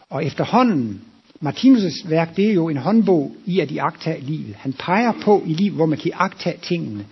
Og 0.10 0.26
efterhånden, 0.26 1.02
Martinus' 1.46 2.10
værk, 2.10 2.36
det 2.36 2.50
er 2.50 2.54
jo 2.54 2.70
en 2.70 2.78
håndbog 2.78 3.36
i 3.46 3.60
at 3.60 3.72
iagtage 3.72 4.22
livet. 4.22 4.56
Han 4.56 4.74
peger 4.74 5.14
på 5.24 5.44
i 5.46 5.54
livet, 5.54 5.74
hvor 5.74 5.86
man 5.86 5.98
kan 5.98 6.12
iagtage 6.12 6.58
tingene. 6.62 7.06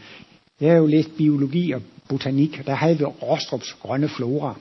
Jeg 0.61 0.71
har 0.71 0.77
jo 0.77 0.85
læst 0.85 1.17
biologi 1.17 1.71
og 1.71 1.81
botanik, 2.09 2.59
og 2.59 2.67
der 2.67 2.75
havde 2.75 2.97
vi 2.97 3.05
Rostrups 3.05 3.73
grønne 3.73 4.09
flora. 4.09 4.55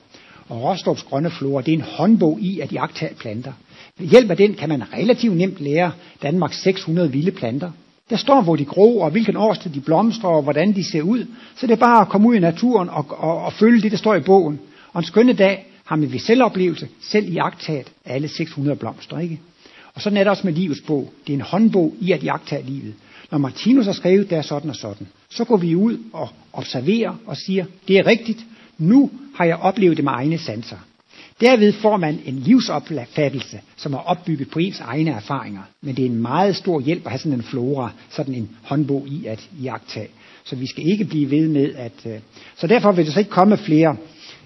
Og 0.49 0.63
Rostrups 0.63 1.03
grønne 1.03 1.31
flora, 1.31 1.63
det 1.63 1.75
er 1.75 1.79
en 1.79 1.85
håndbog 1.97 2.41
i 2.41 2.61
at 2.61 2.73
iagtage 2.73 3.15
planter. 3.15 3.53
Ved 3.99 4.07
hjælp 4.07 4.31
af 4.31 4.37
den 4.37 4.55
kan 4.55 4.69
man 4.69 4.93
relativt 4.93 5.37
nemt 5.37 5.61
lære 5.61 5.93
Danmarks 6.23 6.63
600 6.63 7.13
vilde 7.13 7.31
planter. 7.31 7.71
Der 8.11 8.17
står, 8.17 8.41
hvor 8.43 8.57
de 8.57 8.65
gror, 8.65 9.05
og 9.05 9.11
hvilken 9.11 9.37
årstid 9.37 9.71
de 9.71 9.81
blomstrer, 9.81 10.31
og 10.31 10.43
hvordan 10.43 10.73
de 10.73 10.85
ser 10.85 11.03
ud. 11.03 11.27
Så 11.57 11.67
det 11.67 11.73
er 11.73 11.77
bare 11.77 12.01
at 12.01 12.09
komme 12.09 12.29
ud 12.29 12.35
i 12.35 12.39
naturen 12.39 12.89
og, 12.89 13.07
og, 13.09 13.43
og 13.43 13.53
følge 13.53 13.83
det, 13.83 13.93
der 13.93 13.99
står 13.99 14.15
i 14.15 14.21
bogen. 14.21 14.61
Og 14.93 14.99
en 14.99 15.05
skønne 15.05 15.33
dag 15.33 15.67
har 15.85 15.97
man 15.97 16.13
ved 16.13 16.19
selvoplevelse 16.19 16.89
selv 17.01 17.33
iagtaget 17.33 17.93
alle 18.05 18.29
600 18.29 18.77
blomster, 18.77 19.19
ikke? 19.19 19.41
Og 19.95 20.01
sådan 20.01 20.17
er 20.17 20.25
det 20.25 20.31
også 20.31 20.47
med 20.47 20.53
livets 20.53 20.81
bog. 20.87 21.13
Det 21.27 21.33
er 21.33 21.37
en 21.37 21.41
håndbog 21.41 21.95
i 22.01 22.13
at 22.13 22.25
jagtage 22.25 22.67
livet. 22.67 22.95
Når 23.31 23.39
Martinus 23.39 23.87
har 23.87 23.93
skrevet, 23.93 24.31
det 24.31 24.39
er 24.39 24.43
sådan 24.43 24.71
og 24.71 24.77
sådan, 24.77 25.07
så 25.31 25.45
går 25.45 25.57
vi 25.57 25.75
ud 25.75 25.99
og 26.13 26.29
observerer 26.53 27.15
og 27.27 27.37
siger, 27.37 27.65
det 27.89 27.97
er 27.99 28.07
rigtigt, 28.07 28.47
nu 28.79 29.11
har 29.35 29.45
jeg 29.45 29.57
oplevet 29.57 29.97
det 29.97 30.05
med 30.05 30.13
egne 30.13 30.39
sanser. 30.39 30.77
Derved 31.41 31.73
får 31.73 31.97
man 31.97 32.21
en 32.25 32.39
livsopfattelse, 32.39 33.61
som 33.77 33.93
er 33.93 33.99
opbygget 33.99 34.51
på 34.51 34.59
ens 34.59 34.81
egne 34.81 35.11
erfaringer. 35.11 35.63
Men 35.83 35.97
det 35.97 36.03
er 36.03 36.11
en 36.11 36.23
meget 36.23 36.57
stor 36.57 36.81
hjælp 36.81 37.05
at 37.05 37.11
have 37.11 37.19
sådan 37.19 37.39
en 37.39 37.43
flora, 37.43 37.91
sådan 38.11 38.35
en 38.35 38.51
håndbog 38.63 39.09
i 39.09 39.27
at 39.27 39.49
iagtage. 39.61 40.09
Så 40.45 40.57
vi 40.57 40.67
skal 40.67 40.89
ikke 40.93 41.05
blive 41.05 41.31
ved 41.31 41.49
med 41.49 41.75
at... 41.75 42.07
Øh, 42.07 42.21
så 42.57 42.67
derfor 42.67 42.93
vil 42.93 43.07
der 43.07 43.13
så 43.13 43.19
ikke 43.19 43.31
komme 43.31 43.57
flere 43.57 43.97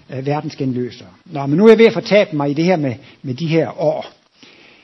øh, 0.09 0.25
verdensgenløsere. 0.25 1.09
Nå, 1.25 1.45
men 1.45 1.57
nu 1.57 1.65
er 1.65 1.69
jeg 1.69 1.77
ved 1.77 1.85
at 1.85 1.93
fortabe 1.93 2.35
mig 2.35 2.51
i 2.51 2.53
det 2.53 2.65
her 2.65 2.77
med, 2.77 2.95
med 3.21 3.33
de 3.33 3.47
her 3.47 3.81
år. 3.81 4.05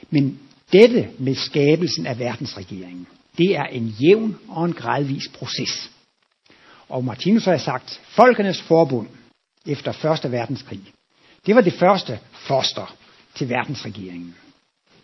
Men 0.10 0.40
dette 0.74 1.08
med 1.20 1.36
skabelsen 1.36 2.06
af 2.06 2.20
verdensregeringen, 2.20 3.08
det 3.38 3.58
er 3.58 3.64
en 3.64 3.88
jævn 3.88 4.38
og 4.48 4.66
en 4.66 4.74
gradvis 4.74 5.28
proces. 5.34 5.92
Og 6.90 7.04
Martinus 7.04 7.46
har 7.46 7.58
sagt, 7.58 8.02
Folkenes 8.04 8.62
Forbund 8.62 9.08
efter 9.68 9.92
Første 9.92 10.32
Verdenskrig, 10.32 10.82
det 11.46 11.56
var 11.56 11.62
det 11.62 11.74
første 11.74 12.20
foster 12.34 12.96
til 13.36 13.50
verdensregeringen. 13.50 14.36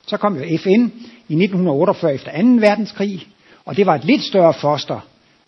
Så 0.08 0.18
kom 0.18 0.36
jo 0.36 0.58
FN 0.58 0.82
i 1.28 1.34
1948 1.34 2.14
efter 2.14 2.32
2. 2.32 2.48
verdenskrig, 2.48 3.28
og 3.66 3.78
det 3.78 3.86
var 3.86 3.96
et 3.96 4.06
lidt 4.06 4.24
større 4.24 4.54
foster 4.54 5.00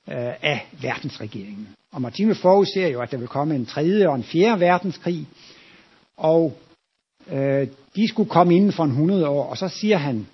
øh, 0.10 0.34
af 0.42 0.68
verdensregeringen. 0.82 1.68
Og 1.92 2.02
Martinus 2.02 2.42
forudser 2.42 2.88
jo, 2.88 3.02
at 3.02 3.12
der 3.12 3.18
vil 3.18 3.28
komme 3.28 3.56
en 3.56 3.66
tredje 3.66 4.10
og 4.10 4.16
en 4.16 4.24
fjerde 4.24 4.60
verdenskrig, 4.60 5.28
og 6.18 6.58
øh, 7.32 7.68
de 7.96 8.08
skulle 8.08 8.30
komme 8.30 8.56
inden 8.56 8.72
for 8.72 8.84
en 8.84 8.90
100 8.90 9.28
år, 9.28 9.46
og 9.50 9.58
så 9.58 9.68
siger 9.68 9.98
han, 9.98 10.28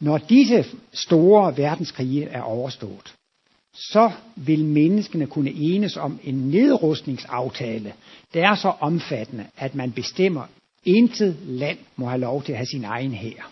når 0.00 0.18
disse 0.18 0.64
store 0.92 1.56
verdenskrige 1.56 2.24
er 2.28 2.42
overstået, 2.42 3.14
så 3.74 4.10
vil 4.36 4.64
menneskene 4.64 5.26
kunne 5.26 5.50
enes 5.50 5.96
om 5.96 6.18
en 6.24 6.34
nedrustningsaftale, 6.34 7.92
der 8.34 8.50
er 8.50 8.54
så 8.54 8.72
omfattende, 8.80 9.46
at 9.56 9.74
man 9.74 9.92
bestemmer, 9.92 10.42
intet 10.84 11.36
land 11.46 11.78
må 11.96 12.06
have 12.06 12.20
lov 12.20 12.42
til 12.42 12.52
at 12.52 12.58
have 12.58 12.66
sin 12.66 12.84
egen 12.84 13.12
hær. 13.12 13.50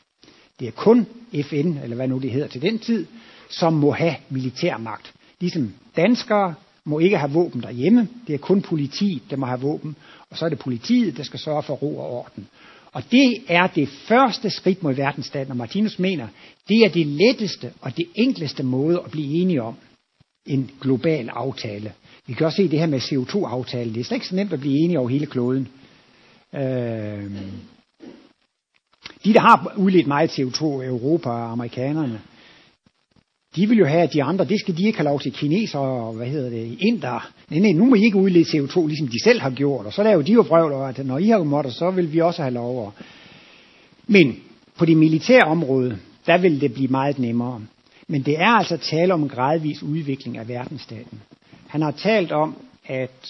Det 0.61 0.69
er 0.69 0.73
kun 0.73 1.07
FN, 1.43 1.77
eller 1.83 1.97
hvad 1.97 2.09
nu 2.09 2.19
det 2.19 2.31
hedder 2.31 2.49
til 2.49 2.63
den 2.63 2.79
tid, 2.79 3.07
som 3.51 3.73
må 3.73 3.93
have 3.93 4.15
militærmagt. 4.31 5.13
Ligesom 5.41 5.75
danskere 5.97 6.55
må 6.85 6.99
ikke 6.99 7.19
have 7.19 7.33
våben 7.33 7.63
derhjemme. 7.63 8.09
Det 8.27 8.35
er 8.35 8.39
kun 8.39 8.63
politiet, 8.63 9.23
der 9.31 9.37
må 9.37 9.47
have 9.47 9.61
våben. 9.61 9.97
Og 10.31 10.39
så 10.39 10.45
er 10.45 10.49
det 10.49 10.59
politiet, 10.59 11.17
der 11.17 11.23
skal 11.23 11.39
sørge 11.39 11.63
for 11.63 11.75
ro 11.75 11.99
og 11.99 12.11
orden. 12.11 12.49
Og 12.93 13.03
det 13.11 13.43
er 13.49 13.67
det 13.67 13.89
første 13.89 14.51
skridt 14.51 14.83
mod 14.83 14.95
verdensstaten, 14.95 15.51
og 15.51 15.57
Martinus 15.57 15.99
mener, 15.99 16.29
det 16.69 16.85
er 16.85 16.89
det 16.89 17.07
letteste 17.07 17.73
og 17.81 17.97
det 17.97 18.07
enkleste 18.15 18.63
måde 18.63 19.03
at 19.05 19.11
blive 19.11 19.43
enige 19.43 19.63
om 19.63 19.77
en 20.49 20.71
global 20.81 21.29
aftale. 21.29 21.93
Vi 22.27 22.33
kan 22.33 22.47
også 22.47 22.57
se 22.57 22.69
det 22.69 22.79
her 22.79 22.87
med 22.87 23.01
CO2-aftalen. 23.01 23.95
Det 23.95 24.01
er 24.01 24.05
slet 24.05 24.17
ikke 24.17 24.27
så 24.27 24.37
nemt 24.37 24.53
at 24.53 24.61
blive 24.61 24.85
enige 24.85 24.99
over 24.99 25.09
hele 25.09 25.27
kloden. 25.27 25.69
Øh, 26.55 27.31
de, 29.25 29.35
der 29.35 29.41
har 29.41 29.75
udledt 29.77 30.07
meget 30.07 30.39
CO2, 30.39 30.65
Europa 30.65 31.29
og 31.29 31.53
amerikanerne, 31.53 32.21
de 33.57 33.69
vil 33.69 33.79
jo 33.79 33.87
have, 33.87 34.03
at 34.03 34.13
de 34.13 34.23
andre, 34.23 34.45
det 34.45 34.61
skal 34.61 34.77
de 34.77 34.87
ikke 34.87 34.99
have 34.99 35.09
lov 35.09 35.21
til 35.21 35.33
kineser 35.33 35.79
og 35.79 36.15
hvad 36.15 36.27
hedder 36.27 36.51
det, 36.51 36.77
inder. 36.81 37.31
Nej, 37.51 37.61
nej, 37.61 37.73
nu 37.73 37.85
må 37.85 37.95
I 37.95 38.05
ikke 38.05 38.19
udlede 38.19 38.45
CO2, 38.45 38.87
ligesom 38.87 39.09
de 39.09 39.23
selv 39.23 39.41
har 39.41 39.51
gjort. 39.51 39.87
Og 39.87 39.93
så 39.93 40.03
laver 40.03 40.23
de 40.23 40.33
jo 40.33 40.43
brøvler, 40.43 40.79
at 40.79 41.07
når 41.07 41.19
I 41.19 41.29
har 41.29 41.43
måttet, 41.43 41.75
så 41.75 41.91
vil 41.91 42.13
vi 42.13 42.21
også 42.21 42.43
have 42.43 42.55
lov. 42.55 42.95
Men 44.07 44.37
på 44.79 44.85
det 44.85 44.97
militære 44.97 45.43
område, 45.43 45.99
der 46.27 46.39
vil 46.39 46.61
det 46.61 46.73
blive 46.73 46.89
meget 46.89 47.19
nemmere. 47.19 47.61
Men 48.09 48.23
det 48.23 48.41
er 48.41 48.51
altså 48.51 48.77
tale 48.77 49.15
om 49.15 49.23
en 49.23 49.29
gradvis 49.29 49.83
udvikling 49.83 50.39
af 50.39 50.49
verdensstaten. 50.49 51.21
Han 51.69 51.83
har 51.83 51.91
talt 51.91 52.33
om, 52.33 52.57
at 52.87 53.29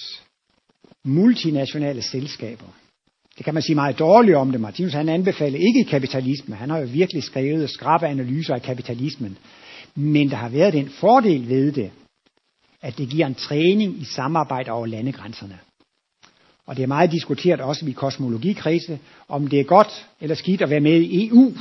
multinationale 1.04 2.02
selskaber, 2.02 2.66
det 3.38 3.44
kan 3.44 3.54
man 3.54 3.62
sige 3.62 3.74
meget 3.74 3.98
dårligt 3.98 4.36
om 4.36 4.52
det. 4.52 4.60
Martinus 4.60 4.92
han 4.92 5.08
anbefaler 5.08 5.58
ikke 5.58 5.90
kapitalisme. 5.90 6.54
Han 6.54 6.70
har 6.70 6.78
jo 6.78 6.88
virkelig 6.92 7.22
skrevet 7.22 7.70
skrappe 7.70 8.06
analyser 8.06 8.54
af 8.54 8.62
kapitalismen. 8.62 9.38
Men 9.94 10.30
der 10.30 10.36
har 10.36 10.48
været 10.48 10.74
en 10.74 10.88
fordel 10.88 11.48
ved 11.48 11.72
det, 11.72 11.90
at 12.82 12.98
det 12.98 13.08
giver 13.08 13.26
en 13.26 13.34
træning 13.34 14.00
i 14.00 14.04
samarbejde 14.04 14.70
over 14.70 14.86
landegrænserne. 14.86 15.58
Og 16.66 16.76
det 16.76 16.82
er 16.82 16.86
meget 16.86 17.12
diskuteret 17.12 17.60
også 17.60 17.86
i 17.86 17.92
kosmologikredse, 17.92 18.98
om 19.28 19.46
det 19.46 19.60
er 19.60 19.64
godt 19.64 20.06
eller 20.20 20.34
skidt 20.34 20.62
at 20.62 20.70
være 20.70 20.80
med 20.80 21.00
i 21.00 21.28
EU. 21.28 21.52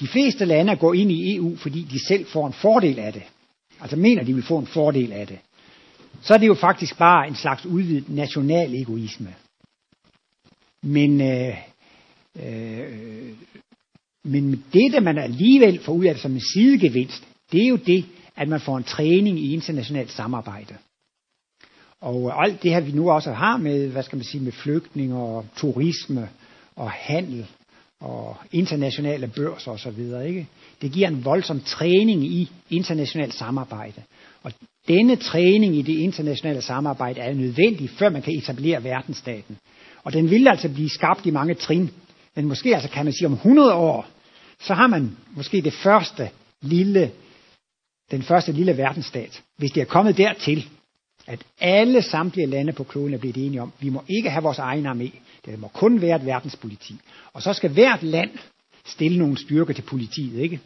De 0.00 0.08
fleste 0.08 0.44
lande 0.44 0.76
går 0.76 0.94
ind 0.94 1.10
i 1.10 1.36
EU, 1.36 1.56
fordi 1.56 1.82
de 1.82 2.06
selv 2.08 2.26
får 2.26 2.46
en 2.46 2.52
fordel 2.52 2.98
af 2.98 3.12
det. 3.12 3.22
Altså 3.80 3.96
mener, 3.96 4.24
de 4.24 4.34
vil 4.34 4.42
få 4.42 4.58
en 4.58 4.66
fordel 4.66 5.12
af 5.12 5.26
det. 5.26 5.38
Så 6.22 6.34
er 6.34 6.38
det 6.38 6.46
jo 6.46 6.54
faktisk 6.54 6.98
bare 6.98 7.28
en 7.28 7.34
slags 7.34 7.66
udvidet 7.66 8.08
national 8.08 8.74
egoisme. 8.74 9.34
Men, 10.82 11.20
øh, 11.20 11.56
øh, 12.42 13.34
men 14.24 14.64
det, 14.72 14.92
der 14.92 15.00
man 15.00 15.18
alligevel 15.18 15.80
får 15.80 15.92
ud 15.92 16.04
af 16.04 16.14
det 16.14 16.22
som 16.22 16.32
en 16.32 16.40
sidegevinst, 16.54 17.28
det 17.52 17.64
er 17.64 17.68
jo 17.68 17.76
det, 17.76 18.04
at 18.36 18.48
man 18.48 18.60
får 18.60 18.76
en 18.76 18.84
træning 18.84 19.38
i 19.38 19.54
internationalt 19.54 20.10
samarbejde. 20.10 20.76
Og 22.00 22.28
øh, 22.28 22.42
alt 22.44 22.62
det 22.62 22.70
her, 22.70 22.80
vi 22.80 22.92
nu 22.92 23.10
også 23.10 23.32
har 23.32 23.56
med, 23.56 23.88
hvad 23.88 24.02
skal 24.02 24.16
man 24.16 24.24
sige, 24.24 24.44
med 24.44 24.52
flygtninge 24.52 25.16
og 25.16 25.46
turisme 25.56 26.28
og 26.76 26.90
handel 26.90 27.46
og 28.00 28.36
internationale 28.52 29.28
børser 29.28 29.70
osv., 29.70 30.26
ikke? 30.26 30.46
det 30.82 30.92
giver 30.92 31.08
en 31.08 31.24
voldsom 31.24 31.60
træning 31.60 32.24
i 32.24 32.50
internationalt 32.70 33.34
samarbejde. 33.34 34.02
Og 34.42 34.52
denne 34.88 35.16
træning 35.16 35.76
i 35.76 35.82
det 35.82 35.98
internationale 35.98 36.62
samarbejde 36.62 37.20
er 37.20 37.34
nødvendig, 37.34 37.90
før 37.90 38.08
man 38.08 38.22
kan 38.22 38.34
etablere 38.34 38.84
verdensstaten. 38.84 39.56
Og 40.04 40.12
den 40.12 40.30
vil 40.30 40.48
altså 40.48 40.68
blive 40.68 40.90
skabt 40.90 41.26
i 41.26 41.30
mange 41.30 41.54
trin. 41.54 41.90
Men 42.34 42.44
måske 42.44 42.74
altså 42.74 42.90
kan 42.90 43.04
man 43.04 43.12
sige 43.12 43.26
om 43.26 43.32
100 43.32 43.74
år, 43.74 44.06
så 44.60 44.74
har 44.74 44.86
man 44.86 45.16
måske 45.36 45.60
det 45.60 45.72
første 45.72 46.30
lille, 46.62 47.10
den 48.10 48.22
første 48.22 48.52
lille 48.52 48.76
verdensstat. 48.76 49.42
Hvis 49.56 49.70
det 49.70 49.80
er 49.80 49.84
kommet 49.84 50.16
dertil, 50.16 50.68
at 51.26 51.42
alle 51.60 52.02
samtlige 52.02 52.46
lande 52.46 52.72
på 52.72 52.84
kloden 52.84 53.14
er 53.14 53.18
blevet 53.18 53.36
enige 53.36 53.62
om, 53.62 53.72
vi 53.80 53.88
må 53.88 54.04
ikke 54.08 54.30
have 54.30 54.42
vores 54.42 54.58
egen 54.58 54.86
armé. 54.86 55.10
Det 55.46 55.58
må 55.58 55.68
kun 55.68 56.00
være 56.00 56.16
et 56.16 56.26
verdenspoliti. 56.26 57.00
Og 57.32 57.42
så 57.42 57.52
skal 57.52 57.70
hvert 57.70 58.02
land 58.02 58.30
stille 58.86 59.18
nogle 59.18 59.38
styrker 59.38 59.74
til 59.74 59.82
politiet, 59.82 60.40
ikke? 60.40 60.60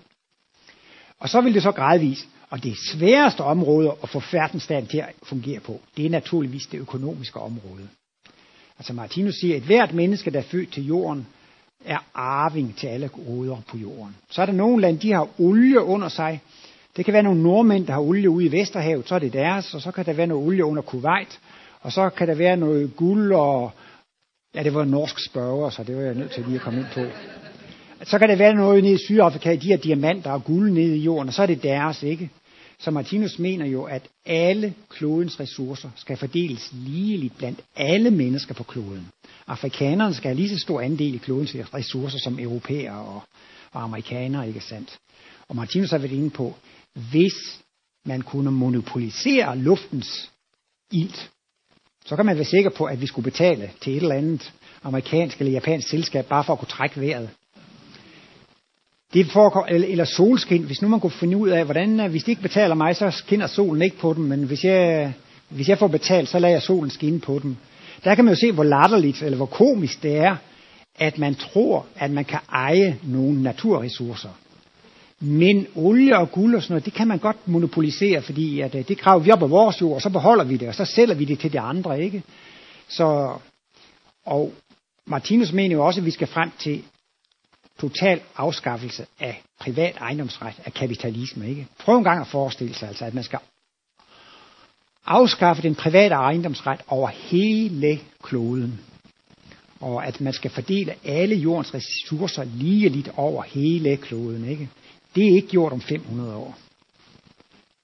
Og 1.19 1.29
så 1.29 1.41
vil 1.41 1.55
det 1.55 1.63
så 1.63 1.73
gradvist, 1.73 2.29
og 2.51 2.63
det 2.63 2.77
sværeste 2.79 3.41
område 3.41 3.95
at 4.03 4.09
få 4.09 4.23
verdensstaten 4.33 4.89
til 4.89 4.99
at 4.99 5.15
fungere 5.23 5.61
på, 5.61 5.81
det 5.97 6.07
er 6.07 6.11
naturligvis 6.11 6.67
det 6.67 6.79
økonomiske 6.79 7.41
område. 7.41 7.89
Altså 8.79 8.93
Martinus 8.93 9.35
siger, 9.35 9.57
at 9.57 9.63
hvert 9.63 9.95
menneske, 9.95 10.31
der 10.31 10.39
er 10.39 10.43
født 10.43 10.73
til 10.73 10.87
jorden, 10.87 11.27
er 11.85 11.99
arving 12.15 12.77
til 12.77 12.87
alle 12.87 13.09
goder 13.09 13.57
på 13.69 13.77
jorden. 13.77 14.17
Så 14.31 14.43
er 14.43 14.47
der 14.47 14.53
nogle 14.53 14.81
lande, 14.81 15.01
de 15.01 15.13
har 15.13 15.29
olie 15.41 15.83
under 15.85 16.09
sig. 16.09 16.41
Det 16.97 17.05
kan 17.05 17.15
være 17.15 17.23
nogle 17.23 17.43
nordmænd, 17.43 17.87
der 17.87 17.93
har 17.93 18.01
olie 18.01 18.31
ude 18.31 18.47
i 18.47 18.53
Vesterhavet, 18.53 19.09
så 19.09 19.15
er 19.15 19.19
det 19.19 19.33
deres, 19.33 19.75
og 19.75 19.81
så 19.81 19.91
kan 19.91 20.07
der 20.07 20.13
være 20.13 20.27
noget 20.27 20.47
olie 20.47 20.65
under 20.65 20.83
Kuwait, 20.83 21.41
og 21.81 21.93
så 21.93 22.09
kan 22.09 22.29
der 22.29 22.35
være 22.35 22.57
noget 22.57 22.97
guld 22.97 23.33
og... 23.33 23.73
Ja, 24.55 24.63
det 24.63 24.75
var 24.75 24.83
en 24.83 24.91
norsk 24.91 25.25
spørger, 25.25 25.71
så 25.71 25.83
det 25.83 25.97
var 25.97 26.03
jeg 26.03 26.15
nødt 26.15 26.33
til 26.33 26.45
lige 26.45 26.57
at 26.57 26.61
komme 26.61 26.81
ind 26.81 26.89
på. 26.95 27.01
Så 28.05 28.19
kan 28.19 28.29
det 28.29 28.39
være 28.39 28.55
noget 28.55 28.83
nede 28.83 28.95
i 28.95 28.99
Sydafrika, 28.99 29.55
de 29.55 29.69
her 29.69 29.77
diamanter 29.77 30.31
og 30.31 30.45
guld 30.45 30.73
nede 30.73 30.97
i 30.97 31.01
jorden, 31.01 31.29
og 31.29 31.35
så 31.35 31.43
er 31.43 31.47
det 31.47 31.63
deres, 31.63 32.03
ikke? 32.03 32.31
Så 32.79 32.91
Martinus 32.91 33.39
mener 33.39 33.67
jo, 33.67 33.85
at 33.85 34.09
alle 34.27 34.75
klodens 34.89 35.41
ressourcer 35.41 35.91
skal 35.97 36.17
fordeles 36.17 36.71
ligeligt 36.73 37.39
blandt 37.39 37.61
alle 37.77 38.11
mennesker 38.11 38.55
på 38.55 38.63
kloden. 38.63 39.09
Afrikanerne 39.47 40.15
skal 40.15 40.29
have 40.29 40.37
lige 40.37 40.49
så 40.49 40.59
stor 40.59 40.81
andel 40.81 41.15
i 41.15 41.19
klodens 41.19 41.57
ressourcer 41.75 42.19
som 42.19 42.39
europæere 42.39 42.99
og, 42.99 43.23
og 43.73 43.83
amerikanere, 43.83 44.49
ikke 44.49 44.61
sandt? 44.61 44.99
Og 45.49 45.57
Martinus 45.57 45.91
har 45.91 45.99
været 45.99 46.13
inde 46.13 46.31
på, 46.31 46.55
hvis 47.11 47.61
man 48.07 48.23
kunne 48.23 48.51
monopolisere 48.51 49.59
luftens 49.59 50.31
ilt, 50.93 51.31
så 52.11 52.17
kan 52.17 52.27
man 52.27 52.37
være 52.37 52.45
sikker 52.45 52.71
på, 52.71 52.85
at 52.85 53.01
vi 53.01 53.07
skulle 53.07 53.25
betale 53.25 53.71
til 53.81 53.97
et 53.97 54.03
eller 54.03 54.15
andet 54.15 54.53
amerikansk 54.83 55.39
eller 55.39 55.53
japansk 55.53 55.89
selskab, 55.89 56.27
bare 56.27 56.45
for 56.45 56.53
at 56.53 56.59
kunne 56.59 56.69
trække 56.69 57.01
vejret. 57.01 57.29
Det 59.15 59.27
foregår, 59.27 59.67
eller, 59.67 59.89
eller 59.89 60.05
solskin, 60.05 60.63
hvis 60.63 60.83
nu 60.83 60.89
man 60.89 61.01
kunne 61.01 61.11
finde 61.11 61.37
ud 61.37 61.49
af, 61.49 61.65
hvordan, 61.65 62.01
øh, 62.01 62.11
hvis 62.11 62.25
de 62.25 62.31
ikke 62.31 62.43
betaler 62.43 62.75
mig, 62.75 62.97
så 62.97 63.11
skinner 63.11 63.47
solen 63.47 63.83
ikke 63.83 63.99
på 63.99 64.15
dem, 64.15 64.25
men 64.25 64.43
hvis 64.43 64.65
jeg, 64.65 65.13
hvis 65.49 65.69
jeg 65.69 65.79
får 65.79 65.87
betalt, 65.87 66.29
så 66.29 66.39
lader 66.39 66.55
jeg 66.55 66.63
solen 66.63 66.91
skinne 66.91 67.21
på 67.21 67.39
dem. 67.43 67.57
Der 68.05 68.15
kan 68.15 68.25
man 68.25 68.35
jo 68.35 68.41
se, 68.41 68.53
hvor 68.53 68.65
latterligt, 68.65 69.23
eller 69.23 69.37
hvor 69.37 69.47
komisk 69.47 70.03
det 70.03 70.17
er, 70.17 70.37
at 70.99 71.19
man 71.19 71.35
tror, 71.35 71.87
at 71.97 72.11
man 72.11 72.25
kan 72.25 72.39
eje 72.53 72.99
nogle 73.03 73.43
naturressourcer. 73.43 74.31
Men 75.21 75.67
olie 75.75 76.19
og 76.19 76.33
guld 76.33 76.55
og 76.55 76.63
sådan 76.63 76.73
noget, 76.73 76.85
det 76.85 76.93
kan 76.93 77.09
man 77.09 77.19
godt 77.19 77.49
monopolisere, 77.49 78.23
fordi 78.23 78.61
at, 78.61 78.75
øh, 78.75 78.89
det 78.89 78.99
krav 78.99 79.25
vi 79.25 79.31
op 79.31 79.43
af 79.43 79.51
vores 79.51 79.81
jord, 79.81 79.95
og 79.95 80.03
så 80.03 80.11
beholder 80.11 80.45
vi 80.45 80.57
det, 80.57 80.69
og 80.69 80.75
så 80.75 80.85
sælger 80.85 81.15
vi 81.15 81.25
det 81.25 81.39
til 81.39 81.53
de 81.53 81.61
andre, 81.61 82.01
ikke? 82.03 82.23
Så, 82.89 83.39
og 84.27 84.53
Martinus 85.07 85.53
mener 85.53 85.77
jo 85.77 85.87
også, 85.87 86.01
at 86.01 86.07
vi 86.07 86.11
skal 86.11 86.27
frem 86.27 86.51
til 86.59 86.85
total 87.81 88.21
afskaffelse 88.37 89.07
af 89.21 89.43
privat 89.61 89.97
ejendomsret, 90.01 90.55
af 90.65 90.75
kapitalisme. 90.75 91.49
Ikke? 91.49 91.67
Prøv 91.79 91.99
en 91.99 92.05
gang 92.05 92.21
at 92.21 92.27
forestille 92.27 92.75
sig, 92.75 92.89
altså, 92.89 93.05
at 93.05 93.15
man 93.15 93.25
skal 93.25 93.39
afskaffe 95.07 95.63
den 95.63 95.75
private 95.75 96.15
ejendomsret 96.15 96.81
over 96.89 97.09
hele 97.09 98.01
kloden. 98.23 98.81
Og 99.81 100.07
at 100.07 100.21
man 100.21 100.33
skal 100.33 100.51
fordele 100.51 100.95
alle 101.05 101.35
jordens 101.35 101.75
ressourcer 101.75 102.45
lige 102.45 102.89
lidt 102.89 103.11
over 103.17 103.43
hele 103.43 103.97
kloden. 103.97 104.49
Ikke? 104.49 104.69
Det 105.15 105.29
er 105.29 105.35
ikke 105.35 105.49
gjort 105.49 105.73
om 105.73 105.81
500 105.81 106.37
år. 106.37 106.59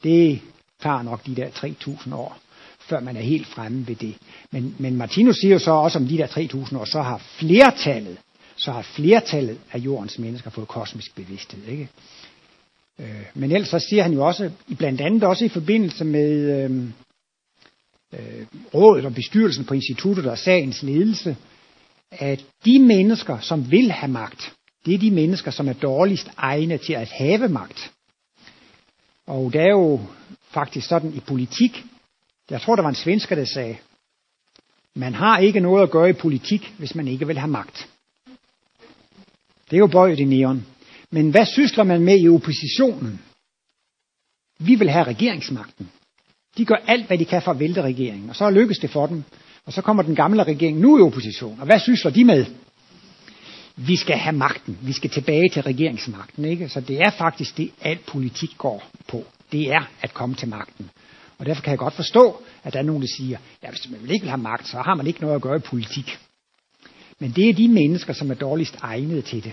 Det 0.02 0.40
tager 0.82 1.02
nok 1.02 1.26
de 1.26 1.36
der 1.36 1.48
3.000 1.48 2.14
år, 2.14 2.38
før 2.80 3.00
man 3.00 3.16
er 3.16 3.20
helt 3.20 3.46
fremme 3.46 3.88
ved 3.88 3.96
det. 3.96 4.14
Men, 4.50 4.76
men 4.78 4.96
Martinus 4.96 5.36
siger 5.36 5.52
jo 5.52 5.58
så 5.58 5.70
også 5.70 5.98
om 5.98 6.06
de 6.06 6.18
der 6.18 6.26
3.000 6.26 6.78
år, 6.78 6.84
så 6.84 7.02
har 7.02 7.18
flertallet 7.38 8.18
så 8.56 8.72
har 8.72 8.82
flertallet 8.82 9.58
af 9.72 9.78
jordens 9.78 10.18
mennesker 10.18 10.50
fået 10.50 10.68
kosmisk 10.68 11.14
bevidsthed. 11.14 11.64
Ikke? 11.68 11.88
Øh, 13.00 13.22
men 13.34 13.52
ellers 13.52 13.68
så 13.68 13.78
siger 13.78 14.02
han 14.02 14.12
jo 14.12 14.26
også, 14.26 14.50
blandt 14.78 15.00
andet 15.00 15.24
også 15.24 15.44
i 15.44 15.48
forbindelse 15.48 16.04
med 16.04 16.64
øh, 16.64 16.82
øh, 18.12 18.46
rådet 18.74 19.04
og 19.04 19.14
bestyrelsen 19.14 19.64
på 19.64 19.74
instituttet 19.74 20.26
og 20.26 20.38
sagens 20.38 20.82
ledelse, 20.82 21.36
at 22.10 22.44
de 22.64 22.78
mennesker, 22.78 23.40
som 23.40 23.70
vil 23.70 23.90
have 23.90 24.12
magt, 24.12 24.52
det 24.86 24.94
er 24.94 24.98
de 24.98 25.10
mennesker, 25.10 25.50
som 25.50 25.68
er 25.68 25.72
dårligst 25.72 26.28
egne 26.36 26.78
til 26.78 26.92
at 26.92 27.08
have 27.08 27.48
magt. 27.48 27.92
Og 29.26 29.52
det 29.52 29.60
er 29.60 29.70
jo 29.70 30.00
faktisk 30.50 30.88
sådan 30.88 31.14
i 31.14 31.20
politik, 31.20 31.84
jeg 32.50 32.60
tror, 32.60 32.76
der 32.76 32.82
var 32.82 32.88
en 32.88 32.94
svensker, 32.94 33.36
der 33.36 33.44
sagde, 33.44 33.76
Man 34.94 35.14
har 35.14 35.38
ikke 35.38 35.60
noget 35.60 35.82
at 35.82 35.90
gøre 35.90 36.10
i 36.10 36.12
politik, 36.12 36.74
hvis 36.78 36.94
man 36.94 37.08
ikke 37.08 37.26
vil 37.26 37.38
have 37.38 37.50
magt. 37.50 37.88
Det 39.70 39.76
er 39.76 39.78
jo 39.78 39.86
bøjet 39.86 40.20
i 40.20 40.24
neon. 40.24 40.66
Men 41.10 41.30
hvad 41.30 41.46
sysler 41.46 41.84
man 41.84 42.00
med 42.00 42.20
i 42.20 42.28
oppositionen? 42.28 43.20
Vi 44.58 44.74
vil 44.74 44.90
have 44.90 45.04
regeringsmagten. 45.04 45.90
De 46.56 46.64
gør 46.64 46.74
alt, 46.86 47.06
hvad 47.06 47.18
de 47.18 47.24
kan 47.24 47.42
for 47.42 47.50
at 47.50 47.58
vælte 47.58 47.82
regeringen, 47.82 48.30
og 48.30 48.36
så 48.36 48.50
lykkes 48.50 48.78
det 48.78 48.90
for 48.90 49.06
dem. 49.06 49.24
Og 49.64 49.72
så 49.72 49.82
kommer 49.82 50.02
den 50.02 50.14
gamle 50.14 50.42
regering 50.42 50.78
nu 50.78 50.98
i 50.98 51.02
opposition. 51.02 51.60
Og 51.60 51.66
hvad 51.66 51.80
sysler 51.80 52.10
de 52.10 52.24
med? 52.24 52.46
Vi 53.76 53.96
skal 53.96 54.16
have 54.16 54.36
magten. 54.36 54.78
Vi 54.82 54.92
skal 54.92 55.10
tilbage 55.10 55.48
til 55.52 55.62
regeringsmagten. 55.62 56.44
Ikke? 56.44 56.68
Så 56.68 56.80
det 56.80 57.00
er 57.00 57.10
faktisk 57.10 57.56
det, 57.56 57.70
alt 57.80 58.06
politik 58.06 58.50
går 58.58 58.90
på. 59.08 59.24
Det 59.52 59.72
er 59.72 59.90
at 60.02 60.14
komme 60.14 60.34
til 60.34 60.48
magten. 60.48 60.90
Og 61.38 61.46
derfor 61.46 61.62
kan 61.62 61.70
jeg 61.70 61.78
godt 61.78 61.94
forstå, 61.94 62.42
at 62.64 62.72
der 62.72 62.78
er 62.78 62.82
nogen, 62.82 63.02
der 63.02 63.08
siger, 63.16 63.38
ja, 63.62 63.70
hvis 63.70 63.90
man 63.90 64.10
ikke 64.10 64.22
vil 64.22 64.30
have 64.30 64.42
magt, 64.42 64.68
så 64.68 64.76
har 64.76 64.94
man 64.94 65.06
ikke 65.06 65.20
noget 65.20 65.34
at 65.34 65.42
gøre 65.42 65.56
i 65.56 65.60
politik. 65.60 66.18
Men 67.18 67.30
det 67.30 67.48
er 67.48 67.54
de 67.54 67.68
mennesker, 67.68 68.12
som 68.12 68.30
er 68.30 68.34
dårligst 68.34 68.76
egnet 68.80 69.24
til 69.24 69.44
det. 69.44 69.52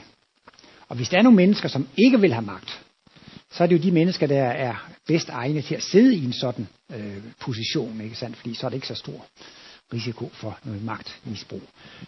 Og 0.89 0.95
hvis 0.95 1.09
der 1.09 1.17
er 1.17 1.21
nogle 1.21 1.35
mennesker, 1.35 1.69
som 1.69 1.87
ikke 1.97 2.21
vil 2.21 2.33
have 2.33 2.45
magt, 2.45 2.81
så 3.51 3.63
er 3.63 3.67
det 3.67 3.77
jo 3.77 3.83
de 3.83 3.91
mennesker, 3.91 4.27
der 4.27 4.43
er 4.43 4.89
bedst 5.07 5.29
egnet 5.29 5.65
til 5.65 5.75
at 5.75 5.83
sidde 5.83 6.15
i 6.15 6.25
en 6.25 6.33
sådan 6.33 6.67
øh, 6.93 7.17
position, 7.39 8.01
ikke 8.01 8.15
sandt? 8.15 8.37
Fordi 8.37 8.53
så 8.53 8.65
er 8.65 8.69
det 8.69 8.75
ikke 8.75 8.87
så 8.87 8.95
stor 8.95 9.25
risiko 9.93 10.29
for 10.33 10.59
noget 10.63 10.83
magtmisbrug. 10.83 11.61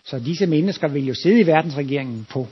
Så 0.04 0.20
disse 0.20 0.46
mennesker 0.46 0.88
vil 0.88 1.06
jo 1.06 1.14
sidde 1.14 1.40
i 1.40 1.48
verdensregeringen 1.48 2.26
på 2.30 2.48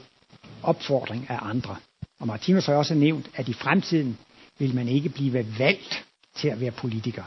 opfordring 0.64 1.30
af 1.30 1.40
andre. 1.42 1.76
Og 2.20 2.28
Martinus 2.28 2.66
har 2.66 2.74
også 2.74 2.94
nævnt, 2.94 3.30
at 3.36 3.50
i 3.50 3.54
fremtiden 3.54 4.18
vil 4.60 4.76
man 4.76 4.88
ikke 4.88 5.10
blive 5.10 5.34
valgt 5.60 6.06
til 6.36 6.48
at 6.48 6.62
være 6.62 6.72
politiker. 6.72 7.24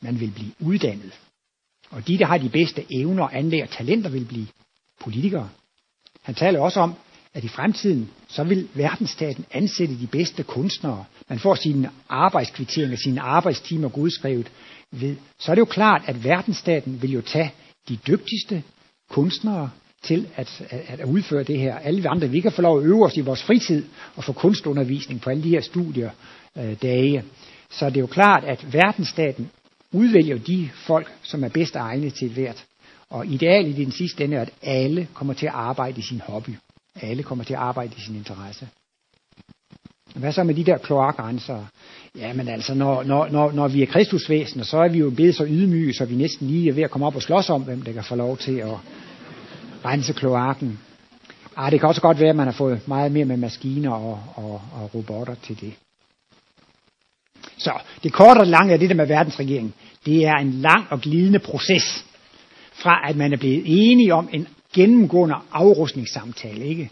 Man 0.00 0.20
vil 0.20 0.30
blive 0.30 0.52
uddannet. 0.60 1.12
Og 1.90 2.08
de, 2.08 2.18
der 2.18 2.26
har 2.26 2.38
de 2.38 2.48
bedste 2.48 2.84
evner, 2.90 3.28
anlæg 3.28 3.62
og 3.62 3.70
talenter, 3.70 4.10
vil 4.10 4.24
blive 4.24 4.46
politikere. 5.00 5.48
Han 6.22 6.34
taler 6.34 6.60
også 6.60 6.80
om, 6.80 6.94
at 7.34 7.44
i 7.44 7.48
fremtiden, 7.48 8.10
så 8.28 8.44
vil 8.44 8.68
verdensstaten 8.74 9.44
ansætte 9.50 10.00
de 10.00 10.06
bedste 10.06 10.42
kunstnere. 10.42 11.04
Man 11.28 11.38
får 11.38 11.54
sine 11.54 11.90
arbejdskvitteringer, 12.08 12.96
sine 12.96 13.20
arbejdstimer 13.20 13.88
godskrevet 13.88 14.52
ved. 15.00 15.16
Så 15.38 15.50
er 15.50 15.54
det 15.54 15.60
jo 15.60 15.64
klart, 15.64 16.02
at 16.06 16.24
verdensstaten 16.24 17.02
vil 17.02 17.12
jo 17.12 17.20
tage 17.20 17.52
de 17.88 17.96
dygtigste 17.96 18.62
kunstnere 19.10 19.70
til 20.02 20.28
at, 20.36 20.62
at, 20.70 21.00
at 21.00 21.06
udføre 21.06 21.42
det 21.42 21.58
her. 21.58 21.78
Alle 21.78 22.00
vi 22.00 22.06
andre, 22.06 22.30
vi 22.30 22.40
kan 22.40 22.52
få 22.52 22.62
lov 22.62 22.78
at 22.78 22.84
øve 22.84 23.04
os 23.04 23.16
i 23.16 23.20
vores 23.20 23.42
fritid 23.42 23.84
og 24.16 24.24
få 24.24 24.32
kunstundervisning 24.32 25.20
på 25.20 25.30
alle 25.30 25.42
de 25.42 25.48
her 25.48 25.60
studier 25.60 26.10
øh, 26.58 26.74
dage. 26.82 27.24
Så 27.70 27.88
det 27.90 27.96
er 27.96 28.00
jo 28.00 28.06
klart, 28.06 28.44
at 28.44 28.72
verdensstaten 28.72 29.50
udvælger 29.92 30.38
de 30.38 30.70
folk, 30.74 31.12
som 31.22 31.44
er 31.44 31.48
bedst 31.48 31.76
egnet 31.76 32.14
til 32.14 32.32
hvert. 32.32 32.64
Og 33.10 33.26
idealet 33.26 33.78
i 33.78 33.84
den 33.84 33.92
sidste 33.92 34.24
ende 34.24 34.36
er, 34.36 34.40
at 34.40 34.52
alle 34.62 35.08
kommer 35.14 35.34
til 35.34 35.46
at 35.46 35.52
arbejde 35.52 35.98
i 35.98 36.02
sin 36.02 36.20
hobby. 36.20 36.50
Alle 37.02 37.22
kommer 37.22 37.44
til 37.44 37.54
at 37.54 37.60
arbejde 37.60 37.94
i 37.96 38.00
sin 38.00 38.16
interesse. 38.16 38.68
Hvad 40.14 40.32
så 40.32 40.44
med 40.44 40.54
de 40.54 40.64
der 40.64 40.78
kloakgrænser? 40.78 41.64
Jamen 42.18 42.48
altså, 42.48 42.74
når, 42.74 43.02
når, 43.02 43.28
når, 43.28 43.52
når 43.52 43.68
vi 43.68 43.82
er 43.82 43.86
kristusvæsener, 43.86 44.64
så 44.64 44.78
er 44.78 44.88
vi 44.88 44.98
jo 44.98 45.10
blevet 45.10 45.34
så 45.34 45.46
ydmyge, 45.48 45.94
så 45.94 46.04
vi 46.04 46.14
næsten 46.14 46.46
lige 46.48 46.68
er 46.68 46.72
ved 46.72 46.82
at 46.82 46.90
komme 46.90 47.06
op 47.06 47.16
og 47.16 47.22
slås 47.22 47.50
om, 47.50 47.62
hvem 47.62 47.82
der 47.82 47.92
kan 47.92 48.04
få 48.04 48.14
lov 48.14 48.36
til 48.36 48.56
at 48.56 48.76
rense 49.84 50.12
kloakken. 50.12 50.78
Ah, 51.56 51.70
det 51.72 51.80
kan 51.80 51.88
også 51.88 52.00
godt 52.00 52.20
være, 52.20 52.30
at 52.30 52.36
man 52.36 52.46
har 52.46 52.52
fået 52.52 52.88
meget 52.88 53.12
mere 53.12 53.24
med 53.24 53.36
maskiner 53.36 53.90
og, 53.90 54.20
og, 54.34 54.62
og 54.72 54.94
robotter 54.94 55.34
til 55.34 55.60
det. 55.60 55.74
Så 57.58 57.72
det 58.02 58.12
korte 58.12 58.38
og 58.38 58.46
lange 58.46 58.72
af 58.72 58.78
det 58.78 58.90
der 58.90 58.96
med 58.96 59.06
verdensregeringen, 59.06 59.74
det 60.06 60.26
er 60.26 60.34
en 60.34 60.52
lang 60.52 60.86
og 60.90 61.00
glidende 61.00 61.38
proces 61.38 62.04
fra 62.72 63.08
at 63.08 63.16
man 63.16 63.32
er 63.32 63.36
blevet 63.36 63.62
enige 63.66 64.14
om 64.14 64.28
en 64.32 64.48
gennemgående 64.74 65.34
afrustningssamtale, 65.52 66.64
ikke? 66.64 66.90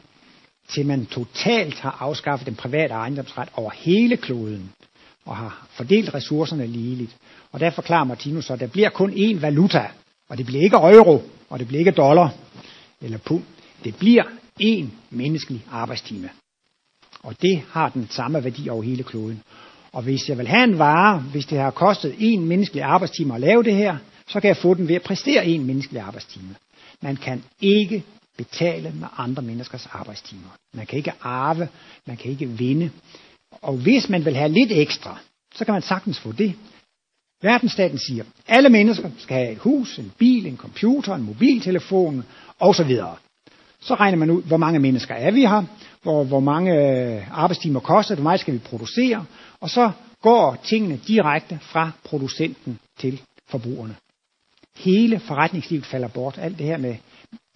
Til 0.74 0.86
man 0.86 1.06
totalt 1.06 1.80
har 1.80 1.96
afskaffet 2.00 2.46
den 2.46 2.54
private 2.54 2.94
ejendomsret 2.94 3.48
over 3.54 3.70
hele 3.70 4.16
kloden 4.16 4.72
og 5.24 5.36
har 5.36 5.66
fordelt 5.70 6.14
ressourcerne 6.14 6.66
ligeligt. 6.66 7.16
Og 7.52 7.60
der 7.60 7.70
forklarer 7.70 8.04
Martinus 8.04 8.44
så, 8.44 8.52
at 8.52 8.60
der 8.60 8.66
bliver 8.66 8.90
kun 8.90 9.10
én 9.10 9.40
valuta, 9.40 9.86
og 10.28 10.38
det 10.38 10.46
bliver 10.46 10.62
ikke 10.64 10.76
euro, 10.76 11.22
og 11.50 11.58
det 11.58 11.66
bliver 11.68 11.78
ikke 11.78 11.90
dollar 11.90 12.34
eller 13.00 13.18
pund. 13.18 13.42
Det 13.84 13.96
bliver 13.96 14.22
én 14.62 14.86
menneskelig 15.10 15.64
arbejdstime. 15.70 16.30
Og 17.22 17.42
det 17.42 17.62
har 17.70 17.88
den 17.88 18.08
samme 18.10 18.44
værdi 18.44 18.68
over 18.68 18.82
hele 18.82 19.02
kloden. 19.02 19.42
Og 19.92 20.02
hvis 20.02 20.28
jeg 20.28 20.38
vil 20.38 20.48
have 20.48 20.64
en 20.64 20.78
vare, 20.78 21.18
hvis 21.18 21.46
det 21.46 21.58
har 21.58 21.70
kostet 21.70 22.14
en 22.18 22.46
menneskelig 22.46 22.82
arbejdstime 22.82 23.34
at 23.34 23.40
lave 23.40 23.62
det 23.62 23.74
her, 23.74 23.96
så 24.28 24.40
kan 24.40 24.48
jeg 24.48 24.56
få 24.56 24.74
den 24.74 24.88
ved 24.88 24.94
at 24.94 25.02
præstere 25.02 25.46
en 25.46 25.66
menneskelig 25.66 26.02
arbejdstime. 26.02 26.54
Man 27.02 27.16
kan 27.16 27.44
ikke 27.60 28.04
betale 28.38 28.92
med 28.94 29.08
andre 29.16 29.42
menneskers 29.42 29.86
arbejdstimer. 29.92 30.48
Man 30.74 30.86
kan 30.86 30.98
ikke 30.98 31.12
arve, 31.20 31.68
man 32.06 32.16
kan 32.16 32.30
ikke 32.30 32.46
vinde. 32.48 32.90
Og 33.50 33.76
hvis 33.76 34.08
man 34.08 34.24
vil 34.24 34.36
have 34.36 34.52
lidt 34.52 34.72
ekstra, 34.72 35.18
så 35.54 35.64
kan 35.64 35.72
man 35.72 35.82
sagtens 35.82 36.18
få 36.20 36.32
det. 36.32 36.54
Verdensstaten 37.42 37.98
siger, 37.98 38.24
at 38.24 38.28
alle 38.48 38.68
mennesker 38.68 39.10
skal 39.18 39.36
have 39.36 39.52
et 39.52 39.58
hus, 39.58 39.98
en 39.98 40.12
bil, 40.18 40.46
en 40.46 40.56
computer, 40.56 41.14
en 41.14 41.22
mobiltelefon 41.22 42.24
osv. 42.60 42.96
Så 43.80 43.94
regner 43.94 44.18
man 44.18 44.30
ud, 44.30 44.42
hvor 44.42 44.56
mange 44.56 44.78
mennesker 44.78 45.14
er 45.14 45.30
vi 45.30 45.40
her, 45.40 45.62
hvor, 46.02 46.24
hvor 46.24 46.40
mange 46.40 46.72
øh, 46.72 47.38
arbejdstimer 47.42 47.80
koster 47.80 48.14
det, 48.14 48.22
hvor 48.22 48.30
meget 48.30 48.40
skal 48.40 48.54
vi 48.54 48.58
producere, 48.58 49.24
og 49.60 49.70
så 49.70 49.90
går 50.22 50.60
tingene 50.64 51.00
direkte 51.06 51.58
fra 51.62 51.90
producenten 52.04 52.78
til 52.98 53.20
forbrugerne. 53.48 53.96
Hele 54.76 55.20
forretningslivet 55.20 55.86
falder 55.86 56.08
bort. 56.08 56.38
Alt 56.38 56.58
det 56.58 56.66
her 56.66 56.78
med 56.78 56.96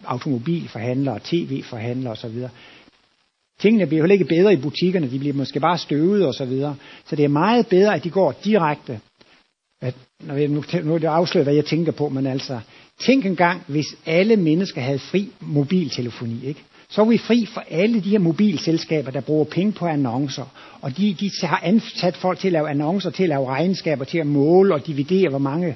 automobilforhandlere, 0.05 1.19
tv-forhandlere 1.23 2.11
osv. 2.11 2.47
Tingene 3.59 3.87
bliver 3.87 4.07
jo 4.07 4.11
ikke 4.11 4.25
bedre 4.25 4.53
i 4.53 4.57
butikkerne, 4.57 5.11
de 5.11 5.19
bliver 5.19 5.33
måske 5.33 5.59
bare 5.59 5.77
støvet 5.77 6.25
og 6.25 6.33
så 6.33 6.45
videre. 6.45 6.75
Så 7.05 7.15
det 7.15 7.25
er 7.25 7.29
meget 7.29 7.67
bedre, 7.67 7.95
at 7.95 8.03
de 8.03 8.09
går 8.09 8.31
direkte. 8.43 8.99
At, 9.81 9.95
når 10.19 10.35
jeg, 10.35 10.47
nu, 10.47 10.63
nu 10.83 10.93
er 10.93 10.99
det 10.99 11.07
afsløret, 11.07 11.45
hvad 11.45 11.55
jeg 11.55 11.65
tænker 11.65 11.91
på, 11.91 12.09
men 12.09 12.27
altså, 12.27 12.59
tænk 12.99 13.25
engang, 13.25 13.63
hvis 13.67 13.85
alle 14.05 14.35
mennesker 14.35 14.81
havde 14.81 14.99
fri 14.99 15.31
mobiltelefoni, 15.39 16.45
ikke? 16.45 16.63
så 16.89 17.01
er 17.01 17.05
vi 17.05 17.17
fri 17.17 17.45
for 17.45 17.63
alle 17.69 18.03
de 18.03 18.09
her 18.09 18.19
mobilselskaber, 18.19 19.11
der 19.11 19.21
bruger 19.21 19.45
penge 19.45 19.71
på 19.71 19.85
annoncer. 19.85 20.45
Og 20.81 20.97
de, 20.97 21.13
de 21.19 21.31
har 21.43 21.59
ansat 21.63 22.15
folk 22.15 22.39
til 22.39 22.47
at 22.47 22.51
lave 22.51 22.69
annoncer, 22.69 23.09
til 23.09 23.23
at 23.23 23.29
lave 23.29 23.47
regnskaber, 23.47 24.05
til 24.05 24.17
at 24.17 24.27
måle 24.27 24.73
og 24.73 24.87
dividere, 24.87 25.29
hvor 25.29 25.39
mange 25.39 25.75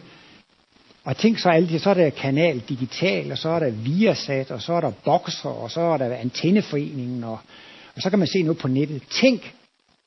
og 1.04 1.18
tænk 1.18 1.39
så 1.39 1.49
alle 1.49 1.70
det, 1.70 1.82
så 1.82 1.89
er 1.89 1.93
der 1.93 2.10
Kanal 2.10 2.60
Digital, 2.70 3.32
og 3.32 3.38
så 3.38 3.49
er 3.49 3.60
der 3.60 3.72
Viasat, 3.72 4.52
og 4.52 4.62
så 4.62 4.74
er 4.74 4.82
der 4.82 4.91
Boxer, 5.06 5.49
og 5.49 5.72
så 5.72 5.82
er 5.82 5.97
der 5.97 6.16
Antenneforeningen, 6.16 7.24
og, 7.24 7.39
og 7.95 8.02
så 8.02 8.10
kan 8.10 8.20
man 8.20 8.28
se 8.28 8.43
noget 8.43 8.58
på 8.58 8.68
nettet. 8.68 9.04
Tænk 9.10 9.54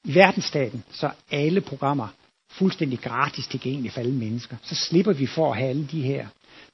i 0.05 0.14
verdensstaten, 0.14 0.84
så 0.92 1.11
alle 1.30 1.61
programmer 1.61 2.09
fuldstændig 2.51 2.99
gratis 2.99 3.47
tilgængelige 3.47 3.92
for 3.92 4.01
alle 4.01 4.14
mennesker. 4.14 4.57
Så 4.62 4.74
slipper 4.74 5.12
vi 5.12 5.26
for 5.26 5.51
at 5.51 5.59
have 5.59 5.68
alle 5.68 5.86
de 5.92 6.03
her. 6.03 6.26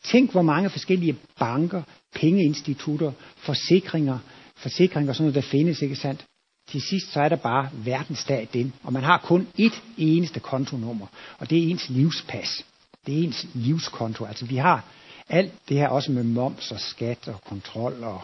Tænk, 0.04 0.30
hvor 0.30 0.42
mange 0.42 0.70
forskellige 0.70 1.16
banker, 1.38 1.82
pengeinstitutter, 2.14 3.12
forsikringer, 3.36 4.18
forsikringer 4.56 5.12
og 5.12 5.16
sådan 5.16 5.32
noget, 5.32 5.44
der 5.44 5.50
findes, 5.50 5.82
ikke 5.82 5.96
sandt? 5.96 6.24
Til 6.70 6.82
sidst 6.82 7.12
så 7.12 7.20
er 7.20 7.28
der 7.28 7.36
bare 7.36 7.70
verdensstat 7.84 8.54
den, 8.54 8.72
og 8.82 8.92
man 8.92 9.02
har 9.02 9.18
kun 9.18 9.48
et 9.58 9.82
eneste 9.98 10.40
kontonummer, 10.40 11.06
og 11.38 11.50
det 11.50 11.58
er 11.58 11.70
ens 11.70 11.88
livspas. 11.88 12.64
Det 13.06 13.18
er 13.18 13.22
ens 13.24 13.46
livskonto. 13.54 14.24
Altså 14.24 14.46
vi 14.46 14.56
har 14.56 14.84
alt 15.28 15.52
det 15.68 15.76
her 15.76 15.88
også 15.88 16.12
med 16.12 16.22
moms 16.22 16.72
og 16.72 16.80
skat 16.80 17.28
og 17.28 17.40
kontrol 17.44 18.04
og 18.04 18.20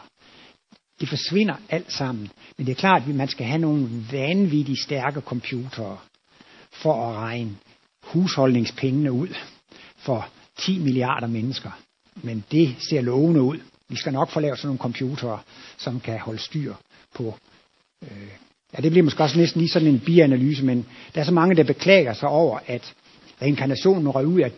det 1.01 1.09
forsvinder 1.09 1.55
alt 1.69 1.93
sammen. 1.93 2.31
Men 2.57 2.67
det 2.67 2.73
er 2.73 2.77
klart, 2.77 3.03
at 3.09 3.15
man 3.15 3.29
skal 3.29 3.47
have 3.47 3.59
nogle 3.59 3.89
vanvittigt 4.13 4.83
stærke 4.83 5.21
computere 5.21 5.99
for 6.71 7.09
at 7.09 7.17
regne 7.17 7.57
husholdningspengene 8.03 9.13
ud 9.13 9.29
for 9.97 10.29
10 10.59 10.79
milliarder 10.79 11.27
mennesker. 11.27 11.71
Men 12.15 12.45
det 12.51 12.77
ser 12.79 13.01
lovende 13.01 13.43
ud. 13.43 13.59
Vi 13.89 13.97
skal 13.97 14.13
nok 14.13 14.31
få 14.31 14.41
lavet 14.41 14.59
sådan 14.59 14.67
nogle 14.69 14.79
computere, 14.79 15.39
som 15.77 16.01
kan 16.01 16.19
holde 16.19 16.39
styr 16.39 16.75
på. 17.15 17.35
Øh, 18.03 18.29
ja, 18.73 18.83
det 18.83 18.91
bliver 18.91 19.05
måske 19.05 19.23
også 19.23 19.39
næsten 19.39 19.61
lige 19.61 19.71
sådan 19.71 19.89
en 19.89 20.01
bianalyse, 20.01 20.65
men 20.65 20.87
der 21.15 21.21
er 21.21 21.25
så 21.25 21.33
mange, 21.33 21.55
der 21.55 21.65
beklager 21.65 22.15
sig 22.15 22.29
over, 22.29 22.59
at 22.67 22.95
reinkarnationen 23.43 24.09
røg 24.09 24.27
ud 24.27 24.41
af, 24.41 24.51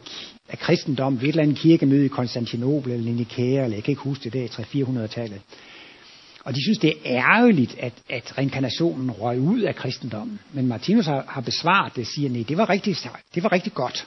af 0.49 0.59
kristendom 0.59 1.21
ved 1.21 1.23
et 1.23 1.29
eller 1.29 1.43
andet 1.43 1.59
kirkemøde 1.59 2.05
i 2.05 2.09
Konstantinopel 2.09 2.93
eller 2.93 3.13
Nikæa, 3.13 3.65
eller 3.65 3.77
jeg 3.77 3.85
kan 3.85 3.93
ikke 3.93 4.03
huske 4.03 4.25
det 4.25 4.33
der 4.33 4.43
i 4.43 4.83
300-400-tallet. 4.83 5.41
Og 6.45 6.55
de 6.55 6.63
synes, 6.63 6.79
det 6.79 6.95
er 7.05 7.25
ærgerligt, 7.25 7.77
at, 7.79 7.93
at 8.11 8.39
reinkarnationen 8.39 9.11
røg 9.11 9.41
ud 9.41 9.61
af 9.61 9.75
kristendommen. 9.75 10.39
Men 10.53 10.67
Martinus 10.67 11.07
har, 11.07 11.25
har 11.29 11.41
besvaret 11.41 11.97
det 11.97 12.01
og 12.01 12.07
siger, 12.07 12.31
nej, 12.31 12.45
det 12.49 12.57
var 12.57 12.71
rigtig, 12.71 12.97
det 13.35 13.43
var 13.43 13.53
rigtig 13.53 13.75
godt. 13.75 14.07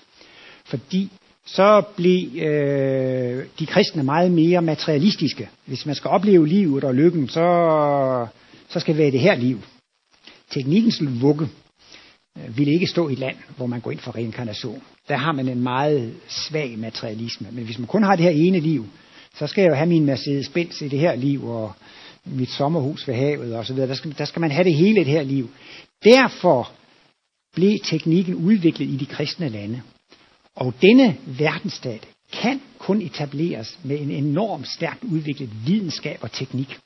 Fordi 0.66 1.12
så 1.46 1.84
blev 1.96 2.44
øh, 2.44 3.46
de 3.60 3.66
kristne 3.66 4.04
meget 4.04 4.32
mere 4.32 4.62
materialistiske. 4.62 5.50
Hvis 5.66 5.86
man 5.86 5.96
skal 5.96 6.10
opleve 6.10 6.48
livet 6.48 6.84
og 6.84 6.96
lykken, 6.96 7.30
så, 7.30 8.28
så 8.70 8.80
skal 8.80 8.94
det 8.94 9.02
være 9.02 9.12
det 9.12 9.20
her 9.20 9.36
liv. 9.36 9.60
Teknikkens 10.50 11.02
vugge 11.22 11.50
Øh, 12.38 12.58
ville 12.58 12.74
ikke 12.74 12.88
stå 12.88 13.10
i 13.10 13.14
et 13.14 13.20
land, 13.20 13.38
hvor 13.58 13.66
man 13.66 13.82
går 13.82 13.92
ind 13.92 14.00
for 14.00 14.16
reinkarnation. 14.16 14.82
der 15.08 15.18
har 15.18 15.32
man 15.32 15.48
en 15.48 15.64
meget 15.64 16.16
svag 16.28 16.80
materialisme. 16.80 17.48
Men 17.52 17.66
hvis 17.66 17.80
man 17.80 17.88
kun 17.88 18.04
har 18.04 18.16
det 18.16 18.26
her 18.26 18.48
ene 18.48 18.60
liv, 18.60 18.86
så 19.40 19.48
skal 19.48 19.62
jeg 19.62 19.70
jo 19.70 19.76
have 19.76 19.90
min 19.90 20.10
Mercedes-Benz 20.10 20.84
i 20.84 20.88
det 20.88 21.00
her 21.00 21.16
liv, 21.16 21.46
og 21.46 21.74
mit 22.26 22.50
sommerhus 22.50 23.08
ved 23.08 23.16
havet 23.16 23.56
og 23.56 23.66
så 23.66 23.74
videre. 23.74 23.90
Der 23.90 23.96
skal, 23.96 24.16
der 24.18 24.26
skal 24.26 24.40
man 24.40 24.52
have 24.52 24.64
det 24.64 24.76
hele 24.76 25.02
i 25.02 25.04
det 25.04 25.14
her 25.14 25.24
liv. 25.24 25.50
Derfor 26.04 26.72
blev 27.54 27.80
teknikken 27.84 28.36
udviklet 28.36 28.88
i 28.88 28.96
de 28.96 29.06
kristne 29.06 29.50
lande. 29.50 29.82
Og 30.56 30.74
denne 30.82 31.18
verdensstat 31.26 32.08
kan 32.34 32.62
kun 32.78 33.02
etableres 33.02 33.80
med 33.84 34.00
en 34.00 34.12
enormt 34.12 34.68
stærkt 34.68 35.04
udviklet 35.04 35.50
videnskab 35.66 36.18
og 36.22 36.32
teknik. 36.32 36.80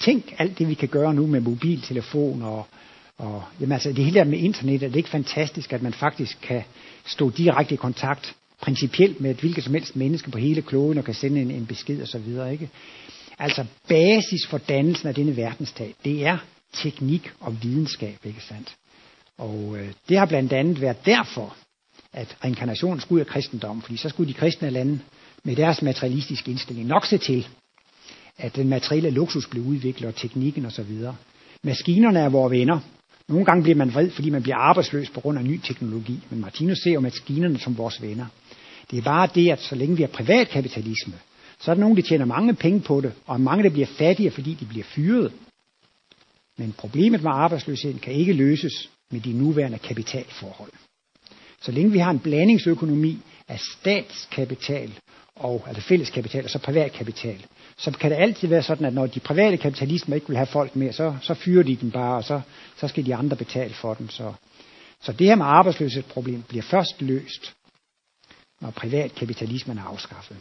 Tænk 0.00 0.34
alt 0.38 0.58
det, 0.58 0.68
vi 0.68 0.74
kan 0.74 0.88
gøre 0.88 1.14
nu 1.14 1.26
med 1.26 1.40
mobiltelefoner 1.40 2.46
og, 2.46 2.66
og 3.22 3.42
jamen 3.60 3.72
altså 3.72 3.92
det 3.92 4.04
hele 4.04 4.18
der 4.18 4.24
med 4.24 4.38
internet, 4.38 4.82
er 4.82 4.88
det 4.88 4.96
ikke 4.96 5.08
fantastisk, 5.08 5.72
at 5.72 5.82
man 5.82 5.92
faktisk 5.92 6.38
kan 6.42 6.62
stå 7.06 7.30
direkte 7.30 7.74
i 7.74 7.76
kontakt 7.76 8.34
principielt 8.60 9.20
med 9.20 9.30
et 9.30 9.40
hvilket 9.40 9.64
som 9.64 9.74
helst 9.74 9.96
menneske 9.96 10.30
på 10.30 10.38
hele 10.38 10.62
kloden 10.62 10.98
og 10.98 11.04
kan 11.04 11.14
sende 11.14 11.40
en, 11.42 11.50
en 11.50 11.66
besked 11.66 12.02
og 12.02 12.08
så 12.08 12.18
videre, 12.18 12.52
ikke? 12.52 12.68
Altså 13.38 13.64
basis 13.88 14.46
for 14.46 14.58
dannelsen 14.58 15.08
af 15.08 15.14
denne 15.14 15.36
verdensstat, 15.36 15.94
det 16.04 16.26
er 16.26 16.38
teknik 16.72 17.32
og 17.40 17.62
videnskab, 17.62 18.18
ikke 18.24 18.40
sandt? 18.40 18.74
Og 19.38 19.76
øh, 19.78 19.92
det 20.08 20.18
har 20.18 20.26
blandt 20.26 20.52
andet 20.52 20.80
været 20.80 21.06
derfor, 21.06 21.56
at 22.12 22.36
reinkarnationen 22.44 23.00
skulle 23.00 23.16
ud 23.16 23.20
af 23.20 23.26
kristendommen, 23.26 23.82
fordi 23.82 23.96
så 23.96 24.08
skulle 24.08 24.28
de 24.28 24.38
kristne 24.38 24.70
lande 24.70 24.98
med 25.44 25.56
deres 25.56 25.82
materialistiske 25.82 26.50
indstilling 26.50 26.86
nok 26.86 27.06
se 27.06 27.18
til, 27.18 27.48
at 28.38 28.56
den 28.56 28.68
materielle 28.68 29.10
luksus 29.10 29.46
blev 29.46 29.64
udviklet, 29.64 30.08
og 30.08 30.14
teknikken 30.14 30.66
osv. 30.66 31.06
Maskinerne 31.62 32.18
er 32.18 32.28
vores 32.28 32.50
venner. 32.50 32.80
Nogle 33.28 33.44
gange 33.44 33.62
bliver 33.62 33.76
man 33.76 33.94
vred, 33.94 34.10
fordi 34.10 34.30
man 34.30 34.42
bliver 34.42 34.56
arbejdsløs 34.56 35.10
på 35.10 35.20
grund 35.20 35.38
af 35.38 35.44
ny 35.44 35.60
teknologi, 35.64 36.20
men 36.30 36.40
Martinus 36.40 36.78
ser 36.78 36.92
jo 36.92 37.00
maskinerne 37.00 37.58
som 37.58 37.78
vores 37.78 38.02
venner. 38.02 38.26
Det 38.90 38.98
er 38.98 39.02
bare 39.02 39.28
det, 39.34 39.50
at 39.50 39.60
så 39.60 39.74
længe 39.74 39.96
vi 39.96 40.02
har 40.02 40.08
privatkapitalisme, 40.08 41.14
så 41.60 41.70
er 41.70 41.74
der 41.74 41.80
nogen, 41.80 41.96
der 41.96 42.02
tjener 42.02 42.24
mange 42.24 42.54
penge 42.54 42.80
på 42.80 43.00
det, 43.00 43.12
og 43.26 43.40
mange, 43.40 43.64
der 43.64 43.70
bliver 43.70 43.86
fattige, 43.86 44.30
fordi 44.30 44.54
de 44.54 44.66
bliver 44.66 44.84
fyret. 44.84 45.32
Men 46.58 46.74
problemet 46.78 47.22
med 47.22 47.30
arbejdsløsheden 47.34 47.98
kan 47.98 48.12
ikke 48.12 48.32
løses 48.32 48.90
med 49.10 49.20
de 49.20 49.32
nuværende 49.32 49.78
kapitalforhold. 49.78 50.72
Så 51.60 51.72
længe 51.72 51.92
vi 51.92 51.98
har 51.98 52.10
en 52.10 52.18
blandingsøkonomi 52.18 53.18
af 53.48 53.60
statskapital 53.60 54.92
og 55.36 55.64
altså 55.66 55.82
fælleskapital 55.82 56.44
og 56.44 56.50
så 56.50 56.58
privatkapital, 56.58 57.46
så 57.82 57.90
kan 57.90 58.10
det 58.10 58.16
altid 58.16 58.48
være 58.48 58.62
sådan, 58.62 58.86
at 58.86 58.94
når 58.94 59.06
de 59.06 59.20
private 59.20 59.56
kapitalister 59.56 60.14
ikke 60.14 60.28
vil 60.28 60.36
have 60.36 60.46
folk 60.46 60.76
mere, 60.76 60.92
så, 60.92 61.16
så 61.22 61.34
fyrer 61.34 61.62
de 61.62 61.76
dem 61.76 61.90
bare, 61.90 62.16
og 62.16 62.24
så, 62.24 62.40
så 62.76 62.88
skal 62.88 63.06
de 63.06 63.14
andre 63.14 63.36
betale 63.36 63.74
for 63.74 63.94
dem. 63.94 64.10
Så, 64.10 64.32
så 65.00 65.12
det 65.12 65.26
her 65.26 65.34
med 65.34 65.46
arbejdsløshedsproblem 65.46 66.42
bliver 66.42 66.62
først 66.62 67.02
løst, 67.02 67.54
når 68.60 68.70
privatkapitalismen 68.70 69.78
er 69.78 69.82
afskaffet. 69.82 70.36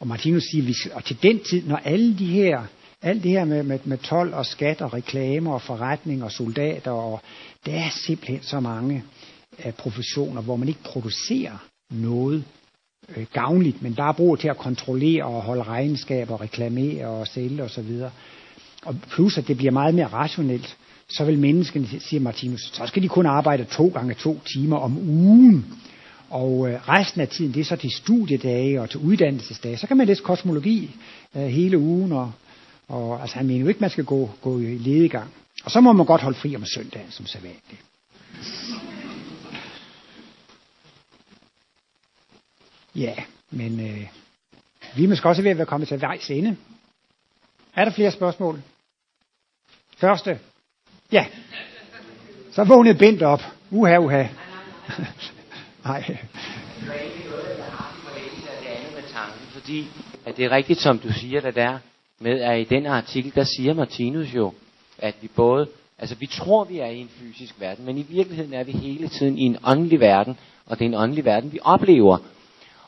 Og 0.00 0.06
Martinus 0.06 0.42
siger, 0.42 0.94
og 0.94 1.04
til 1.04 1.22
den 1.22 1.40
tid, 1.44 1.66
når 1.66 1.76
alle 1.76 2.18
de 2.18 2.26
her, 2.26 2.66
alt 3.02 3.22
det 3.22 3.30
her 3.30 3.44
med, 3.44 3.62
med, 3.62 3.78
med 3.84 3.98
tolv 3.98 4.34
og 4.34 4.46
skat 4.46 4.82
og 4.82 4.94
reklamer 4.94 5.52
og 5.52 5.62
forretning 5.62 6.24
og 6.24 6.32
soldater, 6.32 6.90
og 6.90 7.20
der 7.66 7.72
er 7.72 7.90
simpelthen 8.06 8.42
så 8.42 8.60
mange 8.60 9.04
af 9.58 9.74
professioner, 9.74 10.42
hvor 10.42 10.56
man 10.56 10.68
ikke 10.68 10.82
producerer 10.82 11.66
noget 11.90 12.44
øh, 13.16 13.26
gavnligt, 13.32 13.82
men 13.82 13.94
bare 13.94 14.14
bruger 14.14 14.36
til 14.36 14.48
at 14.48 14.56
kontrollere 14.56 15.24
og 15.24 15.42
holde 15.42 15.62
regnskab 15.62 16.30
og 16.30 16.40
reklamere 16.40 17.06
og 17.06 17.26
sælge 17.26 17.62
osv. 17.62 18.02
Og, 18.02 18.10
og 18.84 18.96
plus, 19.10 19.38
at 19.38 19.48
det 19.48 19.56
bliver 19.56 19.72
meget 19.72 19.94
mere 19.94 20.06
rationelt, 20.06 20.76
så 21.08 21.24
vil 21.24 21.38
menneskene, 21.38 21.86
siger 22.00 22.20
Martinus, 22.20 22.70
så 22.72 22.86
skal 22.86 23.02
de 23.02 23.08
kun 23.08 23.26
arbejde 23.26 23.64
to 23.64 23.88
gange 23.88 24.14
to 24.14 24.40
timer 24.52 24.76
om 24.76 24.98
ugen. 24.98 25.66
Og 26.30 26.68
øh, 26.68 26.88
resten 26.88 27.20
af 27.20 27.28
tiden, 27.28 27.54
det 27.54 27.60
er 27.60 27.64
så 27.64 27.76
til 27.76 27.90
studiedage 27.90 28.80
og 28.80 28.90
til 28.90 29.00
uddannelsesdage. 29.00 29.76
Så 29.76 29.86
kan 29.86 29.96
man 29.96 30.06
læse 30.06 30.22
kosmologi 30.22 30.96
øh, 31.36 31.42
hele 31.42 31.78
ugen, 31.78 32.12
og, 32.12 32.32
og 32.88 33.20
altså, 33.20 33.36
han 33.36 33.46
mener 33.46 33.60
jo 33.60 33.68
ikke, 33.68 33.80
man 33.80 33.90
skal 33.90 34.04
gå, 34.04 34.30
gå 34.42 34.58
i 34.58 34.78
ledegang. 34.78 35.30
Og 35.64 35.70
så 35.70 35.80
må 35.80 35.92
man 35.92 36.06
godt 36.06 36.22
holde 36.22 36.38
fri 36.38 36.56
om 36.56 36.64
søndagen, 36.64 37.10
som 37.10 37.26
sædvanligt. 37.26 37.80
Ja, 42.96 43.14
men 43.50 43.80
øh, 43.80 44.08
vi 44.96 45.04
er 45.04 45.08
måske 45.08 45.28
også 45.28 45.42
ved 45.42 45.50
at 45.50 45.56
være 45.56 45.66
kommet 45.66 45.88
til 45.88 46.00
vejs 46.00 46.30
ende. 46.30 46.56
Er 47.74 47.84
der 47.84 47.92
flere 47.92 48.10
spørgsmål? 48.10 48.60
Første? 49.96 50.38
Ja. 51.12 51.26
Så 52.52 52.64
vågnede 52.64 52.98
Bent 52.98 53.22
op. 53.22 53.40
Uha, 53.70 53.98
uha. 53.98 54.24
Nej. 55.84 56.16
Fordi 59.52 59.86
at 60.26 60.36
det 60.36 60.44
er 60.44 60.50
rigtigt, 60.50 60.80
som 60.80 60.98
du 60.98 61.12
siger, 61.12 61.40
det 61.40 61.54
der 61.54 61.78
med, 62.20 62.40
at 62.40 62.60
i 62.60 62.64
den 62.64 62.86
artikel, 62.86 63.34
der 63.34 63.44
siger 63.44 63.74
Martinus 63.74 64.34
jo, 64.34 64.52
at 64.98 65.14
vi 65.20 65.28
både, 65.36 65.68
altså 65.98 66.14
vi 66.14 66.26
tror, 66.26 66.64
vi 66.64 66.78
er 66.78 66.86
i 66.86 66.98
en 66.98 67.08
fysisk 67.08 67.60
verden, 67.60 67.84
men 67.84 67.98
i 67.98 68.06
virkeligheden 68.08 68.54
er 68.54 68.64
vi 68.64 68.72
hele 68.72 69.08
tiden 69.08 69.38
i 69.38 69.42
en 69.42 69.56
åndelig 69.64 70.00
verden, 70.00 70.38
og 70.66 70.78
det 70.78 70.84
er 70.84 70.88
en 70.88 70.94
åndelig 70.94 71.24
verden, 71.24 71.52
vi 71.52 71.58
oplever. 71.62 72.18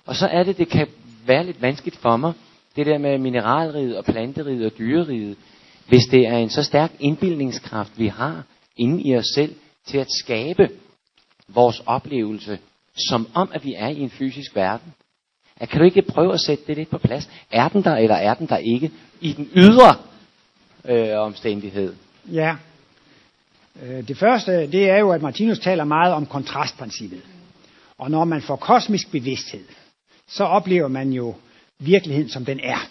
Og 0.09 0.17
så 0.17 0.27
er 0.27 0.43
det, 0.43 0.59
det 0.59 0.69
kan 0.69 0.87
være 1.27 1.45
lidt 1.45 1.63
vanskeligt 1.63 1.97
for 1.97 2.17
mig, 2.17 2.33
det 2.77 2.87
der 2.87 2.99
med 2.99 3.19
mineralriget 3.19 3.97
og 3.97 4.05
planteriget 4.05 4.67
og 4.67 4.79
dyreriget, 4.79 5.37
hvis 5.89 6.03
det 6.11 6.27
er 6.27 6.37
en 6.37 6.51
så 6.51 6.63
stærk 6.63 6.93
indbildningskraft, 7.01 7.93
vi 7.97 8.09
har 8.09 8.43
inde 8.77 9.03
i 9.03 9.17
os 9.17 9.27
selv, 9.35 9.55
til 9.87 9.99
at 9.99 10.07
skabe 10.11 10.69
vores 11.49 11.83
oplevelse, 11.87 12.59
som 13.09 13.29
om, 13.35 13.51
at 13.53 13.65
vi 13.65 13.75
er 13.77 13.89
i 13.89 14.01
en 14.01 14.11
fysisk 14.11 14.57
verden. 14.57 14.95
At 15.57 15.69
kan 15.69 15.79
du 15.79 15.85
ikke 15.85 16.03
prøve 16.03 16.35
at 16.35 16.41
sætte 16.41 16.65
det 16.67 16.77
lidt 16.77 16.91
på 16.91 16.99
plads? 16.99 17.31
Er 17.51 17.69
den 17.69 17.85
der, 17.85 17.97
eller 17.97 18.17
er 18.17 18.35
den 18.35 18.47
der 18.47 18.57
ikke? 18.57 18.91
I 19.21 19.33
den 19.33 19.51
ydre 19.55 19.95
øh, 20.85 21.19
omstændighed. 21.19 21.95
Ja. 22.33 22.57
Øh, 23.83 24.09
det 24.09 24.19
første, 24.19 24.53
det 24.53 24.91
er 24.91 24.99
jo, 24.99 25.11
at 25.11 25.23
Martinus 25.23 25.59
taler 25.59 25.85
meget 25.85 26.13
om 26.13 26.27
kontrastprincippet. 26.27 27.23
Og 27.99 28.11
når 28.11 28.25
man 28.25 28.43
får 28.43 28.57
kosmisk 28.57 29.11
bevidsthed, 29.11 29.65
så 30.29 30.45
oplever 30.45 30.89
man 30.89 31.13
jo 31.13 31.35
virkeligheden, 31.79 32.29
som 32.29 32.45
den 32.45 32.61
er. 32.63 32.89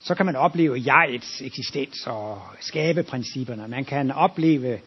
Så 0.00 0.14
kan 0.14 0.26
man 0.26 0.36
opleve 0.36 0.82
jegets 0.86 1.42
eksistens 1.42 2.06
og 2.06 2.42
skabeprincipperne. 2.60 3.68
Man 3.68 3.84
kan 3.84 4.10
opleve 4.10 4.78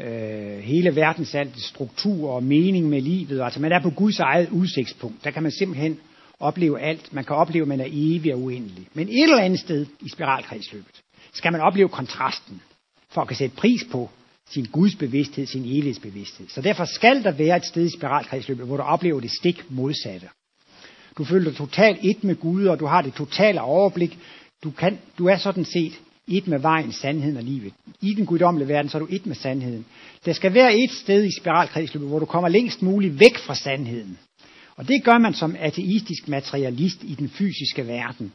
øh, 0.00 0.58
hele 0.58 0.96
verdens 0.96 1.34
alt 1.34 1.60
struktur 1.60 2.30
og 2.30 2.42
mening 2.42 2.88
med 2.88 3.00
livet. 3.00 3.42
Altså 3.42 3.60
man 3.60 3.72
er 3.72 3.82
på 3.82 3.90
Guds 3.90 4.18
eget 4.18 4.48
udsigtspunkt. 4.50 5.24
Der 5.24 5.30
kan 5.30 5.42
man 5.42 5.52
simpelthen 5.52 5.98
opleve 6.40 6.80
alt. 6.80 7.12
Man 7.12 7.24
kan 7.24 7.36
opleve, 7.36 7.62
at 7.62 7.68
man 7.68 7.80
er 7.80 7.88
evig 7.90 8.34
og 8.34 8.40
uendelig. 8.40 8.88
Men 8.94 9.08
et 9.08 9.22
eller 9.22 9.38
andet 9.38 9.60
sted 9.60 9.86
i 10.00 10.08
spiralkredsløbet 10.08 11.02
skal 11.32 11.52
man 11.52 11.60
opleve 11.60 11.88
kontrasten, 11.88 12.62
for 13.10 13.20
at 13.20 13.28
kan 13.28 13.36
sætte 13.36 13.56
pris 13.56 13.80
på 13.92 14.10
sin 14.50 14.64
Guds 14.64 14.96
bevidsthed, 14.96 15.46
sin 15.46 15.64
evighedsbevidsthed. 15.64 16.48
Så 16.48 16.60
derfor 16.60 16.84
skal 16.84 17.22
der 17.24 17.30
være 17.32 17.56
et 17.56 17.64
sted 17.64 17.86
i 17.86 17.98
spiralkredsløbet, 17.98 18.66
hvor 18.66 18.76
du 18.76 18.82
oplever 18.82 19.20
det 19.20 19.30
stik 19.30 19.70
modsatte. 19.70 20.28
Du 21.18 21.24
føler 21.24 21.50
dig 21.50 21.56
totalt 21.56 21.98
et 22.02 22.24
med 22.24 22.36
Gud, 22.36 22.66
og 22.66 22.80
du 22.80 22.86
har 22.86 23.02
det 23.02 23.14
totale 23.14 23.60
overblik. 23.60 24.18
Du, 24.64 24.70
kan, 24.70 24.98
du 25.18 25.26
er 25.26 25.36
sådan 25.36 25.64
set 25.64 25.92
et 26.28 26.46
med 26.48 26.58
vejen, 26.58 26.92
sandheden 26.92 27.36
og 27.36 27.42
livet. 27.42 27.72
I 28.00 28.14
den 28.14 28.26
guddommelige 28.26 28.68
verden, 28.68 28.90
så 28.90 28.98
er 28.98 29.02
du 29.02 29.08
et 29.10 29.26
med 29.26 29.34
sandheden. 29.34 29.84
Der 30.24 30.32
skal 30.32 30.54
være 30.54 30.78
et 30.78 30.90
sted 30.90 31.24
i 31.24 31.30
spiralkredsløbet, 31.40 32.08
hvor 32.08 32.18
du 32.18 32.24
kommer 32.24 32.48
længst 32.48 32.82
muligt 32.82 33.20
væk 33.20 33.38
fra 33.38 33.54
sandheden. 33.54 34.18
Og 34.76 34.88
det 34.88 35.04
gør 35.04 35.18
man 35.18 35.34
som 35.34 35.56
ateistisk 35.58 36.28
materialist 36.28 37.02
i 37.02 37.14
den 37.14 37.28
fysiske 37.28 37.86
verden. 37.86 38.32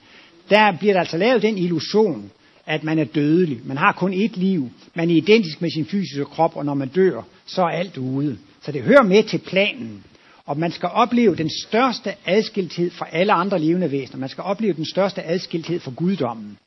Der 0.49 0.77
bliver 0.77 0.93
der 0.93 0.99
altså 0.99 1.17
lavet 1.17 1.41
den 1.41 1.57
illusion, 1.57 2.31
at 2.65 2.83
man 2.83 2.99
er 2.99 3.05
dødelig. 3.05 3.59
Man 3.63 3.77
har 3.77 3.91
kun 3.91 4.13
ét 4.13 4.39
liv. 4.39 4.69
Man 4.93 5.09
er 5.09 5.15
identisk 5.15 5.61
med 5.61 5.69
sin 5.71 5.85
fysiske 5.85 6.25
krop, 6.25 6.55
og 6.55 6.65
når 6.65 6.73
man 6.73 6.87
dør, 6.87 7.21
så 7.45 7.61
er 7.61 7.69
alt 7.69 7.97
ude. 7.97 8.37
Så 8.61 8.71
det 8.71 8.81
hører 8.81 9.03
med 9.03 9.23
til 9.23 9.37
planen. 9.37 10.03
Og 10.45 10.59
man 10.59 10.71
skal 10.71 10.89
opleve 10.89 11.35
den 11.35 11.49
største 11.63 12.13
adskilthed 12.25 12.91
fra 12.91 13.07
alle 13.11 13.33
andre 13.33 13.59
levende 13.59 13.91
væsener. 13.91 14.19
Man 14.19 14.29
skal 14.29 14.43
opleve 14.43 14.73
den 14.73 14.85
største 14.85 15.23
adskilthed 15.23 15.79
fra 15.79 15.91
guddommen. 15.95 16.57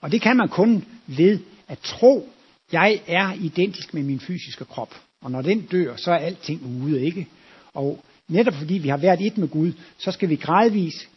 Og 0.00 0.12
det 0.12 0.22
kan 0.22 0.36
man 0.36 0.48
kun 0.48 0.84
ved 1.06 1.38
at 1.68 1.78
tro, 1.78 2.28
jeg 2.72 3.00
er 3.06 3.32
identisk 3.32 3.94
med 3.94 4.02
min 4.02 4.20
fysiske 4.20 4.64
krop. 4.64 4.94
Og 5.22 5.30
når 5.30 5.42
den 5.42 5.60
dør, 5.60 5.96
så 5.96 6.12
er 6.12 6.16
alting 6.16 6.82
ude, 6.82 7.04
ikke? 7.04 7.26
Og 7.74 8.04
netop 8.28 8.54
fordi 8.54 8.74
vi 8.74 8.88
har 8.88 8.96
været 8.96 9.26
et 9.26 9.38
med 9.38 9.48
Gud, 9.48 9.72
så 9.98 10.10
skal 10.10 10.28
vi 10.28 10.36
gradvist 10.36 11.08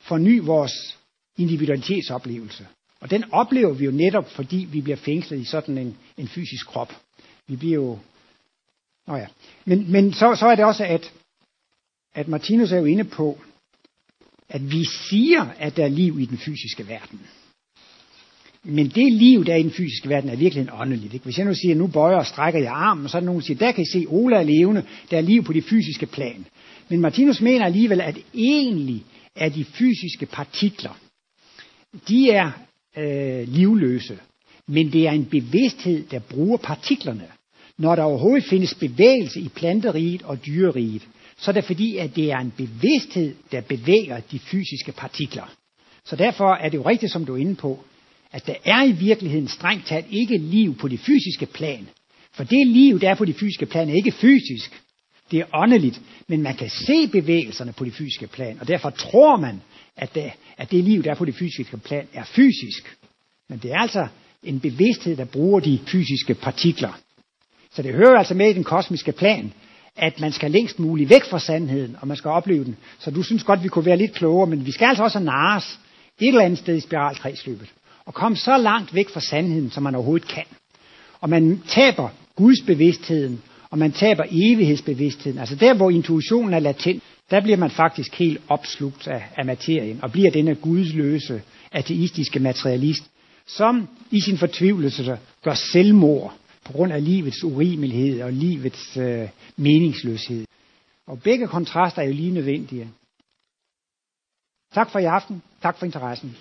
forny 0.00 0.40
vores 0.40 0.98
individualitetsoplevelse. 1.38 2.66
Og 3.00 3.10
den 3.10 3.24
oplever 3.32 3.72
vi 3.72 3.84
jo 3.84 3.90
netop, 3.90 4.30
fordi 4.30 4.68
vi 4.72 4.80
bliver 4.80 4.96
fængslet 4.96 5.40
i 5.40 5.44
sådan 5.44 5.78
en, 5.78 5.96
en 6.16 6.28
fysisk 6.28 6.66
krop. 6.66 6.92
Vi 7.46 7.56
bliver 7.56 7.74
jo... 7.74 7.98
Nå 9.06 9.16
ja. 9.16 9.26
Men, 9.64 9.92
men 9.92 10.12
så, 10.12 10.36
så 10.38 10.46
er 10.46 10.54
det 10.54 10.64
også, 10.64 10.84
at, 10.84 11.12
at 12.14 12.28
Martinus 12.28 12.72
er 12.72 12.78
jo 12.78 12.84
inde 12.84 13.04
på, 13.04 13.38
at 14.48 14.70
vi 14.70 14.84
siger, 14.84 15.46
at 15.58 15.76
der 15.76 15.84
er 15.84 15.88
liv 15.88 16.20
i 16.20 16.24
den 16.24 16.38
fysiske 16.38 16.88
verden. 16.88 17.20
Men 18.64 18.88
det 18.88 19.12
liv, 19.12 19.44
der 19.44 19.52
er 19.52 19.56
i 19.56 19.62
den 19.62 19.70
fysiske 19.70 20.08
verden, 20.08 20.30
er 20.30 20.36
virkelig 20.36 20.62
en 20.62 20.70
åndeligt. 20.72 21.14
Ikke? 21.14 21.24
Hvis 21.24 21.38
jeg 21.38 21.46
nu 21.46 21.54
siger, 21.54 21.74
nu 21.74 21.86
bøjer 21.86 22.16
og 22.16 22.26
strækker 22.26 22.60
jeg 22.60 22.72
armen, 22.72 23.08
så 23.08 23.16
er 23.16 23.20
der 23.20 23.26
nogen, 23.26 23.40
der 23.40 23.46
siger, 23.46 23.58
der 23.58 23.72
kan 23.72 23.82
I 23.82 23.92
se, 23.92 24.06
Ola 24.08 24.36
er 24.36 24.42
levende, 24.42 24.84
der 25.10 25.16
er 25.16 25.20
liv 25.20 25.44
på 25.44 25.52
det 25.52 25.64
fysiske 25.64 26.06
plan. 26.06 26.46
Men 26.88 27.00
Martinus 27.00 27.40
mener 27.40 27.64
alligevel, 27.64 28.00
at 28.00 28.18
egentlig 28.34 29.04
er 29.36 29.48
de 29.48 29.64
fysiske 29.64 30.26
partikler, 30.26 30.98
de 32.08 32.30
er 32.30 32.50
øh, 32.96 33.48
livløse, 33.48 34.18
men 34.68 34.92
det 34.92 35.08
er 35.08 35.12
en 35.12 35.26
bevidsthed, 35.26 36.06
der 36.06 36.18
bruger 36.18 36.56
partiklerne. 36.56 37.28
Når 37.78 37.96
der 37.96 38.02
overhovedet 38.02 38.44
findes 38.44 38.74
bevægelse 38.74 39.40
i 39.40 39.48
planteriget 39.48 40.22
og 40.22 40.46
dyreriget, 40.46 41.08
så 41.38 41.50
er 41.50 41.52
det 41.52 41.64
fordi, 41.64 41.96
at 41.96 42.16
det 42.16 42.32
er 42.32 42.38
en 42.38 42.52
bevidsthed, 42.56 43.34
der 43.52 43.60
bevæger 43.60 44.20
de 44.20 44.38
fysiske 44.38 44.92
partikler. 44.92 45.54
Så 46.04 46.16
derfor 46.16 46.54
er 46.54 46.68
det 46.68 46.78
jo 46.78 46.88
rigtigt, 46.88 47.12
som 47.12 47.26
du 47.26 47.34
er 47.34 47.38
inde 47.38 47.54
på, 47.54 47.84
at 48.32 48.46
der 48.46 48.54
er 48.64 48.84
i 48.84 48.92
virkeligheden 48.92 49.48
strengt 49.48 49.86
taget 49.86 50.04
ikke 50.10 50.38
liv 50.38 50.74
på 50.74 50.88
det 50.88 51.00
fysiske 51.00 51.46
plan. 51.46 51.88
For 52.32 52.44
det 52.44 52.66
liv, 52.66 53.00
der 53.00 53.10
er 53.10 53.14
på 53.14 53.24
det 53.24 53.36
fysiske 53.36 53.66
plan, 53.66 53.88
er 53.88 53.94
ikke 53.94 54.12
fysisk. 54.12 54.82
Det 55.30 55.40
er 55.40 55.44
åndeligt, 55.54 56.00
men 56.28 56.42
man 56.42 56.56
kan 56.56 56.70
se 56.70 57.08
bevægelserne 57.08 57.72
på 57.72 57.84
det 57.84 57.92
fysiske 57.92 58.26
plan, 58.26 58.60
og 58.60 58.68
derfor 58.68 58.90
tror 58.90 59.36
man, 59.36 59.60
at 59.96 60.14
det, 60.14 60.32
at 60.56 60.70
det 60.70 60.84
liv, 60.84 61.02
der 61.02 61.10
er 61.10 61.14
på 61.14 61.24
det 61.24 61.34
fysiske 61.34 61.76
plan, 61.76 62.08
er 62.12 62.24
fysisk. 62.24 62.96
Men 63.48 63.58
det 63.58 63.70
er 63.70 63.78
altså 63.78 64.06
en 64.42 64.60
bevidsthed, 64.60 65.16
der 65.16 65.24
bruger 65.24 65.60
de 65.60 65.78
fysiske 65.86 66.34
partikler. 66.34 67.00
Så 67.76 67.82
det 67.82 67.94
hører 67.94 68.18
altså 68.18 68.34
med 68.34 68.50
i 68.50 68.52
den 68.52 68.64
kosmiske 68.64 69.12
plan, 69.12 69.52
at 69.96 70.20
man 70.20 70.32
skal 70.32 70.50
længst 70.50 70.78
muligt 70.78 71.10
væk 71.10 71.24
fra 71.24 71.38
sandheden, 71.38 71.96
og 72.00 72.08
man 72.08 72.16
skal 72.16 72.28
opleve 72.28 72.64
den. 72.64 72.76
Så 72.98 73.10
du 73.10 73.22
synes 73.22 73.44
godt, 73.44 73.62
vi 73.62 73.68
kunne 73.68 73.86
være 73.86 73.96
lidt 73.96 74.12
klogere, 74.12 74.46
men 74.46 74.66
vi 74.66 74.70
skal 74.70 74.86
altså 74.86 75.04
også 75.04 75.18
nares 75.18 75.78
et 76.20 76.28
eller 76.28 76.40
andet 76.40 76.58
sted 76.58 76.76
i 76.76 76.80
spiralkredsløbet. 76.80 77.68
Og 78.06 78.14
komme 78.14 78.36
så 78.36 78.56
langt 78.56 78.94
væk 78.94 79.08
fra 79.08 79.20
sandheden, 79.20 79.70
som 79.70 79.82
man 79.82 79.94
overhovedet 79.94 80.28
kan. 80.28 80.44
Og 81.20 81.30
man 81.30 81.62
taber 81.68 82.08
Guds 82.36 82.62
bevidstheden, 82.66 83.42
og 83.70 83.78
man 83.78 83.92
taber 83.92 84.24
evighedsbevidstheden. 84.30 85.38
Altså 85.38 85.56
der, 85.56 85.74
hvor 85.74 85.90
intuitionen 85.90 86.54
er 86.54 86.58
latent, 86.58 87.02
der 87.30 87.40
bliver 87.40 87.56
man 87.56 87.70
faktisk 87.70 88.14
helt 88.14 88.40
opslugt 88.48 89.08
af, 89.08 89.22
af 89.36 89.44
materien, 89.44 89.98
og 90.02 90.12
bliver 90.12 90.30
denne 90.30 90.54
gudsløse, 90.54 91.42
ateistiske 91.72 92.40
materialist, 92.40 93.04
som 93.46 93.88
i 94.10 94.20
sin 94.20 94.38
fortvivlelse 94.38 95.18
gør 95.44 95.54
selvmord 95.54 96.34
på 96.66 96.72
grund 96.72 96.92
af 96.92 97.04
livets 97.04 97.44
urimelighed 97.44 98.22
og 98.22 98.32
livets 98.32 98.96
øh, 98.96 99.28
meningsløshed. 99.56 100.44
Og 101.06 101.22
begge 101.22 101.48
kontraster 101.48 102.02
er 102.02 102.06
jo 102.06 102.12
lige 102.12 102.32
nødvendige. 102.32 102.90
Tak 104.74 104.90
for 104.90 104.98
i 104.98 105.04
aften. 105.04 105.42
Tak 105.62 105.78
for 105.78 105.86
interessen. 105.86 106.36